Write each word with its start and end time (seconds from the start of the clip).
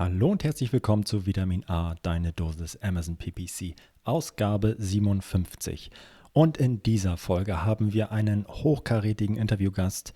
Hallo 0.00 0.30
und 0.30 0.44
herzlich 0.44 0.72
willkommen 0.72 1.04
zu 1.04 1.26
Vitamin 1.26 1.62
A, 1.68 1.94
deine 2.00 2.32
Dosis 2.32 2.78
Amazon 2.80 3.16
PPC, 3.16 3.74
Ausgabe 4.02 4.74
57. 4.78 5.90
Und 6.32 6.56
in 6.56 6.82
dieser 6.82 7.18
Folge 7.18 7.66
haben 7.66 7.92
wir 7.92 8.10
einen 8.10 8.46
hochkarätigen 8.48 9.36
Interviewgast 9.36 10.14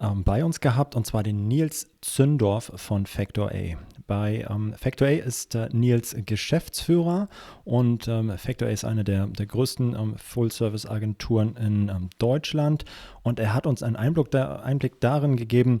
ähm, 0.00 0.24
bei 0.24 0.44
uns 0.44 0.58
gehabt, 0.58 0.96
und 0.96 1.06
zwar 1.06 1.22
den 1.22 1.46
Nils 1.46 1.88
Zündorf 2.00 2.72
von 2.74 3.06
Factor 3.06 3.52
A. 3.52 3.76
Bei 4.08 4.44
ähm, 4.50 4.74
Factor 4.76 5.06
A 5.06 5.12
ist 5.12 5.54
äh, 5.54 5.68
Nils 5.70 6.16
Geschäftsführer 6.26 7.28
und 7.64 8.08
ähm, 8.08 8.36
Factor 8.36 8.66
A 8.66 8.72
ist 8.72 8.84
eine 8.84 9.04
der, 9.04 9.28
der 9.28 9.46
größten 9.46 9.94
ähm, 9.94 10.16
Full-Service-Agenturen 10.16 11.54
in 11.54 11.88
ähm, 11.88 12.10
Deutschland 12.18 12.84
und 13.22 13.38
er 13.38 13.54
hat 13.54 13.68
uns 13.68 13.84
einen 13.84 13.94
Einblick, 13.94 14.32
da, 14.32 14.56
Einblick 14.56 15.00
darin 15.00 15.36
gegeben, 15.36 15.80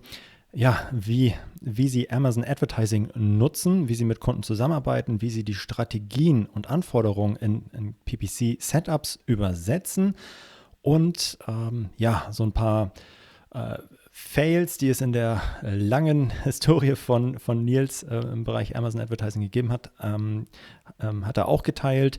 ja, 0.52 0.88
wie, 0.92 1.34
wie 1.60 1.88
sie 1.88 2.10
Amazon 2.10 2.44
Advertising 2.44 3.08
nutzen, 3.14 3.88
wie 3.88 3.94
sie 3.94 4.04
mit 4.04 4.20
Kunden 4.20 4.42
zusammenarbeiten, 4.42 5.22
wie 5.22 5.30
sie 5.30 5.44
die 5.44 5.54
Strategien 5.54 6.46
und 6.46 6.68
Anforderungen 6.68 7.36
in, 7.36 7.64
in 7.72 7.94
PPC-Setups 8.04 9.18
übersetzen 9.26 10.14
und 10.82 11.38
ähm, 11.48 11.88
ja, 11.96 12.26
so 12.30 12.42
ein 12.42 12.52
paar 12.52 12.92
äh, 13.54 13.78
Fails, 14.10 14.76
die 14.76 14.90
es 14.90 15.00
in 15.00 15.12
der 15.12 15.40
langen 15.62 16.30
Historie 16.44 16.96
von, 16.96 17.38
von 17.38 17.64
Nils 17.64 18.02
äh, 18.02 18.16
im 18.16 18.44
Bereich 18.44 18.76
Amazon 18.76 19.00
Advertising 19.00 19.40
gegeben 19.40 19.72
hat, 19.72 19.90
ähm, 20.02 20.46
ähm, 21.00 21.26
hat 21.26 21.38
er 21.38 21.48
auch 21.48 21.62
geteilt. 21.62 22.18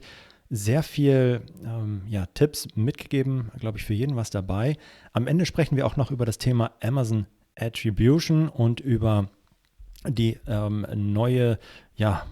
Sehr 0.50 0.82
viel 0.82 1.42
ähm, 1.64 2.02
ja, 2.08 2.26
Tipps 2.26 2.68
mitgegeben, 2.74 3.50
glaube 3.58 3.78
ich, 3.78 3.84
für 3.84 3.94
jeden 3.94 4.16
was 4.16 4.30
dabei. 4.30 4.76
Am 5.12 5.26
Ende 5.26 5.46
sprechen 5.46 5.76
wir 5.76 5.86
auch 5.86 5.96
noch 5.96 6.10
über 6.10 6.26
das 6.26 6.38
Thema 6.38 6.72
Amazon 6.82 7.26
Attribution 7.56 8.48
und 8.48 8.80
über 8.80 9.28
die 10.06 10.38
ähm, 10.46 10.86
neue 10.94 11.58
ja, 11.96 12.26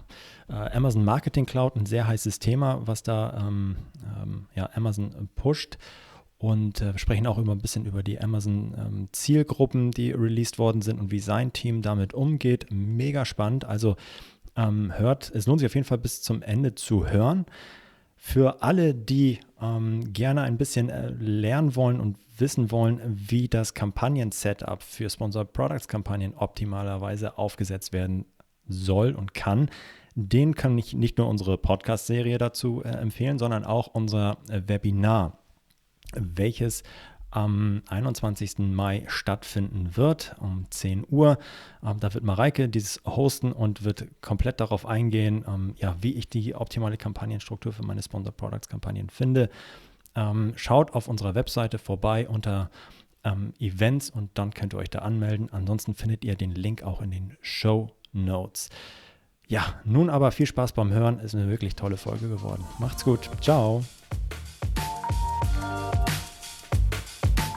äh, 0.47 0.53
Amazon 0.53 1.03
Marketing 1.03 1.45
Cloud, 1.45 1.75
ein 1.75 1.85
sehr 1.85 2.07
heißes 2.07 2.39
Thema, 2.39 2.81
was 2.85 3.03
da 3.03 3.45
ähm, 3.47 3.77
ähm, 4.21 4.47
ja, 4.55 4.69
Amazon 4.73 5.29
pusht. 5.35 5.77
Und 6.37 6.81
äh, 6.81 6.97
sprechen 6.97 7.25
auch 7.25 7.37
immer 7.37 7.53
ein 7.53 7.61
bisschen 7.61 7.85
über 7.85 8.03
die 8.03 8.19
Amazon 8.19 9.07
Zielgruppen, 9.13 9.91
die 9.91 10.11
released 10.11 10.59
worden 10.59 10.81
sind 10.81 10.99
und 10.99 11.09
wie 11.09 11.19
sein 11.19 11.53
Team 11.53 11.81
damit 11.81 12.13
umgeht. 12.13 12.67
Mega 12.69 13.23
spannend. 13.23 13.63
Also 13.63 13.95
ähm, 14.57 14.91
hört, 14.97 15.31
es 15.33 15.47
lohnt 15.47 15.59
sich 15.59 15.67
auf 15.67 15.75
jeden 15.75 15.87
Fall 15.87 15.99
bis 15.99 16.21
zum 16.21 16.41
Ende 16.41 16.75
zu 16.75 17.07
hören. 17.07 17.45
Für 18.25 18.63
alle, 18.63 18.95
die 18.95 19.41
ähm, 19.61 20.13
gerne 20.13 20.43
ein 20.43 20.57
bisschen 20.57 20.87
äh, 20.87 21.09
lernen 21.09 21.75
wollen 21.75 21.99
und 21.99 22.17
wissen 22.37 22.71
wollen, 22.71 23.01
wie 23.05 23.49
das 23.49 23.73
Kampagnen-Setup 23.73 24.81
für 24.81 25.09
Sponsored 25.09 25.51
Products 25.51 25.89
Kampagnen 25.89 26.33
optimalerweise 26.33 27.37
aufgesetzt 27.37 27.91
werden 27.91 28.25
soll 28.65 29.11
und 29.13 29.33
kann, 29.33 29.69
den 30.15 30.55
kann 30.55 30.77
ich 30.77 30.93
nicht 30.93 31.17
nur 31.17 31.27
unsere 31.27 31.57
Podcast-Serie 31.57 32.37
dazu 32.37 32.81
äh, 32.81 32.91
empfehlen, 32.91 33.37
sondern 33.37 33.65
auch 33.65 33.87
unser 33.87 34.37
äh, 34.49 34.61
Webinar, 34.67 35.39
welches 36.15 36.83
am 37.33 37.81
21. 37.87 38.59
Mai 38.59 39.05
stattfinden 39.07 39.97
wird, 39.97 40.35
um 40.39 40.65
10 40.69 41.05
Uhr. 41.09 41.37
Ähm, 41.83 41.99
da 41.99 42.13
wird 42.13 42.23
Mareike 42.23 42.69
dieses 42.69 43.01
hosten 43.05 43.51
und 43.51 43.83
wird 43.83 44.05
komplett 44.21 44.59
darauf 44.59 44.85
eingehen, 44.85 45.43
ähm, 45.47 45.73
ja, 45.77 45.95
wie 46.01 46.13
ich 46.13 46.29
die 46.29 46.55
optimale 46.55 46.97
Kampagnenstruktur 46.97 47.73
für 47.73 47.83
meine 47.83 48.03
Sponsored 48.03 48.37
Products 48.37 48.67
Kampagnen 48.67 49.09
finde 49.09 49.49
ähm, 50.15 50.53
schaut 50.55 50.93
auf 50.93 51.07
unserer 51.07 51.35
Webseite 51.35 51.77
vorbei 51.77 52.27
unter 52.27 52.69
ähm, 53.23 53.53
Events 53.59 54.09
und 54.09 54.29
dann 54.35 54.53
könnt 54.53 54.73
ihr 54.73 54.77
euch 54.77 54.89
da 54.89 54.99
anmelden. 54.99 55.49
Ansonsten 55.51 55.95
findet 55.95 56.25
ihr 56.25 56.35
den 56.35 56.51
Link 56.51 56.83
auch 56.83 57.01
in 57.01 57.11
den 57.11 57.37
Show 57.41 57.91
Notes. 58.11 58.69
Ja, 59.47 59.81
nun 59.83 60.09
aber 60.09 60.31
viel 60.31 60.45
Spaß 60.45 60.73
beim 60.73 60.91
Hören. 60.91 61.19
Ist 61.19 61.35
eine 61.35 61.49
wirklich 61.49 61.75
tolle 61.75 61.97
Folge 61.97 62.29
geworden. 62.29 62.63
Macht's 62.79 63.03
gut. 63.03 63.29
Ciao. 63.41 63.83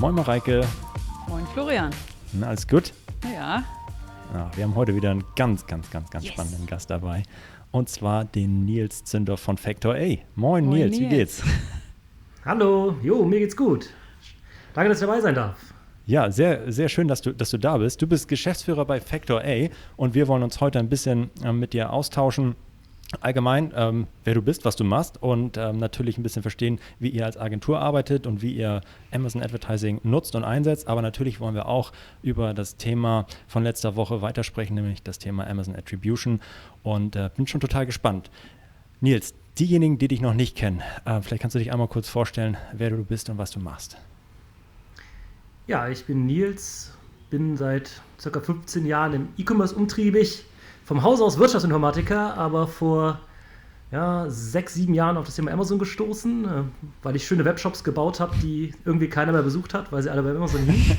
Moin 0.00 0.14
Mareike. 0.14 0.64
Moin 1.28 1.44
Florian. 1.52 1.90
Na, 2.32 2.48
alles 2.48 2.68
gut? 2.68 2.92
Ja. 3.24 3.64
ja. 4.32 4.50
Wir 4.54 4.62
haben 4.62 4.76
heute 4.76 4.94
wieder 4.94 5.10
einen 5.10 5.24
ganz, 5.34 5.66
ganz, 5.66 5.90
ganz, 5.90 6.08
ganz 6.08 6.24
yes. 6.24 6.34
spannenden 6.34 6.66
Gast 6.66 6.88
dabei 6.88 7.24
und 7.72 7.88
zwar 7.88 8.24
den 8.24 8.64
Nils 8.64 9.02
Zünder 9.02 9.36
von 9.36 9.56
Factor 9.56 9.96
A. 9.96 9.98
Moin, 9.98 10.20
Moin 10.36 10.68
Nils, 10.68 10.90
Nils, 10.90 11.00
wie 11.00 11.08
geht's? 11.08 11.42
Hallo, 12.44 12.94
jo, 13.02 13.24
mir 13.24 13.40
geht's 13.40 13.56
gut. 13.56 13.88
Danke, 14.72 14.90
dass 14.90 15.00
ich 15.00 15.06
dabei 15.06 15.20
sein 15.20 15.34
darf. 15.34 15.56
Ja, 16.06 16.30
sehr, 16.30 16.70
sehr 16.70 16.88
schön, 16.88 17.08
dass 17.08 17.20
du, 17.20 17.32
dass 17.32 17.50
du 17.50 17.58
da 17.58 17.76
bist. 17.78 18.00
Du 18.00 18.06
bist 18.06 18.28
Geschäftsführer 18.28 18.84
bei 18.84 19.00
Factor 19.00 19.42
A 19.44 19.68
und 19.96 20.14
wir 20.14 20.28
wollen 20.28 20.44
uns 20.44 20.60
heute 20.60 20.78
ein 20.78 20.88
bisschen 20.88 21.30
äh, 21.42 21.52
mit 21.52 21.72
dir 21.72 21.92
austauschen 21.92 22.54
allgemein, 23.20 23.72
ähm, 23.74 24.06
wer 24.24 24.34
du 24.34 24.42
bist, 24.42 24.64
was 24.64 24.76
du 24.76 24.84
machst 24.84 25.22
und 25.22 25.56
ähm, 25.56 25.78
natürlich 25.78 26.18
ein 26.18 26.22
bisschen 26.22 26.42
verstehen, 26.42 26.78
wie 26.98 27.08
ihr 27.08 27.24
als 27.24 27.36
Agentur 27.36 27.80
arbeitet 27.80 28.26
und 28.26 28.42
wie 28.42 28.52
ihr 28.52 28.82
Amazon 29.12 29.42
Advertising 29.42 30.00
nutzt 30.02 30.34
und 30.34 30.44
einsetzt. 30.44 30.88
Aber 30.88 31.02
natürlich 31.02 31.40
wollen 31.40 31.54
wir 31.54 31.66
auch 31.66 31.92
über 32.22 32.54
das 32.54 32.76
Thema 32.76 33.26
von 33.46 33.62
letzter 33.62 33.96
Woche 33.96 34.20
weitersprechen, 34.20 34.74
nämlich 34.74 35.02
das 35.02 35.18
Thema 35.18 35.46
Amazon 35.46 35.74
Attribution 35.74 36.40
und 36.82 37.16
äh, 37.16 37.30
bin 37.34 37.46
schon 37.46 37.60
total 37.60 37.86
gespannt. 37.86 38.30
Nils, 39.00 39.34
diejenigen, 39.58 39.98
die 39.98 40.08
dich 40.08 40.20
noch 40.20 40.34
nicht 40.34 40.56
kennen, 40.56 40.82
äh, 41.04 41.20
vielleicht 41.22 41.40
kannst 41.40 41.54
du 41.54 41.58
dich 41.58 41.72
einmal 41.72 41.88
kurz 41.88 42.08
vorstellen, 42.08 42.56
wer 42.72 42.90
du 42.90 43.04
bist 43.04 43.30
und 43.30 43.38
was 43.38 43.50
du 43.50 43.60
machst. 43.60 43.96
Ja, 45.66 45.88
ich 45.88 46.04
bin 46.04 46.26
Nils, 46.26 46.92
bin 47.30 47.56
seit 47.56 48.02
circa 48.18 48.40
15 48.40 48.86
Jahren 48.86 49.12
im 49.14 49.28
E-Commerce 49.36 49.74
umtriebig 49.74 50.44
vom 50.88 51.02
Haus 51.02 51.20
aus 51.20 51.38
Wirtschaftsinformatiker, 51.38 52.34
aber 52.38 52.66
vor 52.66 53.20
ja, 53.92 54.24
sechs, 54.30 54.72
sieben 54.72 54.94
Jahren 54.94 55.18
auf 55.18 55.26
das 55.26 55.36
Thema 55.36 55.50
Amazon 55.50 55.78
gestoßen, 55.78 56.44
äh, 56.46 56.48
weil 57.02 57.14
ich 57.14 57.26
schöne 57.26 57.44
Webshops 57.44 57.84
gebaut 57.84 58.20
habe, 58.20 58.34
die 58.42 58.72
irgendwie 58.86 59.08
keiner 59.08 59.32
mehr 59.32 59.42
besucht 59.42 59.74
hat, 59.74 59.92
weil 59.92 60.02
sie 60.02 60.08
alle 60.08 60.22
bei 60.22 60.30
Amazon 60.30 60.62
hingen. 60.62 60.98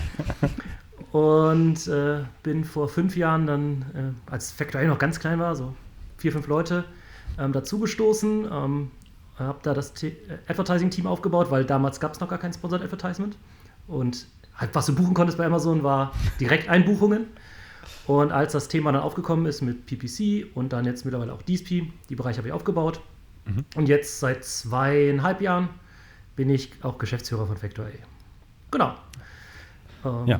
Und 1.11 1.87
äh, 1.87 2.19
bin 2.43 2.65
vor 2.65 2.87
fünf 2.87 3.17
Jahren 3.17 3.47
dann, 3.47 3.85
äh, 3.95 4.31
als 4.31 4.51
Factory 4.51 4.85
noch 4.85 4.99
ganz 4.99 5.19
klein 5.19 5.39
war, 5.39 5.55
so 5.55 5.73
vier, 6.17 6.33
fünf 6.33 6.45
Leute, 6.45 6.85
ähm, 7.39 7.51
dazugestoßen. 7.51 8.47
Ähm, 8.51 8.91
habe 9.39 9.57
da 9.63 9.73
das 9.73 10.03
äh, 10.03 10.13
Advertising-Team 10.47 11.07
aufgebaut, 11.07 11.49
weil 11.49 11.65
damals 11.65 11.99
gab 11.99 12.13
es 12.13 12.19
noch 12.19 12.29
gar 12.29 12.37
kein 12.37 12.53
Sponsored 12.53 12.83
Advertisement. 12.83 13.37
Und 13.87 14.27
halt, 14.55 14.69
was 14.73 14.85
du 14.85 14.93
buchen 14.93 15.15
konntest 15.15 15.39
bei 15.39 15.47
Amazon, 15.47 15.81
war 15.81 16.11
Direkteinbuchungen. 16.39 17.25
Und 18.09 18.31
als 18.31 18.53
das 18.53 18.67
Thema 18.69 18.91
dann 18.91 19.03
aufgekommen 19.03 19.45
ist 19.45 19.61
mit 19.61 19.85
PPC 19.85 20.47
und 20.55 20.73
dann 20.73 20.83
jetzt 20.83 21.05
mittlerweile 21.05 21.31
auch 21.31 21.43
DSP, 21.43 21.83
die 22.09 22.15
Bereiche 22.15 22.39
habe 22.39 22.47
ich 22.47 22.53
aufgebaut. 22.55 23.01
Mhm. 23.45 23.65
Und 23.75 23.87
jetzt 23.87 24.19
seit 24.19 24.43
zweieinhalb 24.43 25.41
Jahren 25.41 25.69
bin 26.35 26.49
ich 26.49 26.71
auch 26.81 26.97
Geschäftsführer 26.97 27.45
von 27.45 27.55
Factor 27.55 27.85
A. 27.85 27.89
Genau. 28.71 28.95
Ähm, 30.03 30.25
ja, 30.25 30.39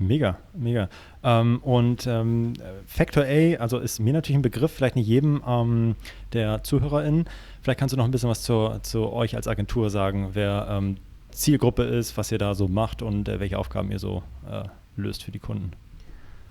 mega, 0.00 0.38
mega. 0.54 0.88
Ähm, 1.22 1.60
und 1.62 2.08
ähm, 2.08 2.54
Factor 2.88 3.22
A, 3.22 3.54
also 3.60 3.78
ist 3.78 4.00
mir 4.00 4.12
natürlich 4.12 4.38
ein 4.38 4.42
Begriff, 4.42 4.72
vielleicht 4.72 4.96
nicht 4.96 5.06
jedem 5.06 5.40
ähm, 5.46 5.94
der 6.32 6.64
ZuhörerInnen. 6.64 7.28
Vielleicht 7.62 7.78
kannst 7.78 7.92
du 7.92 7.96
noch 7.96 8.06
ein 8.06 8.10
bisschen 8.10 8.28
was 8.28 8.42
zu, 8.42 8.76
zu 8.82 9.12
euch 9.12 9.36
als 9.36 9.46
Agentur 9.46 9.90
sagen, 9.90 10.30
wer 10.32 10.66
ähm, 10.68 10.96
Zielgruppe 11.30 11.84
ist, 11.84 12.16
was 12.16 12.32
ihr 12.32 12.38
da 12.38 12.56
so 12.56 12.66
macht 12.66 13.02
und 13.02 13.28
äh, 13.28 13.38
welche 13.38 13.56
Aufgaben 13.56 13.92
ihr 13.92 14.00
so 14.00 14.24
äh, 14.50 14.64
löst 14.96 15.22
für 15.22 15.30
die 15.30 15.38
Kunden. 15.38 15.70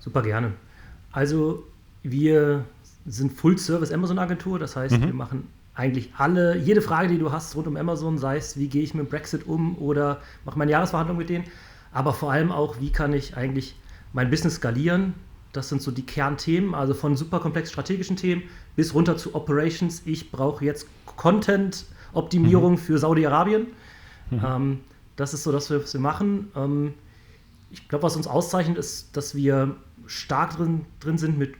Super 0.08 0.22
gerne. 0.22 0.52
Also 1.12 1.64
wir 2.02 2.64
sind 3.04 3.30
Full-Service 3.30 3.92
Amazon-Agentur, 3.92 4.58
das 4.58 4.74
heißt, 4.74 4.96
mhm. 4.96 5.02
wir 5.02 5.12
machen 5.12 5.48
eigentlich 5.74 6.14
alle, 6.16 6.56
jede 6.56 6.80
Frage, 6.80 7.08
die 7.08 7.18
du 7.18 7.30
hast 7.30 7.54
rund 7.56 7.66
um 7.66 7.76
Amazon, 7.76 8.16
sei 8.16 8.38
es, 8.38 8.56
wie 8.56 8.68
gehe 8.68 8.82
ich 8.82 8.94
mit 8.94 9.10
Brexit 9.10 9.46
um 9.46 9.76
oder 9.76 10.22
mache 10.46 10.58
meine 10.58 10.70
Jahresverhandlung 10.70 11.18
mit 11.18 11.28
denen, 11.28 11.44
aber 11.92 12.14
vor 12.14 12.32
allem 12.32 12.50
auch, 12.50 12.80
wie 12.80 12.90
kann 12.90 13.12
ich 13.12 13.36
eigentlich 13.36 13.76
mein 14.14 14.30
Business 14.30 14.54
skalieren. 14.54 15.12
Das 15.52 15.68
sind 15.68 15.82
so 15.82 15.90
die 15.90 16.06
Kernthemen, 16.06 16.74
also 16.74 16.94
von 16.94 17.14
super 17.14 17.40
komplex 17.40 17.70
strategischen 17.70 18.16
Themen 18.16 18.44
bis 18.76 18.94
runter 18.94 19.18
zu 19.18 19.34
Operations. 19.34 20.00
Ich 20.06 20.30
brauche 20.30 20.64
jetzt 20.64 20.86
Content-Optimierung 21.04 22.72
mhm. 22.72 22.78
für 22.78 22.96
Saudi-Arabien. 22.96 23.66
Mhm. 24.30 24.42
Ähm, 24.42 24.80
das 25.16 25.34
ist 25.34 25.42
so 25.42 25.52
das, 25.52 25.70
was 25.70 25.92
wir 25.92 26.00
machen. 26.00 26.50
Ähm, 26.56 26.94
ich 27.70 27.86
glaube, 27.88 28.04
was 28.04 28.16
uns 28.16 28.26
auszeichnet, 28.26 28.78
ist, 28.78 29.14
dass 29.14 29.34
wir 29.34 29.76
stark 30.08 30.56
drin, 30.56 30.84
drin 31.00 31.18
sind, 31.18 31.38
mit 31.38 31.54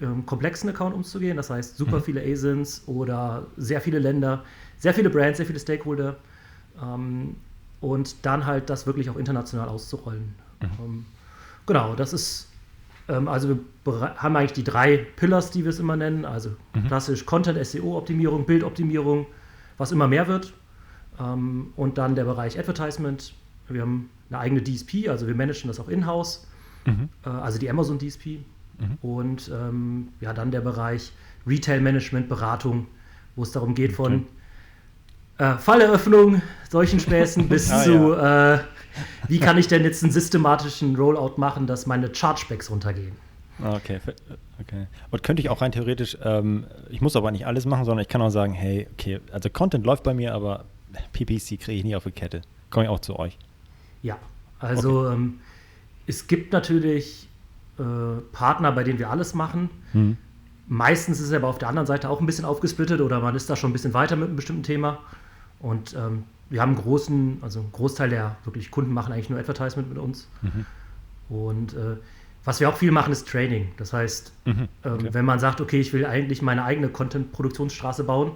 ähm, 0.00 0.26
komplexen 0.26 0.68
Account 0.70 0.94
umzugehen. 0.94 1.36
Das 1.36 1.50
heißt, 1.50 1.76
super 1.76 1.98
mhm. 1.98 2.02
viele 2.02 2.22
ASINs 2.22 2.82
oder 2.86 3.46
sehr 3.56 3.80
viele 3.80 3.98
Länder, 3.98 4.44
sehr 4.78 4.94
viele 4.94 5.10
Brands, 5.10 5.38
sehr 5.38 5.46
viele 5.46 5.58
Stakeholder. 5.58 6.16
Ähm, 6.80 7.36
und 7.80 8.24
dann 8.24 8.46
halt 8.46 8.70
das 8.70 8.86
wirklich 8.86 9.10
auch 9.10 9.16
international 9.16 9.68
auszurollen. 9.68 10.34
Mhm. 10.60 10.68
Ähm, 10.84 11.04
genau, 11.66 11.94
das 11.94 12.12
ist, 12.12 12.48
ähm, 13.08 13.28
also 13.28 13.58
wir 13.84 14.14
haben 14.16 14.36
eigentlich 14.36 14.52
die 14.52 14.64
drei 14.64 14.96
Pillars, 14.96 15.50
die 15.50 15.64
wir 15.64 15.70
es 15.70 15.78
immer 15.78 15.96
nennen. 15.96 16.24
Also 16.24 16.50
mhm. 16.74 16.86
klassisch 16.86 17.26
Content, 17.26 17.64
SEO-Optimierung, 17.64 18.46
Bildoptimierung, 18.46 19.26
was 19.78 19.92
immer 19.92 20.08
mehr 20.08 20.28
wird. 20.28 20.52
Ähm, 21.20 21.72
und 21.76 21.98
dann 21.98 22.14
der 22.14 22.24
Bereich 22.24 22.58
Advertisement. 22.58 23.34
Wir 23.68 23.82
haben 23.82 24.10
eine 24.28 24.40
eigene 24.40 24.62
DSP, 24.62 25.08
also 25.08 25.26
wir 25.26 25.34
managen 25.34 25.68
das 25.68 25.80
auch 25.80 25.88
in-house. 25.88 26.46
Mhm. 26.86 27.08
Äh, 27.24 27.28
also 27.28 27.58
die 27.58 27.68
Amazon 27.70 27.98
DSP. 27.98 28.40
Mhm. 28.78 28.98
Und 29.02 29.50
ähm, 29.52 30.08
ja, 30.20 30.32
dann 30.32 30.50
der 30.50 30.60
Bereich 30.60 31.12
Retail 31.46 31.80
Management, 31.80 32.28
Beratung, 32.28 32.86
wo 33.36 33.42
es 33.42 33.52
darum 33.52 33.74
geht 33.74 33.92
von 33.92 34.26
äh, 35.38 35.54
Falleröffnung, 35.54 36.42
solchen 36.70 37.00
Späßen 37.00 37.48
bis 37.48 37.70
ah, 37.70 37.82
zu, 37.82 38.12
ja. 38.12 38.54
äh, 38.54 38.60
wie 39.28 39.38
kann 39.38 39.58
ich 39.58 39.66
denn 39.68 39.82
jetzt 39.82 40.02
einen 40.02 40.12
systematischen 40.12 40.96
Rollout 40.96 41.34
machen, 41.36 41.66
dass 41.66 41.86
meine 41.86 42.14
Chargebacks 42.14 42.70
runtergehen. 42.70 43.12
Okay, 43.62 44.00
okay. 44.60 44.86
Und 45.10 45.22
könnte 45.22 45.40
ich 45.40 45.48
auch 45.48 45.60
rein 45.60 45.70
theoretisch, 45.70 46.18
ähm, 46.22 46.64
ich 46.90 47.00
muss 47.00 47.14
aber 47.14 47.30
nicht 47.30 47.46
alles 47.46 47.66
machen, 47.66 47.84
sondern 47.84 48.02
ich 48.02 48.08
kann 48.08 48.20
auch 48.20 48.30
sagen, 48.30 48.52
hey, 48.52 48.88
okay, 48.92 49.20
also 49.32 49.48
Content 49.48 49.86
läuft 49.86 50.02
bei 50.02 50.12
mir, 50.12 50.34
aber 50.34 50.64
PPC 51.12 51.60
kriege 51.60 51.72
ich 51.72 51.84
nie 51.84 51.94
auf 51.94 52.04
die 52.04 52.10
Kette. 52.10 52.42
Komme 52.70 52.86
ich 52.86 52.90
auch 52.90 53.00
zu 53.00 53.16
euch. 53.16 53.38
Ja, 54.02 54.18
also 54.58 55.06
okay. 55.06 55.14
ähm, 55.14 55.40
es 56.06 56.26
gibt 56.26 56.52
natürlich 56.52 57.28
äh, 57.78 58.20
Partner, 58.32 58.72
bei 58.72 58.84
denen 58.84 58.98
wir 58.98 59.10
alles 59.10 59.34
machen. 59.34 59.70
Hm. 59.92 60.16
Meistens 60.66 61.20
ist 61.20 61.28
es 61.28 61.32
aber 61.32 61.48
auf 61.48 61.58
der 61.58 61.68
anderen 61.68 61.86
Seite 61.86 62.08
auch 62.08 62.20
ein 62.20 62.26
bisschen 62.26 62.44
aufgesplittet 62.44 63.00
oder 63.00 63.20
man 63.20 63.34
ist 63.34 63.50
da 63.50 63.56
schon 63.56 63.70
ein 63.70 63.72
bisschen 63.72 63.94
weiter 63.94 64.16
mit 64.16 64.28
einem 64.28 64.36
bestimmten 64.36 64.62
Thema. 64.62 65.00
Und 65.60 65.94
ähm, 65.94 66.24
wir 66.50 66.60
haben 66.62 66.70
einen 66.70 66.82
großen, 66.82 67.38
also 67.42 67.60
einen 67.60 67.72
Großteil 67.72 68.10
der 68.10 68.36
wirklich 68.44 68.70
Kunden 68.70 68.92
machen 68.92 69.12
eigentlich 69.12 69.30
nur 69.30 69.38
Advertisement 69.38 69.88
mit 69.88 69.98
uns. 69.98 70.28
Mhm. 70.42 70.66
Und 71.28 71.74
äh, 71.74 71.96
was 72.44 72.60
wir 72.60 72.68
auch 72.68 72.76
viel 72.76 72.92
machen, 72.92 73.12
ist 73.12 73.26
Training. 73.28 73.72
Das 73.76 73.92
heißt, 73.92 74.32
mhm. 74.44 74.52
Ähm, 74.52 74.68
okay. 74.84 75.06
ähm, 75.06 75.14
wenn 75.14 75.24
man 75.24 75.38
sagt, 75.38 75.60
okay, 75.60 75.80
ich 75.80 75.92
will 75.92 76.06
eigentlich 76.06 76.42
meine 76.42 76.64
eigene 76.64 76.88
Content-Produktionsstraße 76.88 78.04
bauen, 78.04 78.32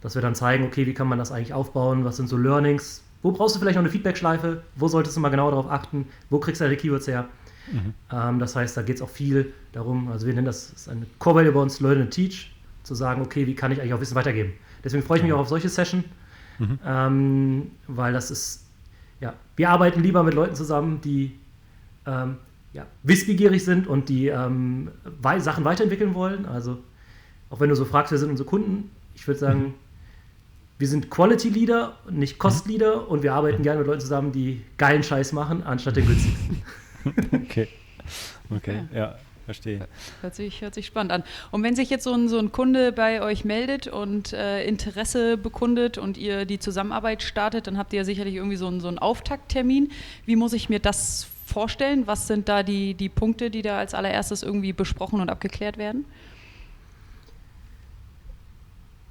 dass 0.00 0.14
wir 0.14 0.22
dann 0.22 0.34
zeigen, 0.34 0.64
okay, 0.64 0.86
wie 0.86 0.94
kann 0.94 1.06
man 1.06 1.18
das 1.18 1.32
eigentlich 1.32 1.54
aufbauen, 1.54 2.04
was 2.04 2.16
sind 2.16 2.28
so 2.28 2.36
Learnings, 2.36 3.03
wo 3.24 3.32
brauchst 3.32 3.56
du 3.56 3.58
vielleicht 3.58 3.76
noch 3.76 3.82
eine 3.82 3.90
Feedback-Schleife, 3.90 4.62
wo 4.76 4.86
solltest 4.86 5.16
du 5.16 5.20
mal 5.20 5.30
genau 5.30 5.50
darauf 5.50 5.70
achten, 5.70 6.06
wo 6.28 6.38
kriegst 6.38 6.60
du 6.60 6.66
deine 6.66 6.76
Keywords 6.76 7.08
her. 7.08 7.26
Mhm. 7.72 7.94
Ähm, 8.12 8.38
das 8.38 8.54
heißt, 8.54 8.76
da 8.76 8.82
geht 8.82 8.96
es 8.96 9.02
auch 9.02 9.08
viel 9.08 9.54
darum, 9.72 10.08
also 10.08 10.26
wir 10.26 10.34
nennen 10.34 10.44
das, 10.44 10.70
das 10.70 10.82
ist 10.82 10.88
eine 10.90 11.06
Core 11.18 11.36
Value 11.36 11.52
bei 11.52 11.60
uns, 11.60 11.80
Learn 11.80 12.02
and 12.02 12.10
Teach, 12.10 12.54
zu 12.82 12.94
sagen, 12.94 13.22
okay, 13.22 13.46
wie 13.46 13.54
kann 13.54 13.72
ich 13.72 13.80
eigentlich 13.80 13.94
auch 13.94 14.00
Wissen 14.00 14.14
weitergeben. 14.14 14.52
Deswegen 14.84 15.02
freue 15.02 15.16
ich 15.16 15.22
mich 15.22 15.32
mhm. 15.32 15.38
auch 15.38 15.42
auf 15.42 15.48
solche 15.48 15.70
Sessions, 15.70 16.04
mhm. 16.58 16.78
ähm, 16.84 17.70
weil 17.86 18.12
das 18.12 18.30
ist, 18.30 18.66
ja, 19.20 19.32
wir 19.56 19.70
arbeiten 19.70 20.02
lieber 20.02 20.22
mit 20.22 20.34
Leuten 20.34 20.54
zusammen, 20.54 21.00
die 21.00 21.34
ähm, 22.04 22.36
ja, 22.74 22.84
wissbegierig 23.04 23.64
sind 23.64 23.86
und 23.86 24.10
die 24.10 24.28
ähm, 24.28 24.90
Sachen 25.38 25.64
weiterentwickeln 25.64 26.12
wollen. 26.12 26.44
Also, 26.44 26.76
auch 27.48 27.58
wenn 27.58 27.70
du 27.70 27.74
so 27.74 27.86
fragst, 27.86 28.12
wer 28.12 28.18
sind 28.18 28.28
unsere 28.28 28.46
Kunden, 28.46 28.90
ich 29.14 29.26
würde 29.26 29.40
sagen, 29.40 29.60
mhm. 29.60 29.74
Wir 30.78 30.88
sind 30.88 31.10
Quality 31.10 31.48
Leader, 31.50 31.98
nicht 32.10 32.38
Cost 32.38 32.66
Leader 32.66 33.02
mhm. 33.02 33.08
und 33.08 33.22
wir 33.22 33.32
arbeiten 33.32 33.62
gerne 33.62 33.78
mit 33.78 33.86
Leuten 33.86 34.00
zusammen, 34.00 34.32
die 34.32 34.62
geilen 34.76 35.02
Scheiß 35.02 35.32
machen, 35.32 35.62
anstatt 35.62 35.96
den 35.96 36.06
günstigsten. 36.06 36.62
okay. 37.32 37.68
Okay, 38.50 38.84
ja. 38.92 38.98
ja. 38.98 39.18
Verstehe. 39.44 39.86
Hört 40.22 40.34
sich, 40.34 40.62
hört 40.62 40.74
sich 40.74 40.86
spannend 40.86 41.12
an. 41.12 41.22
Und 41.50 41.62
wenn 41.62 41.76
sich 41.76 41.90
jetzt 41.90 42.04
so 42.04 42.14
ein, 42.14 42.28
so 42.28 42.38
ein 42.38 42.50
Kunde 42.50 42.92
bei 42.92 43.20
euch 43.20 43.44
meldet 43.44 43.88
und 43.88 44.32
äh, 44.32 44.64
Interesse 44.64 45.36
bekundet 45.36 45.98
und 45.98 46.16
ihr 46.16 46.46
die 46.46 46.58
Zusammenarbeit 46.58 47.22
startet, 47.22 47.66
dann 47.66 47.76
habt 47.76 47.92
ihr 47.92 47.98
ja 47.98 48.04
sicherlich 48.04 48.36
irgendwie 48.36 48.56
so 48.56 48.66
einen, 48.66 48.80
so 48.80 48.88
einen 48.88 48.98
Auftakttermin. 48.98 49.92
Wie 50.24 50.36
muss 50.36 50.54
ich 50.54 50.70
mir 50.70 50.80
das 50.80 51.26
vorstellen? 51.44 52.06
Was 52.06 52.26
sind 52.26 52.48
da 52.48 52.62
die, 52.62 52.94
die 52.94 53.10
Punkte, 53.10 53.50
die 53.50 53.60
da 53.60 53.78
als 53.78 53.92
allererstes 53.92 54.42
irgendwie 54.42 54.72
besprochen 54.72 55.20
und 55.20 55.28
abgeklärt 55.28 55.76
werden? 55.76 56.06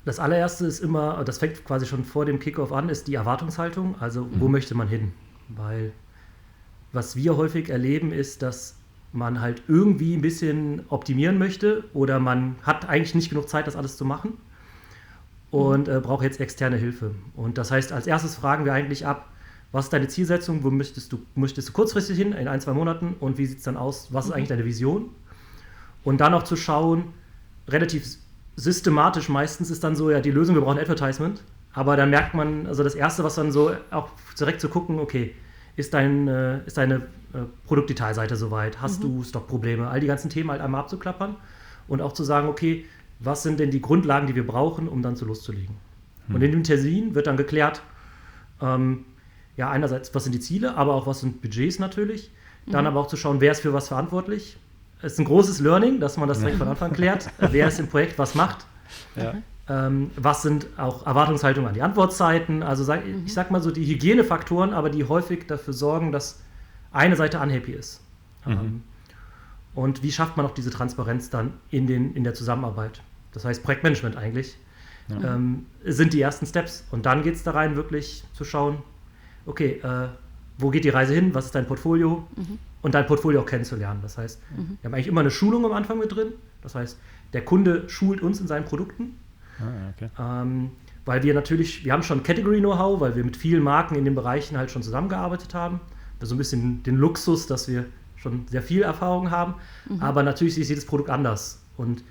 Das 0.06 0.20
allererste 0.20 0.66
ist 0.66 0.80
immer, 0.80 1.24
das 1.24 1.38
fängt 1.38 1.64
quasi 1.66 1.86
schon 1.86 2.04
vor 2.04 2.26
dem 2.26 2.40
Kickoff 2.40 2.72
an, 2.72 2.90
ist 2.90 3.08
die 3.08 3.16
Erwartungshaltung. 3.16 3.96
Also, 4.00 4.28
wo 4.34 4.48
mhm. 4.48 4.52
möchte 4.52 4.76
man 4.76 4.88
hin? 4.88 5.14
Weil 5.50 5.94
was 6.92 7.16
wir 7.16 7.38
häufig 7.38 7.70
erleben, 7.70 8.12
ist, 8.12 8.42
dass 8.42 8.76
man 9.14 9.42
halt 9.42 9.64
irgendwie 9.68 10.16
ein 10.16 10.22
bisschen 10.22 10.84
optimieren 10.90 11.38
möchte 11.38 11.84
oder 11.94 12.20
man 12.20 12.56
hat 12.64 12.88
eigentlich 12.90 13.16
nicht 13.16 13.30
genug 13.30 13.48
Zeit, 13.48 13.68
das 13.68 13.76
alles 13.76 13.98
zu 13.98 14.06
machen 14.06 14.38
und 15.52 15.88
äh, 15.88 16.00
braucht 16.00 16.24
jetzt 16.24 16.40
externe 16.40 16.78
Hilfe. 16.78 17.12
Und 17.36 17.58
das 17.58 17.70
heißt, 17.70 17.92
als 17.92 18.08
erstes 18.08 18.36
fragen 18.36 18.66
wir 18.66 18.74
eigentlich 18.74 19.06
ab, 19.06 19.30
was 19.72 19.86
ist 19.86 19.94
deine 19.94 20.08
Zielsetzung, 20.08 20.64
wo 20.64 20.72
möchtest 20.72 21.12
du, 21.12 21.20
möchtest 21.36 21.70
du 21.70 21.74
kurzfristig 21.74 22.18
hin, 22.18 22.34
in 22.34 22.48
ein, 22.48 22.60
zwei 22.62 22.74
Monaten 22.74 23.16
und 23.20 23.38
wie 23.38 23.46
sieht 23.46 23.60
es 23.60 23.64
dann 23.64 23.78
aus, 23.78 24.12
was 24.12 24.26
ist 24.26 24.30
mhm. 24.30 24.36
eigentlich 24.36 24.50
deine 24.50 24.66
Vision? 24.66 25.10
Und 26.04 26.22
dann 26.22 26.34
auch 26.34 26.44
zu 26.44 26.56
schauen, 26.56 27.14
relativ 27.68 28.18
systematisch 28.56 29.30
meistens 29.30 29.72
ist 29.72 29.84
dann 29.84 29.96
so, 29.96 30.12
ja, 30.12 30.22
die 30.22 30.32
Lösung, 30.32 30.56
wir 30.56 30.62
brauchen 30.62 30.80
Advertisement, 30.80 31.44
aber 31.74 31.98
dann 31.98 32.10
merkt 32.10 32.34
man, 32.34 32.68
also 32.68 32.84
das 32.84 32.96
Erste, 32.96 33.24
was 33.24 33.36
dann 33.36 33.52
so 33.52 33.72
auch 33.92 34.10
direkt 34.40 34.62
zu 34.62 34.70
gucken, 34.70 35.00
okay, 35.00 35.36
ist, 35.76 35.94
dein, 35.94 36.28
äh, 36.28 36.66
ist 36.66 36.78
deine 36.78 36.96
äh, 37.34 37.46
Produktdetailseite 37.66 38.36
soweit? 38.36 38.80
Hast 38.82 39.04
mhm. 39.04 39.18
du 39.18 39.24
Stockprobleme? 39.24 39.88
All 39.88 40.00
die 40.00 40.08
ganzen 40.08 40.30
Themen 40.30 40.52
halt 40.52 40.62
einmal 40.62 40.82
abzuklappern 40.82 41.36
und 41.88 42.02
auch 42.02 42.14
zu 42.14 42.24
sagen, 42.24 42.48
okay, 42.48 42.86
was 43.20 43.44
sind 43.44 43.60
denn 43.60 43.72
die 43.72 43.82
Grundlagen, 43.82 44.28
die 44.28 44.36
wir 44.36 44.46
brauchen, 44.46 44.88
um 44.88 45.02
dann 45.02 45.16
zu 45.16 45.26
loszulegen? 45.26 45.76
Mhm. 46.28 46.36
Und 46.36 46.42
in 46.44 46.52
dem 46.52 46.64
Termin 46.64 47.16
wird 47.16 47.26
dann 47.26 47.38
geklärt, 47.38 47.82
ähm, 48.62 49.06
ja, 49.58 49.70
einerseits, 49.70 50.14
was 50.14 50.24
sind 50.24 50.34
die 50.34 50.40
Ziele, 50.40 50.76
aber 50.76 50.94
auch 50.94 51.08
was 51.08 51.22
sind 51.22 51.42
Budgets 51.42 51.80
natürlich. 51.80 52.32
Dann 52.66 52.82
mhm. 52.82 52.88
aber 52.88 53.00
auch 53.02 53.08
zu 53.08 53.18
schauen, 53.18 53.42
wer 53.42 53.52
ist 53.52 53.62
für 53.62 53.74
was 53.74 53.88
verantwortlich. 53.88 54.58
Es 55.04 55.14
ist 55.14 55.20
ein 55.20 55.26
großes 55.26 55.60
Learning, 55.60 56.00
dass 56.00 56.16
man 56.16 56.30
das 56.30 56.40
direkt 56.40 56.58
von 56.58 56.68
Anfang 56.70 56.94
klärt. 56.94 57.30
wer 57.38 57.68
ist 57.68 57.78
im 57.78 57.88
Projekt 57.88 58.18
was 58.18 58.36
macht. 58.36 58.66
Ja. 59.18 59.36
Ähm, 59.68 60.12
was 60.16 60.42
sind 60.44 60.68
auch 60.78 61.06
Erwartungshaltungen 61.06 61.68
an 61.68 61.74
die 61.74 61.82
Antwortzeiten? 61.82 62.64
Also 62.64 62.86
sag, 62.86 63.06
mhm. 63.06 63.24
ich 63.26 63.34
sag 63.34 63.52
mal 63.52 63.62
so 63.62 63.70
die 63.70 63.86
Hygienefaktoren, 63.86 64.74
aber 64.74 64.90
die 64.90 65.04
häufig 65.04 65.46
dafür 65.46 65.74
sorgen, 65.74 66.14
dass 66.14 66.40
eine 66.94 67.18
Seite 67.18 67.40
unhappy 67.40 67.74
ist. 67.74 68.02
Mhm. 68.46 68.52
Ähm, 68.52 68.84
und 69.76 70.04
wie 70.04 70.12
schafft 70.12 70.38
man 70.38 70.46
auch 70.46 70.54
diese 70.54 70.70
Transparenz 70.70 71.30
dann 71.30 71.54
in, 71.70 71.86
den, 71.86 72.14
in 72.16 72.24
der 72.24 72.34
Zusammenarbeit? 72.34 73.02
Das 73.34 73.44
heißt 73.44 73.62
Projektmanagement 73.62 74.16
eigentlich. 74.16 74.58
Ja. 75.10 75.36
Ähm, 75.36 75.66
sind 75.84 76.14
die 76.14 76.22
ersten 76.22 76.46
Steps. 76.46 76.86
Und 76.92 77.06
dann 77.06 77.24
geht 77.24 77.36
es 77.36 77.44
da 77.44 77.52
rein, 77.52 77.76
wirklich 77.76 78.24
zu 78.34 78.46
schauen, 78.46 78.78
okay, 79.46 79.82
äh, 79.84 80.08
wo 80.58 80.70
geht 80.70 80.86
die 80.86 80.90
Reise 80.90 81.14
hin? 81.14 81.36
Was 81.36 81.46
ist 81.46 81.56
dein 81.56 81.68
Portfolio? 81.68 82.26
Mhm. 82.38 82.58
Und 82.84 82.94
dein 82.94 83.08
Portfolio 83.08 83.42
auch 83.42 83.46
kennenzulernen. 83.46 84.02
Das 84.04 84.18
heißt, 84.18 84.40
mhm. 84.56 84.78
wir 84.82 84.88
haben 84.88 84.94
eigentlich 84.94 85.08
immer 85.08 85.22
eine 85.22 85.32
Schulung 85.32 85.66
am 85.66 85.72
Anfang 85.72 85.98
mit 85.98 86.14
drin. 86.14 86.34
Das 86.62 86.76
heißt, 86.76 87.00
der 87.34 87.44
Kunde 87.44 87.90
schult 87.90 88.22
uns 88.22 88.40
in 88.40 88.48
seinen 88.48 88.66
Produkten 88.66 89.16
Ah, 89.60 89.94
okay. 89.96 90.10
ähm, 90.20 90.72
weil 91.06 91.24
wir 91.24 91.34
natürlich, 91.34 91.84
wir 91.84 91.94
haben 91.94 92.04
schon 92.04 92.24
Category-Know-how, 92.24 93.02
weil 93.02 93.16
wir 93.16 93.24
mit 93.24 93.38
vielen 93.38 93.64
Marken 93.64 93.96
in 93.96 94.06
den 94.06 94.16
Bereichen 94.16 94.58
halt 94.58 94.72
schon 94.72 94.84
zusammengearbeitet 94.84 95.54
haben. 95.54 95.80
Das 96.20 96.28
ist 96.28 96.30
so 96.30 96.36
ein 96.36 96.38
bisschen 96.38 96.84
den 96.84 96.96
Luxus, 96.96 97.48
dass 97.48 97.68
wir 97.68 97.86
schon 98.16 98.46
sehr 98.50 98.62
viel 98.62 98.84
Erfahrung 98.84 99.30
haben. 99.30 99.56
Mhm. 99.90 100.02
Aber 100.02 100.24
natürlich 100.24 100.58
ist 100.58 100.70
jedes 100.70 100.86
Produkt 100.86 101.10
anders. 101.10 101.62
Und 101.76 102.04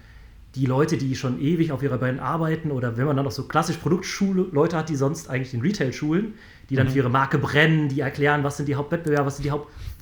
die 0.54 0.66
Leute, 0.66 0.98
die 0.98 1.16
schon 1.16 1.40
ewig 1.40 1.72
auf 1.72 1.82
ihrer 1.82 1.96
Brand 1.96 2.20
arbeiten 2.20 2.70
oder 2.70 2.98
wenn 2.98 3.06
man 3.06 3.16
dann 3.16 3.24
noch 3.24 3.32
so 3.32 3.44
klassisch 3.44 3.78
Produktschule-Leute 3.78 4.76
hat, 4.76 4.90
die 4.90 4.96
sonst 4.96 5.30
eigentlich 5.30 5.52
den 5.52 5.62
Retail 5.62 5.94
schulen, 5.94 6.34
die 6.68 6.76
dann 6.76 6.88
mhm. 6.88 6.90
für 6.90 6.98
ihre 6.98 7.08
Marke 7.08 7.38
brennen, 7.38 7.88
die 7.88 8.00
erklären, 8.00 8.44
was 8.44 8.58
sind 8.58 8.68
die 8.68 8.74
Hauptwettbewerbe, 8.74 9.24
was 9.24 9.36
sind 9.36 9.44
die 9.44 9.50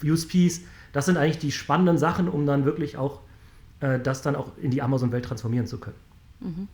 Haupt-USPs, 0.00 0.62
das 0.92 1.07
sind 1.07 1.16
eigentlich 1.16 1.38
die 1.38 1.52
spannenden 1.52 1.99
Sachen, 1.99 2.28
um 2.28 2.47
dann 2.47 2.64
wirklich 2.64 2.97
auch 2.97 3.21
äh, 3.80 3.99
das 3.99 4.23
dann 4.23 4.37
auch 4.37 4.52
in 4.61 4.71
die 4.71 4.83
Amazon-Welt 4.83 5.25
transformieren 5.25 5.66
zu 5.66 5.78
können. 5.78 5.97
Mhm. 6.40 6.69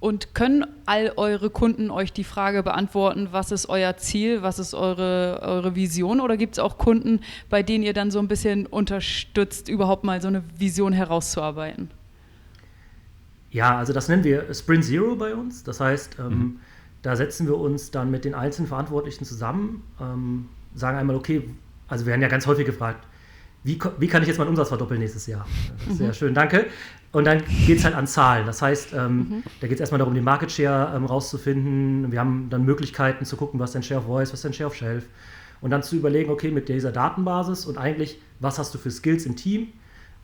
Und 0.00 0.34
können 0.34 0.64
all 0.86 1.12
eure 1.16 1.50
Kunden 1.50 1.90
euch 1.90 2.12
die 2.12 2.24
Frage 2.24 2.62
beantworten, 2.62 3.28
was 3.32 3.50
ist 3.52 3.68
euer 3.68 3.96
Ziel, 3.96 4.42
was 4.42 4.58
ist 4.58 4.74
eure, 4.74 5.40
eure 5.42 5.74
Vision? 5.74 6.20
Oder 6.20 6.36
gibt 6.36 6.54
es 6.54 6.58
auch 6.58 6.78
Kunden, 6.78 7.20
bei 7.50 7.62
denen 7.62 7.84
ihr 7.84 7.92
dann 7.92 8.10
so 8.10 8.18
ein 8.18 8.28
bisschen 8.28 8.66
unterstützt, 8.66 9.68
überhaupt 9.68 10.04
mal 10.04 10.22
so 10.22 10.28
eine 10.28 10.42
Vision 10.56 10.92
herauszuarbeiten? 10.92 11.90
Ja, 13.50 13.76
also 13.76 13.92
das 13.92 14.08
nennen 14.08 14.24
wir 14.24 14.52
Sprint 14.54 14.84
Zero 14.84 15.16
bei 15.16 15.34
uns. 15.34 15.64
Das 15.64 15.80
heißt, 15.80 16.16
ähm, 16.18 16.28
mhm. 16.28 16.60
da 17.02 17.16
setzen 17.16 17.46
wir 17.46 17.56
uns 17.58 17.90
dann 17.90 18.10
mit 18.10 18.24
den 18.24 18.34
einzelnen 18.34 18.68
Verantwortlichen 18.68 19.24
zusammen, 19.24 19.82
ähm, 20.00 20.48
sagen 20.74 20.96
einmal, 20.96 21.16
okay, 21.16 21.42
also 21.88 22.04
wir 22.04 22.10
werden 22.10 22.22
ja 22.22 22.28
ganz 22.28 22.46
häufig 22.46 22.66
gefragt, 22.66 23.06
wie, 23.64 23.78
wie 23.98 24.06
kann 24.06 24.22
ich 24.22 24.28
jetzt 24.28 24.38
meinen 24.38 24.48
Umsatz 24.48 24.68
verdoppeln 24.68 25.00
nächstes 25.00 25.26
Jahr? 25.26 25.46
Sehr 25.90 26.08
mhm. 26.08 26.14
schön, 26.14 26.34
danke. 26.34 26.66
Und 27.10 27.24
dann 27.24 27.42
geht 27.66 27.78
es 27.78 27.84
halt 27.84 27.94
an 27.94 28.06
Zahlen. 28.06 28.46
Das 28.46 28.62
heißt, 28.62 28.92
ähm, 28.92 29.16
mhm. 29.16 29.42
da 29.60 29.66
geht 29.66 29.76
es 29.76 29.80
erstmal 29.80 29.98
darum, 29.98 30.14
den 30.14 30.24
Market 30.24 30.52
Share 30.52 30.94
ähm, 30.94 31.06
rauszufinden. 31.06 32.12
Wir 32.12 32.20
haben 32.20 32.48
dann 32.50 32.64
Möglichkeiten 32.64 33.24
zu 33.24 33.36
gucken, 33.36 33.58
was 33.58 33.70
ist 33.70 33.74
dein 33.74 33.82
Share 33.82 34.00
of 34.00 34.06
Voice, 34.06 34.28
was 34.28 34.38
ist 34.38 34.44
dein 34.44 34.52
Share 34.52 34.68
of 34.68 34.74
Shelf. 34.74 35.06
Und 35.60 35.70
dann 35.70 35.82
zu 35.82 35.96
überlegen, 35.96 36.30
okay, 36.30 36.50
mit 36.50 36.68
dieser 36.68 36.92
Datenbasis 36.92 37.66
und 37.66 37.78
eigentlich, 37.78 38.20
was 38.38 38.58
hast 38.58 38.72
du 38.74 38.78
für 38.78 38.90
Skills 38.90 39.26
im 39.26 39.34
Team? 39.34 39.68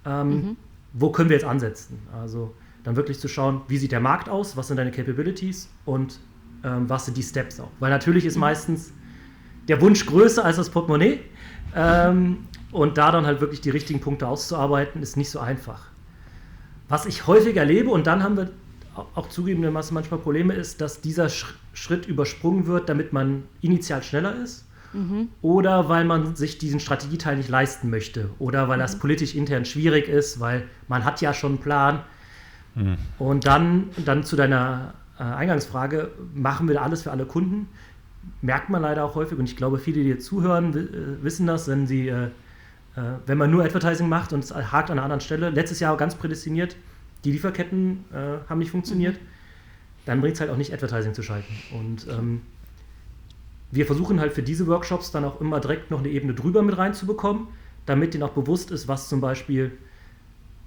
Ähm, 0.06 0.28
mhm. 0.28 0.56
wo 0.92 1.10
können 1.10 1.28
wir 1.28 1.36
jetzt 1.36 1.46
ansetzen? 1.46 1.98
Also 2.12 2.54
dann 2.84 2.94
wirklich 2.96 3.18
zu 3.18 3.26
schauen, 3.26 3.62
wie 3.66 3.78
sieht 3.78 3.90
der 3.90 4.00
Markt 4.00 4.28
aus, 4.28 4.56
was 4.56 4.68
sind 4.68 4.76
deine 4.76 4.92
Capabilities 4.92 5.70
und 5.86 6.20
ähm, 6.62 6.88
was 6.88 7.06
sind 7.06 7.16
die 7.16 7.22
Steps 7.22 7.58
auch. 7.58 7.70
Weil 7.80 7.90
natürlich 7.90 8.26
ist 8.26 8.36
meistens 8.36 8.92
der 9.66 9.80
Wunsch 9.80 10.04
größer 10.06 10.44
als 10.44 10.56
das 10.58 10.70
Portemonnaie. 10.70 11.20
Ähm, 11.74 12.46
und 12.72 12.98
da 12.98 13.12
dann 13.12 13.26
halt 13.26 13.40
wirklich 13.40 13.60
die 13.60 13.70
richtigen 13.70 14.00
Punkte 14.00 14.26
auszuarbeiten, 14.26 15.02
ist 15.02 15.16
nicht 15.16 15.30
so 15.30 15.40
einfach. 15.40 15.88
Was 16.88 17.06
ich 17.06 17.26
häufig 17.26 17.56
erlebe, 17.56 17.90
und 17.90 18.06
dann 18.06 18.22
haben 18.22 18.36
wir 18.36 18.50
auch 19.14 19.28
zugegebenermaßen 19.28 19.94
manchmal 19.94 20.20
Probleme, 20.20 20.54
ist, 20.54 20.80
dass 20.80 21.00
dieser 21.00 21.28
Schritt 21.28 22.06
übersprungen 22.06 22.66
wird, 22.66 22.88
damit 22.88 23.12
man 23.12 23.44
initial 23.60 24.02
schneller 24.02 24.34
ist. 24.36 24.66
Mhm. 24.92 25.28
Oder 25.42 25.88
weil 25.88 26.04
man 26.04 26.36
sich 26.36 26.58
diesen 26.58 26.78
Strategieteil 26.78 27.36
nicht 27.36 27.48
leisten 27.48 27.90
möchte. 27.90 28.30
Oder 28.38 28.68
weil 28.68 28.76
mhm. 28.76 28.82
das 28.82 28.98
politisch 28.98 29.34
intern 29.34 29.64
schwierig 29.64 30.08
ist, 30.08 30.38
weil 30.40 30.68
man 30.88 31.04
hat 31.04 31.20
ja 31.20 31.34
schon 31.34 31.52
einen 31.52 31.60
Plan. 31.60 32.00
Mhm. 32.74 32.96
Und 33.18 33.46
dann, 33.46 33.90
dann 34.04 34.22
zu 34.22 34.36
deiner 34.36 34.94
äh, 35.18 35.22
Eingangsfrage, 35.22 36.12
machen 36.34 36.68
wir 36.68 36.80
alles 36.80 37.02
für 37.02 37.10
alle 37.10 37.26
Kunden? 37.26 37.68
Merkt 38.42 38.70
man 38.70 38.82
leider 38.82 39.04
auch 39.04 39.14
häufig, 39.14 39.38
und 39.38 39.48
ich 39.48 39.56
glaube, 39.56 39.78
viele, 39.78 40.00
die 40.00 40.04
hier 40.04 40.18
zuhören, 40.18 40.74
äh, 40.76 41.22
wissen 41.22 41.46
das, 41.46 41.68
wenn 41.68 41.86
sie 41.86 42.08
äh, 42.08 42.28
äh, 42.96 43.02
wenn 43.26 43.38
man 43.38 43.50
nur 43.50 43.64
Advertising 43.64 44.08
macht 44.08 44.32
und 44.32 44.44
es 44.44 44.54
hakt 44.54 44.90
an 44.90 44.98
einer 44.98 45.04
anderen 45.04 45.20
Stelle, 45.20 45.50
letztes 45.50 45.80
Jahr 45.80 45.96
ganz 45.96 46.14
prädestiniert, 46.14 46.76
die 47.24 47.32
Lieferketten 47.32 48.04
äh, 48.12 48.48
haben 48.48 48.58
nicht 48.58 48.70
funktioniert, 48.70 49.14
mhm. 49.14 49.26
dann 50.06 50.20
bringt 50.20 50.34
es 50.34 50.40
halt 50.40 50.50
auch 50.50 50.56
nicht, 50.56 50.72
Advertising 50.72 51.14
zu 51.14 51.22
schalten. 51.22 51.52
Und 51.72 52.06
ähm, 52.08 52.42
wir 53.70 53.86
versuchen 53.86 54.20
halt 54.20 54.32
für 54.32 54.42
diese 54.42 54.66
Workshops 54.66 55.10
dann 55.10 55.24
auch 55.24 55.40
immer 55.40 55.60
direkt 55.60 55.90
noch 55.90 56.00
eine 56.00 56.08
Ebene 56.08 56.34
drüber 56.34 56.62
mit 56.62 56.76
reinzubekommen, 56.78 57.48
damit 57.86 58.14
denen 58.14 58.22
auch 58.22 58.32
bewusst 58.32 58.70
ist, 58.70 58.86
was 58.86 59.08
zum 59.08 59.20
Beispiel 59.20 59.72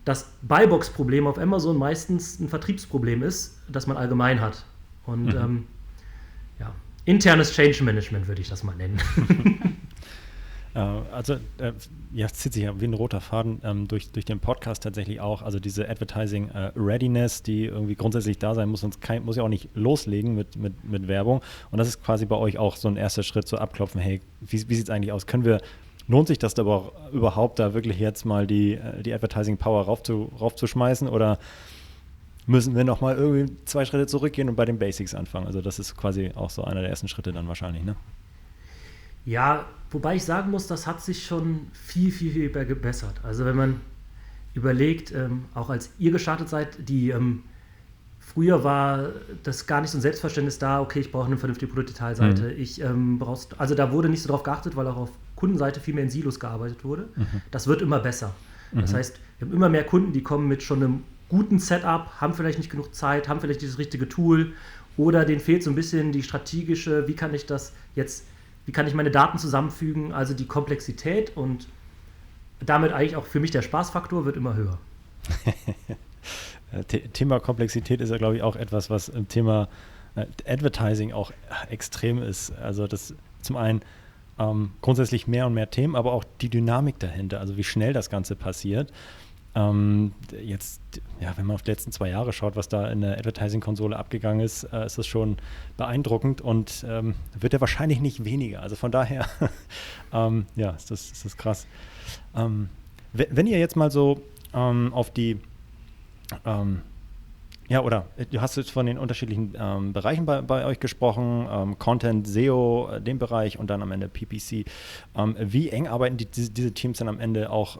das 0.04 0.32
Buybox-Problem 0.42 1.28
auf 1.28 1.38
Amazon 1.38 1.78
meistens 1.78 2.40
ein 2.40 2.50
Vertriebsproblem 2.50 3.24
ist, 3.24 3.58
das 3.70 3.88
man 3.88 3.98
allgemein 3.98 4.42
hat. 4.42 4.66
Und 5.06 5.26
mhm. 5.26 5.38
ähm, 5.38 5.64
internes 7.08 7.52
Change 7.54 7.84
Management 7.84 8.28
würde 8.28 8.42
ich 8.42 8.50
das 8.50 8.64
mal 8.64 8.76
nennen. 8.76 9.02
Äh, 10.76 10.80
also, 11.12 11.36
äh, 11.58 11.72
ja, 12.14 12.28
zieht 12.28 12.54
sich 12.54 12.64
ja 12.66 12.80
wie 12.80 12.86
ein 12.86 12.94
roter 12.94 13.20
Faden 13.20 13.62
ähm, 13.64 13.88
durch, 13.88 14.12
durch 14.12 14.26
den 14.26 14.40
Podcast 14.40 14.84
tatsächlich 14.84 15.20
auch. 15.22 15.42
Also 15.42 15.60
diese 15.60 15.90
Advertising 15.90 16.50
äh, 16.50 16.72
Readiness, 16.76 17.42
die 17.42 17.66
irgendwie 17.66 17.96
grundsätzlich 17.96 18.38
da 18.38 18.54
sein 18.54 18.70
muss, 18.70 18.82
sonst 18.82 19.02
kann, 19.02 19.26
muss 19.26 19.38
ja 19.38 19.44
auch 19.44 19.50
nicht 19.50 19.70
loslegen 19.74 20.36
mit, 20.36 20.56
mit, 20.56 20.84
mit 20.84 21.08
Werbung. 21.08 21.42
Und 21.72 21.80
das 21.80 21.88
ist 21.88 22.04
quasi 22.04 22.28
bei 22.28 22.36
euch 22.36 22.60
auch 22.60 22.76
so 22.76 22.90
ein 22.90 22.98
erster 22.98 23.24
Schritt, 23.24 23.48
so 23.48 23.58
abklopfen, 23.58 24.00
hey, 24.00 24.22
wie, 24.42 24.70
wie 24.70 24.76
sieht 24.76 24.84
es 24.84 24.90
eigentlich 24.92 25.14
aus? 25.14 25.26
Können 25.26 25.46
wir 25.46 25.62
Lohnt 26.10 26.30
sich 26.30 26.40
das 26.40 26.54
da 26.54 26.62
aber 26.62 26.94
überhaupt, 27.12 27.60
da 27.60 27.74
wirklich 27.74 28.00
jetzt 28.00 28.26
mal 28.26 28.48
die, 28.48 28.76
äh, 28.76 29.04
die 29.04 29.14
Advertising 29.14 29.58
Power 29.58 29.84
raufzu, 29.84 30.32
raufzuschmeißen 30.40 31.08
oder 31.08 31.38
müssen 32.48 32.76
wir 32.76 32.84
nochmal 32.84 33.18
irgendwie 33.18 33.54
zwei 33.66 33.86
Schritte 33.86 34.08
zurückgehen 34.08 34.50
und 34.50 34.56
bei 34.56 34.66
den 34.66 34.80
Basics 34.80 35.14
anfangen? 35.14 35.46
Also 35.46 35.62
das 35.62 35.80
ist 35.80 35.96
quasi 35.96 36.32
auch 36.34 36.50
so 36.50 36.64
einer 36.64 36.82
der 36.82 36.90
ersten 36.90 37.08
Schritte 37.08 37.32
dann 37.32 37.48
wahrscheinlich, 37.48 37.84
ne? 37.84 37.96
Ja, 39.26 39.66
wobei 39.92 40.16
ich 40.16 40.24
sagen 40.24 40.50
muss, 40.52 40.68
das 40.68 40.88
hat 40.88 41.02
sich 41.02 41.26
schon 41.26 41.68
viel, 41.74 42.12
viel, 42.12 42.32
viel 42.32 42.50
gebessert. 42.66 43.16
Also 43.24 43.44
wenn 43.44 43.58
man 43.58 43.82
überlegt, 44.54 45.14
ähm, 45.14 45.46
auch 45.54 45.70
als 45.70 45.92
ihr 46.00 46.12
gestartet 46.12 46.48
seid, 46.48 46.90
die 46.90 47.10
ähm, 47.10 47.44
früher 48.20 48.64
war 48.64 49.10
das 49.44 49.68
gar 49.68 49.82
nicht 49.82 49.92
so 49.92 49.98
ein 49.98 50.02
Selbstverständnis 50.02 50.60
da, 50.60 50.80
okay, 50.80 51.02
ich 51.02 51.12
brauche 51.12 51.26
eine 51.26 51.38
vernünftige 51.38 51.70
Produktdetailseite. 51.70 52.44
Mhm. 52.44 52.62
Ich 52.62 52.82
ähm, 52.82 53.20
brauchst, 53.20 53.60
also 53.60 53.76
da 53.76 53.92
wurde 53.92 54.08
nicht 54.08 54.22
so 54.22 54.30
drauf 54.30 54.44
geachtet, 54.44 54.78
weil 54.78 54.88
auch 54.88 54.96
auf 54.96 55.10
Kundenseite 55.36 55.82
viel 55.82 55.94
mehr 55.94 56.06
in 56.06 56.10
Silos 56.10 56.40
gearbeitet 56.40 56.86
wurde. 56.86 57.10
Mhm. 57.16 57.42
Das 57.52 57.68
wird 57.68 57.82
immer 57.82 58.00
besser. 58.00 58.34
Mhm. 58.72 58.82
Das 58.82 58.94
heißt, 58.94 59.20
wir 59.40 59.48
haben 59.48 59.54
immer 59.54 59.70
mehr 59.70 59.84
Kunden, 59.84 60.14
die 60.14 60.24
kommen 60.24 60.48
mit 60.48 60.64
schon 60.64 60.82
einem 60.82 61.04
guten 61.30 61.60
Setup, 61.60 62.10
haben 62.22 62.34
vielleicht 62.34 62.58
nicht 62.58 62.70
genug 62.70 62.94
Zeit, 62.96 63.28
haben 63.28 63.42
vielleicht 63.42 63.62
dieses 63.62 63.78
richtige 63.78 64.08
Tool 64.08 64.54
oder 64.98 65.26
denen 65.26 65.40
fehlt 65.40 65.64
so 65.64 65.70
ein 65.70 65.76
bisschen 65.76 66.12
die 66.12 66.24
strategische, 66.24 67.08
wie 67.08 67.14
kann 67.14 67.34
ich 67.34 67.46
das 67.46 67.74
jetzt 67.96 68.26
wie 68.68 68.74
kann 68.74 68.86
ich 68.86 68.94
meine 68.94 69.10
Daten 69.10 69.40
zusammenfügen, 69.40 70.12
also 70.12 70.34
die 70.34 70.46
Komplexität 70.46 71.36
und 71.38 71.68
damit 72.60 72.92
eigentlich 72.92 73.16
auch 73.16 73.26
für 73.26 73.40
mich 73.40 73.50
der 73.50 73.62
Spaßfaktor 73.62 74.26
wird 74.26 74.36
immer 74.36 74.56
höher. 74.56 74.78
Thema 77.14 77.40
Komplexität 77.40 78.02
ist 78.02 78.10
ja, 78.10 78.18
glaube 78.18 78.36
ich, 78.36 78.44
auch 78.44 78.58
etwas, 78.58 78.90
was 78.90 79.08
im 79.08 79.30
Thema 79.30 79.70
äh, 80.16 80.26
Advertising 80.46 81.14
auch 81.14 81.32
extrem 81.70 82.22
ist. 82.22 82.52
Also 82.58 82.88
das 82.88 83.16
zum 83.42 83.56
einen 83.56 83.82
ähm, 84.38 84.72
grundsätzlich 84.82 85.28
mehr 85.28 85.48
und 85.48 85.54
mehr 85.54 85.72
Themen, 85.72 85.96
aber 85.96 86.12
auch 86.12 86.26
die 86.42 86.50
Dynamik 86.50 87.00
dahinter, 87.00 87.40
also 87.40 87.56
wie 87.56 87.64
schnell 87.64 87.94
das 87.94 88.10
Ganze 88.10 88.36
passiert. 88.36 88.92
Ähm, 89.58 90.12
jetzt, 90.40 90.82
ja, 91.20 91.36
wenn 91.36 91.48
man 91.48 91.56
auf 91.56 91.64
die 91.64 91.72
letzten 91.72 91.92
zwei 91.92 92.10
Jahre 92.10 92.32
schaut, 92.32 92.56
was 92.56 92.70
da 92.70 92.92
in 92.92 93.02
der 93.02 93.18
Advertising-Konsole 93.18 93.98
abgegangen 93.98 94.46
ist, 94.46 94.66
äh, 94.66 94.86
ist 94.86 95.00
das 95.00 95.08
schon 95.08 95.38
beeindruckend 95.78 96.42
und 96.42 96.86
ähm, 96.88 97.16
wird 97.34 97.54
ja 97.54 97.62
wahrscheinlich 97.62 98.00
nicht 98.00 98.24
weniger. 98.24 98.62
Also 98.62 98.76
von 98.76 98.92
daher, 98.92 99.26
ähm, 100.14 100.46
ja, 100.56 100.72
ist 100.72 100.92
das, 100.92 101.12
ist 101.12 101.26
das 101.26 101.38
krass. 101.38 101.66
Ähm, 102.36 102.70
wenn 103.14 103.48
ihr 103.48 103.58
jetzt 103.58 103.76
mal 103.76 103.90
so 103.90 104.22
ähm, 104.54 104.94
auf 104.94 105.10
die, 105.10 105.40
ähm, 106.46 106.84
ja, 107.68 107.82
oder 107.82 108.06
du 108.30 108.40
hast 108.40 108.58
jetzt 108.58 108.70
von 108.70 108.86
den 108.86 109.00
unterschiedlichen 109.00 109.56
ähm, 109.60 109.92
Bereichen 109.92 110.28
bei, 110.28 110.42
bei, 110.42 110.66
euch 110.66 110.80
gesprochen, 110.80 111.48
ähm, 111.50 111.80
Content, 111.80 112.28
SEO, 112.28 112.90
äh, 112.92 113.02
dem 113.02 113.18
Bereich 113.18 113.58
und 113.58 113.72
dann 113.72 113.82
am 113.82 113.92
Ende 113.92 114.08
PPC. 114.08 114.70
Ähm, 115.16 115.36
wie 115.40 115.70
eng 115.70 115.88
arbeiten 115.88 116.18
die, 116.18 116.28
diese, 116.28 116.52
diese, 116.52 116.74
Teams 116.74 117.00
dann 117.00 117.08
am 117.08 117.20
Ende 117.20 117.50
auch 117.50 117.80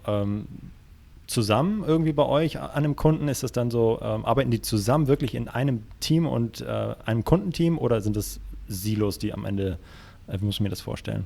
zusammen 1.28 1.84
irgendwie 1.86 2.14
bei 2.14 2.26
euch 2.26 2.60
an 2.60 2.72
einem 2.72 2.96
Kunden? 2.96 3.28
Ist 3.28 3.44
das 3.44 3.52
dann 3.52 3.70
so, 3.70 4.00
ähm, 4.02 4.26
arbeiten 4.26 4.50
die 4.50 4.62
zusammen 4.62 5.08
wirklich 5.08 5.36
in 5.36 5.48
einem 5.48 5.84
Team 6.00 6.26
und 6.26 6.62
äh, 6.62 6.96
einem 7.06 7.24
Kundenteam 7.24 7.78
oder 7.78 8.02
sind 8.02 8.16
das 8.16 8.40
Silos, 8.68 9.20
die 9.20 9.34
am 9.34 9.46
Ende, 9.46 9.78
äh, 10.28 10.40
wie 10.40 10.46
muss 10.46 10.56
ich 10.56 10.62
mir 10.62 10.70
das 10.70 10.82
vorstellen? 10.82 11.26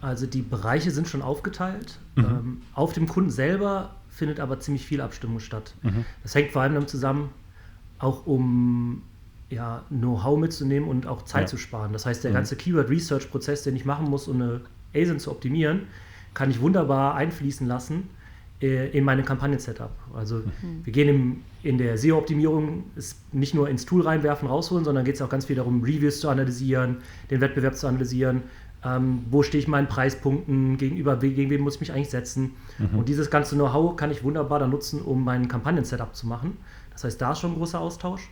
Also 0.00 0.26
die 0.26 0.42
Bereiche 0.42 0.90
sind 0.90 1.08
schon 1.08 1.22
aufgeteilt. 1.22 1.98
Mhm. 2.16 2.24
Ähm, 2.24 2.62
auf 2.74 2.92
dem 2.92 3.06
Kunden 3.06 3.30
selber 3.30 3.94
findet 4.08 4.40
aber 4.40 4.58
ziemlich 4.60 4.84
viel 4.84 5.00
Abstimmung 5.00 5.40
statt. 5.40 5.74
Mhm. 5.82 6.04
Das 6.22 6.34
hängt 6.34 6.52
vor 6.52 6.62
allem 6.62 6.74
damit 6.74 6.88
zusammen, 6.88 7.30
auch 7.98 8.26
um 8.26 9.02
ja, 9.50 9.84
Know-how 9.90 10.38
mitzunehmen 10.38 10.88
und 10.88 11.06
auch 11.06 11.22
Zeit 11.22 11.42
ja. 11.42 11.46
zu 11.46 11.56
sparen. 11.58 11.92
Das 11.92 12.06
heißt, 12.06 12.24
der 12.24 12.30
mhm. 12.30 12.36
ganze 12.36 12.56
Keyword-Research-Prozess, 12.56 13.62
den 13.62 13.76
ich 13.76 13.84
machen 13.84 14.08
muss, 14.08 14.28
um 14.28 14.40
eine 14.40 14.60
ASIN 14.94 15.18
zu 15.18 15.30
optimieren, 15.30 15.82
kann 16.34 16.50
ich 16.50 16.60
wunderbar 16.60 17.14
einfließen 17.14 17.66
lassen 17.66 18.08
in 18.60 19.04
meinem 19.04 19.24
Kampagnen-Setup. 19.24 19.90
Also 20.14 20.36
mhm. 20.36 20.84
wir 20.84 20.92
gehen 20.92 21.08
im, 21.08 21.42
in 21.62 21.76
der 21.76 21.98
SEO-Optimierung 21.98 22.84
nicht 23.32 23.54
nur 23.54 23.68
ins 23.68 23.84
Tool 23.84 24.00
reinwerfen, 24.02 24.48
rausholen, 24.48 24.84
sondern 24.84 25.04
geht 25.04 25.16
es 25.16 25.22
auch 25.22 25.28
ganz 25.28 25.44
viel 25.44 25.56
darum, 25.56 25.82
Reviews 25.82 26.20
zu 26.20 26.30
analysieren, 26.30 26.98
den 27.30 27.42
Wettbewerb 27.42 27.76
zu 27.76 27.86
analysieren, 27.86 28.44
ähm, 28.82 29.24
wo 29.30 29.42
stehe 29.42 29.60
ich 29.60 29.68
meinen 29.68 29.88
Preispunkten 29.88 30.78
gegenüber, 30.78 31.16
gegen 31.16 31.50
wen 31.50 31.60
muss 31.60 31.74
ich 31.74 31.80
mich 31.80 31.92
eigentlich 31.92 32.08
setzen. 32.08 32.52
Mhm. 32.78 32.98
Und 32.98 33.08
dieses 33.10 33.30
ganze 33.30 33.56
Know-how 33.56 33.94
kann 33.94 34.10
ich 34.10 34.24
wunderbar 34.24 34.58
dann 34.58 34.70
nutzen, 34.70 35.02
um 35.02 35.22
meinen 35.22 35.48
Kampagnen-Setup 35.48 36.16
zu 36.16 36.26
machen. 36.26 36.56
Das 36.92 37.04
heißt, 37.04 37.20
da 37.20 37.32
ist 37.32 37.40
schon 37.40 37.52
ein 37.52 37.56
großer 37.56 37.78
Austausch. 37.78 38.30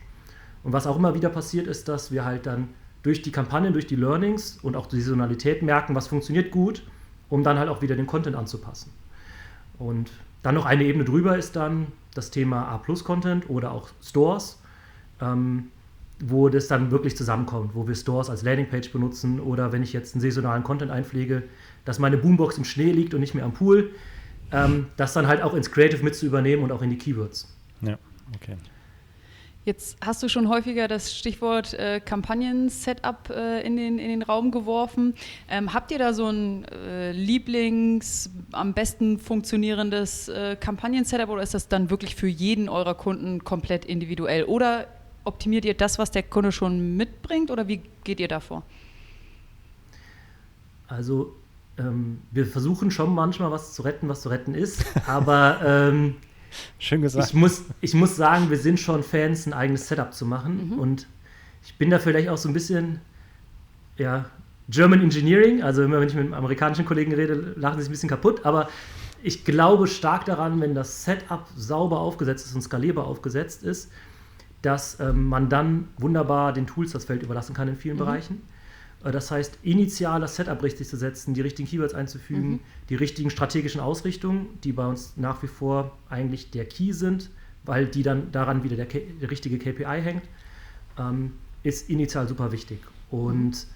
Und 0.63 0.73
was 0.73 0.87
auch 0.87 0.97
immer 0.97 1.13
wieder 1.13 1.29
passiert, 1.29 1.67
ist, 1.67 1.87
dass 1.87 2.11
wir 2.11 2.25
halt 2.25 2.47
dann 2.47 2.69
durch 3.03 3.21
die 3.21 3.31
Kampagnen, 3.31 3.73
durch 3.73 3.85
die 3.85 3.95
Learnings 3.95 4.57
und 4.63 4.75
auch 4.75 4.87
die 4.87 4.99
Saisonalität 4.99 5.61
merken, 5.61 5.93
was 5.93 6.07
funktioniert 6.07 6.49
gut, 6.49 6.81
um 7.29 7.43
dann 7.43 7.59
halt 7.59 7.69
auch 7.69 7.83
wieder 7.83 7.95
den 7.95 8.07
Content 8.07 8.35
anzupassen. 8.35 8.91
Und 9.77 10.11
dann 10.43 10.55
noch 10.55 10.65
eine 10.65 10.83
Ebene 10.83 11.05
drüber 11.05 11.37
ist 11.37 11.55
dann 11.55 11.87
das 12.13 12.31
Thema 12.31 12.67
A-Plus-Content 12.69 13.49
oder 13.49 13.71
auch 13.71 13.89
Stores, 14.01 14.61
ähm, 15.21 15.67
wo 16.19 16.49
das 16.49 16.67
dann 16.67 16.91
wirklich 16.91 17.17
zusammenkommt, 17.17 17.75
wo 17.75 17.87
wir 17.87 17.95
Stores 17.95 18.29
als 18.29 18.41
Landingpage 18.43 18.91
benutzen 18.91 19.39
oder 19.39 19.71
wenn 19.71 19.83
ich 19.83 19.91
jetzt 19.91 20.15
einen 20.15 20.21
saisonalen 20.21 20.63
Content 20.63 20.91
einpflege, 20.91 21.43
dass 21.83 21.99
meine 21.99 22.17
Boombox 22.17 22.57
im 22.57 22.63
Schnee 22.63 22.91
liegt 22.91 23.13
und 23.13 23.19
nicht 23.19 23.35
mehr 23.35 23.43
am 23.43 23.53
Pool, 23.53 23.91
ähm, 24.51 24.87
das 24.95 25.13
dann 25.13 25.27
halt 25.27 25.41
auch 25.41 25.53
ins 25.53 25.71
Creative 25.71 26.03
mit 26.03 26.15
zu 26.15 26.25
übernehmen 26.25 26.63
und 26.63 26.71
auch 26.71 26.81
in 26.81 26.89
die 26.89 26.97
Keywords. 26.97 27.53
Ja, 27.81 27.97
okay. 28.35 28.55
Jetzt 29.65 29.97
hast 29.99 30.21
du 30.21 30.29
schon 30.29 30.47
häufiger 30.47 30.87
das 30.87 31.17
Stichwort 31.17 31.73
äh, 31.73 31.99
Kampagnen-Setup 31.99 33.31
äh, 33.31 33.61
in, 33.65 33.75
den, 33.77 33.97
in 33.97 34.09
den 34.09 34.21
Raum 34.21 34.51
geworfen. 34.51 35.15
Ähm, 35.49 35.73
habt 35.73 35.89
ihr 35.89 35.97
da 35.97 36.13
so 36.13 36.27
ein 36.27 36.65
äh, 36.65 37.11
Lieblings-, 37.11 38.29
am 38.51 38.73
besten 38.73 39.17
funktionierendes 39.17 40.27
äh, 40.27 40.55
Kampagnen-Setup 40.55 41.29
oder 41.29 41.41
ist 41.41 41.55
das 41.55 41.67
dann 41.67 41.89
wirklich 41.89 42.15
für 42.15 42.27
jeden 42.27 42.69
eurer 42.69 42.93
Kunden 42.93 43.43
komplett 43.43 43.85
individuell? 43.85 44.43
Oder 44.43 44.85
optimiert 45.23 45.65
ihr 45.65 45.73
das, 45.73 45.97
was 45.97 46.11
der 46.11 46.21
Kunde 46.21 46.51
schon 46.51 46.95
mitbringt 46.95 47.49
oder 47.49 47.67
wie 47.67 47.81
geht 48.03 48.19
ihr 48.19 48.27
davor? 48.27 48.61
Also 50.87 51.33
ähm, 51.79 52.21
wir 52.29 52.45
versuchen 52.45 52.91
schon 52.91 53.15
manchmal 53.15 53.49
was 53.49 53.73
zu 53.73 53.81
retten, 53.81 54.07
was 54.09 54.21
zu 54.21 54.29
retten 54.29 54.53
ist, 54.53 54.85
aber 55.07 55.59
ähm, 55.65 56.17
Schön 56.79 57.01
gesagt. 57.01 57.27
Ich 57.27 57.33
muss, 57.33 57.63
ich 57.81 57.93
muss 57.93 58.15
sagen, 58.15 58.49
wir 58.49 58.57
sind 58.57 58.79
schon 58.79 59.03
Fans, 59.03 59.45
ein 59.45 59.53
eigenes 59.53 59.87
Setup 59.87 60.13
zu 60.13 60.25
machen. 60.25 60.71
Mhm. 60.71 60.79
Und 60.79 61.07
ich 61.63 61.77
bin 61.77 61.89
da 61.89 61.99
vielleicht 61.99 62.29
auch 62.29 62.37
so 62.37 62.49
ein 62.49 62.53
bisschen, 62.53 62.99
ja, 63.97 64.25
German 64.69 65.01
Engineering. 65.01 65.63
Also 65.63 65.83
immer 65.83 65.99
wenn 65.99 66.07
ich 66.07 66.15
mit 66.15 66.33
amerikanischen 66.33 66.85
Kollegen 66.85 67.13
rede, 67.13 67.53
lachen 67.55 67.77
sie 67.77 67.83
sich 67.83 67.89
ein 67.89 67.91
bisschen 67.91 68.09
kaputt. 68.09 68.45
Aber 68.45 68.69
ich 69.23 69.45
glaube 69.45 69.87
stark 69.87 70.25
daran, 70.25 70.61
wenn 70.61 70.75
das 70.75 71.03
Setup 71.03 71.47
sauber 71.55 71.99
aufgesetzt 71.99 72.45
ist 72.45 72.55
und 72.55 72.61
skalierbar 72.61 73.07
aufgesetzt 73.07 73.63
ist, 73.63 73.91
dass 74.61 74.99
ähm, 74.99 75.27
man 75.27 75.49
dann 75.49 75.87
wunderbar 75.97 76.53
den 76.53 76.67
Tools 76.67 76.91
das 76.91 77.05
Feld 77.05 77.23
überlassen 77.23 77.53
kann 77.53 77.67
in 77.67 77.75
vielen 77.75 77.95
mhm. 77.95 77.99
Bereichen. 77.99 78.41
Äh, 79.05 79.11
das 79.11 79.31
heißt, 79.31 79.59
initial 79.63 80.19
das 80.19 80.35
Setup 80.35 80.61
richtig 80.61 80.87
zu 80.87 80.97
setzen, 80.97 81.33
die 81.33 81.41
richtigen 81.41 81.69
Keywords 81.69 81.93
einzufügen, 81.93 82.49
mhm. 82.49 82.59
die 82.89 82.95
richtigen 82.95 83.29
strategischen 83.29 83.79
Ausrichtungen, 83.79 84.47
die 84.63 84.73
bei 84.73 84.85
uns 84.85 85.13
nach 85.15 85.41
wie 85.43 85.47
vor 85.47 85.97
eigentlich 86.09 86.51
der 86.51 86.65
Key 86.65 86.91
sind, 86.91 87.29
weil 87.63 87.85
die 87.85 88.03
dann 88.03 88.31
daran 88.31 88.63
wieder 88.63 88.75
der, 88.75 88.85
der 88.85 89.31
richtige 89.31 89.57
KPI 89.57 90.01
hängt, 90.01 90.23
ähm, 90.99 91.33
ist 91.63 91.89
initial 91.89 92.27
super 92.27 92.51
wichtig. 92.51 92.79
Und 93.09 93.67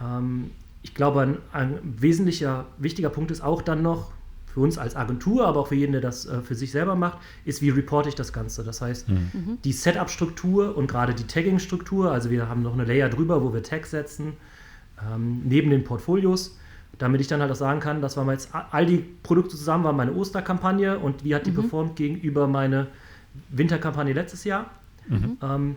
ähm, 0.00 0.50
ich 0.82 0.94
glaube, 0.94 1.22
ein, 1.22 1.38
ein, 1.52 1.78
wesentlicher, 1.82 2.66
wichtiger 2.78 3.08
Punkt 3.08 3.30
ist 3.30 3.42
auch 3.42 3.62
dann 3.62 3.82
noch, 3.82 4.12
für 4.46 4.60
uns 4.60 4.78
als 4.78 4.94
Agentur, 4.94 5.48
aber 5.48 5.58
auch 5.58 5.66
für 5.66 5.74
jeden, 5.74 5.90
der 5.90 6.00
das 6.00 6.26
äh, 6.26 6.40
für 6.40 6.54
sich 6.54 6.70
selber 6.70 6.94
macht, 6.94 7.18
ist, 7.44 7.60
wie 7.60 7.70
reporte 7.70 8.08
ich 8.08 8.14
das 8.14 8.32
Ganze. 8.32 8.62
Das 8.62 8.80
heißt, 8.80 9.08
mhm. 9.08 9.58
die 9.64 9.72
Setup-Struktur 9.72 10.76
und 10.76 10.86
gerade 10.86 11.12
die 11.12 11.24
Tagging-Struktur, 11.24 12.12
also 12.12 12.30
wir 12.30 12.48
haben 12.48 12.62
noch 12.62 12.74
eine 12.74 12.84
Layer 12.84 13.08
drüber, 13.08 13.42
wo 13.42 13.52
wir 13.52 13.64
Tags 13.64 13.90
setzen, 13.90 14.34
ähm, 15.00 15.42
neben 15.44 15.70
den 15.70 15.84
Portfolios, 15.84 16.58
damit 16.98 17.20
ich 17.20 17.26
dann 17.26 17.40
halt 17.40 17.50
auch 17.50 17.56
sagen 17.56 17.80
kann, 17.80 18.00
das 18.00 18.16
waren 18.16 18.28
jetzt 18.30 18.50
all 18.70 18.86
die 18.86 18.98
Produkte 19.22 19.56
zusammen, 19.56 19.84
war 19.84 19.92
meine 19.92 20.12
Osterkampagne 20.12 20.98
und 20.98 21.24
wie 21.24 21.34
hat 21.34 21.46
die 21.46 21.50
mhm. 21.50 21.56
performt 21.56 21.96
gegenüber 21.96 22.46
meine 22.46 22.88
Winterkampagne 23.48 24.12
letztes 24.12 24.44
Jahr. 24.44 24.70
Mhm. 25.08 25.38
Ähm, 25.42 25.76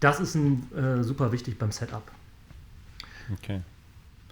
das 0.00 0.20
ist 0.20 0.34
ein, 0.34 0.66
äh, 0.76 1.02
super 1.02 1.32
wichtig 1.32 1.58
beim 1.58 1.72
Setup. 1.72 2.02
Okay. 3.32 3.60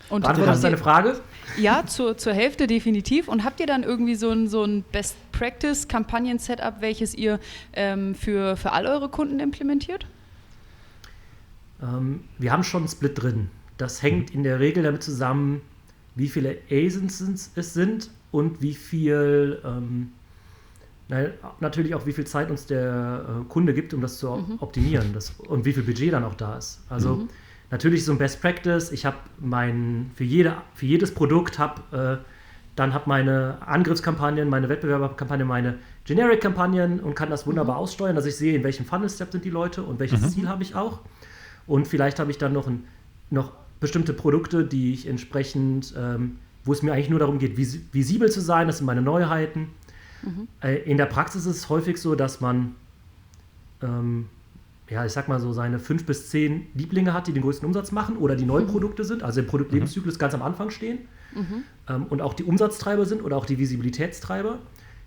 Und 0.09 0.23
Beantwortet 0.23 0.55
das 0.55 0.61
deine 0.61 0.77
Frage? 0.77 1.21
Ja, 1.57 1.85
zur, 1.85 2.17
zur 2.17 2.33
Hälfte 2.33 2.69
definitiv. 2.69 3.27
Und 3.27 3.45
habt 3.45 3.59
ihr 3.59 3.67
dann 3.67 3.83
irgendwie 3.83 4.15
so 4.15 4.31
ein, 4.31 4.47
so 4.47 4.63
ein 4.63 4.85
Best-Practice-Kampagnen-Setup, 4.93 6.81
welches 6.81 7.15
ihr 7.15 7.41
ähm, 7.73 8.15
für, 8.15 8.57
für 8.57 8.71
all 8.73 8.87
eure 8.87 9.09
Kunden 9.09 9.41
implementiert? 9.41 10.07
Ähm, 11.83 12.25
wir 12.39 12.53
haben 12.53 12.63
schon 12.63 12.83
einen 12.83 12.89
Split 12.89 13.21
drin. 13.21 13.51
Das 13.77 14.03
hängt 14.03 14.35
in 14.35 14.43
der 14.43 14.61
Regel 14.61 14.83
damit 14.83 15.03
zusammen, 15.03 15.61
wie 16.15 16.29
viele 16.29 16.59
ASINs 16.71 17.53
es 17.55 17.75
sind 17.75 18.11
und 18.31 18.63
wie 18.63 18.75
viel, 18.75 19.61
ähm, 19.65 20.13
na, 21.09 21.27
natürlich 21.61 21.95
auch 21.95 22.07
wie 22.07 22.13
viel 22.13 22.27
Zeit 22.27 22.51
uns 22.51 22.67
der 22.67 23.25
äh, 23.29 23.45
Kunde 23.49 23.75
gibt, 23.75 23.93
um 23.95 24.01
das 24.01 24.19
zu 24.19 24.31
mhm. 24.31 24.59
optimieren 24.61 25.13
das, 25.13 25.31
und 25.31 25.65
wie 25.65 25.73
viel 25.73 25.83
Budget 25.83 26.13
dann 26.13 26.25
auch 26.25 26.35
da 26.35 26.57
ist. 26.57 26.81
Also 26.89 27.17
mhm. 27.17 27.29
natürlich 27.71 28.05
so 28.05 28.13
ein 28.13 28.19
Best 28.19 28.41
Practice. 28.41 28.93
Ich 28.93 29.05
habe 29.05 29.17
mein, 29.39 30.11
für, 30.15 30.25
jede, 30.25 30.57
für 30.75 30.87
jedes 30.87 31.13
Produkt 31.13 31.59
habe 31.59 32.23
äh, 32.23 32.25
dann 32.77 32.93
habe 32.93 33.09
meine 33.09 33.57
Angriffskampagnen, 33.67 34.51
meine 34.51 34.69
Wettbewerberkampagnen, 34.69 35.49
meine 35.49 35.79
Generic-Kampagnen 36.05 37.01
und 37.01 37.15
kann 37.15 37.31
das 37.31 37.47
wunderbar 37.47 37.77
mhm. 37.77 37.81
aussteuern, 37.83 38.15
dass 38.15 38.27
ich 38.27 38.37
sehe, 38.37 38.55
in 38.55 38.63
welchem 38.63 38.85
Funnel-Step 38.85 39.33
sind 39.33 39.45
die 39.45 39.51
Leute 39.51 39.83
und 39.83 39.99
welches 39.99 40.21
mhm. 40.21 40.29
Ziel 40.29 40.49
habe 40.49 40.63
ich 40.63 40.75
auch. 40.75 41.01
Und 41.67 41.89
vielleicht 41.89 42.19
habe 42.21 42.31
ich 42.31 42.37
dann 42.37 42.53
noch, 42.53 42.69
ein, 42.69 42.85
noch 43.31 43.53
bestimmte 43.87 44.13
Produkte, 44.13 44.65
die 44.65 44.93
ich 44.93 45.07
entsprechend, 45.07 45.95
ähm, 45.97 46.39
wo 46.65 46.73
es 46.73 46.83
mir 46.83 46.93
eigentlich 46.93 47.09
nur 47.09 47.21
darum 47.21 47.39
geht, 47.39 47.57
vis 47.57 47.79
visibel 47.93 48.29
zu 48.29 48.41
sein, 48.41 48.67
das 48.67 48.79
sind 48.79 48.87
meine 48.87 49.01
Neuheiten. 49.01 49.69
Mhm. 50.23 50.49
Äh, 50.61 50.79
in 50.91 50.97
der 50.97 51.07
Praxis 51.07 51.47
ist 51.47 51.57
es 51.57 51.69
häufig 51.69 51.99
so, 51.99 52.17
dass 52.17 52.41
man, 52.41 52.75
ähm, 53.81 54.27
ja, 54.91 55.07
ich 55.07 55.13
sag 55.13 55.29
mal 55.29 55.39
so, 55.39 55.53
seine 55.53 55.79
fünf 55.79 56.05
bis 56.05 56.31
zehn 56.31 56.67
Lieblinge 56.75 57.15
hat, 57.15 57.29
die 57.29 57.33
den 57.33 57.45
größten 57.45 57.65
Umsatz 57.65 57.93
machen 57.93 58.17
oder 58.17 58.35
die 58.35 58.45
neue 58.45 58.65
mhm. 58.65 58.71
Produkte 58.71 59.05
sind, 59.05 59.23
also 59.23 59.39
im 59.39 59.47
Produktlebenszyklus 59.47 60.15
mhm. 60.15 60.19
ganz 60.19 60.35
am 60.35 60.43
Anfang 60.43 60.71
stehen 60.71 60.99
mhm. 61.33 61.63
ähm, 61.89 62.07
und 62.11 62.21
auch 62.23 62.35
die 62.35 62.43
Umsatztreiber 62.43 63.07
sind 63.07 63.23
oder 63.23 63.37
auch 63.37 63.47
die 63.47 63.59
Visibilitätstreiber. 63.59 64.59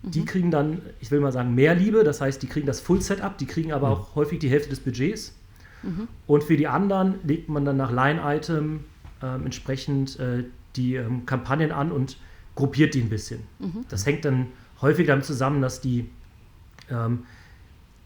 Die 0.03 0.21
mhm. 0.21 0.25
kriegen 0.25 0.51
dann, 0.51 0.81
ich 1.01 1.11
will 1.11 1.19
mal 1.19 1.33
sagen, 1.33 1.53
mehr 1.53 1.75
Liebe, 1.75 2.05
das 2.05 2.21
heißt, 2.21 2.41
die 2.41 2.47
kriegen 2.47 2.65
das 2.65 2.79
Full-Setup, 2.79 3.37
die 3.37 3.45
kriegen 3.45 3.73
aber 3.73 3.89
auch 3.89 4.15
häufig 4.15 4.39
die 4.39 4.49
Hälfte 4.49 4.69
des 4.69 4.79
Budgets. 4.79 5.35
Mhm. 5.83 6.07
Und 6.27 6.43
für 6.43 6.57
die 6.57 6.67
anderen 6.67 7.15
legt 7.23 7.49
man 7.49 7.65
dann 7.65 7.77
nach 7.77 7.91
Line-Item 7.91 8.83
ähm, 9.21 9.45
entsprechend 9.45 10.19
äh, 10.19 10.43
die 10.75 10.95
ähm, 10.95 11.25
Kampagnen 11.25 11.71
an 11.71 11.91
und 11.91 12.17
gruppiert 12.55 12.93
die 12.93 13.01
ein 13.01 13.09
bisschen. 13.09 13.41
Mhm. 13.59 13.85
Das 13.89 14.05
hängt 14.05 14.25
dann 14.25 14.47
häufig 14.81 15.07
damit 15.07 15.25
zusammen, 15.25 15.61
dass 15.61 15.81
die, 15.81 16.09
ähm, 16.89 17.23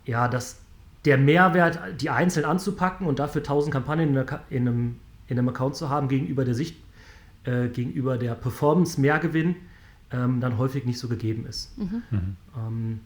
ja, 0.06 0.28
dass 0.28 0.60
der 1.06 1.18
Mehrwert, 1.18 1.80
die 2.02 2.10
einzeln 2.10 2.46
anzupacken 2.46 3.08
und 3.08 3.20
dafür 3.20 3.42
1000 3.42 3.74
Kampagnen 3.74 4.10
in, 4.10 4.14
der, 4.14 4.42
in, 4.50 4.68
einem, 4.68 4.96
in 5.28 5.38
einem 5.38 5.50
Account 5.50 5.76
zu 5.76 5.90
haben, 5.90 6.08
gegenüber 6.08 6.46
der 6.46 6.56
Sicht, 6.56 6.78
äh, 7.44 7.68
gegenüber 7.68 8.18
der 8.18 8.36
Performance 8.36 9.00
Mehrgewinn, 9.02 9.56
ähm, 10.12 10.40
dann 10.40 10.58
häufig 10.58 10.86
nicht 10.86 11.00
so 11.00 11.08
gegeben 11.08 11.46
ist. 11.46 11.78
Mhm. 11.78 12.04
mhm. 12.12 12.38
Ähm, 12.56 13.00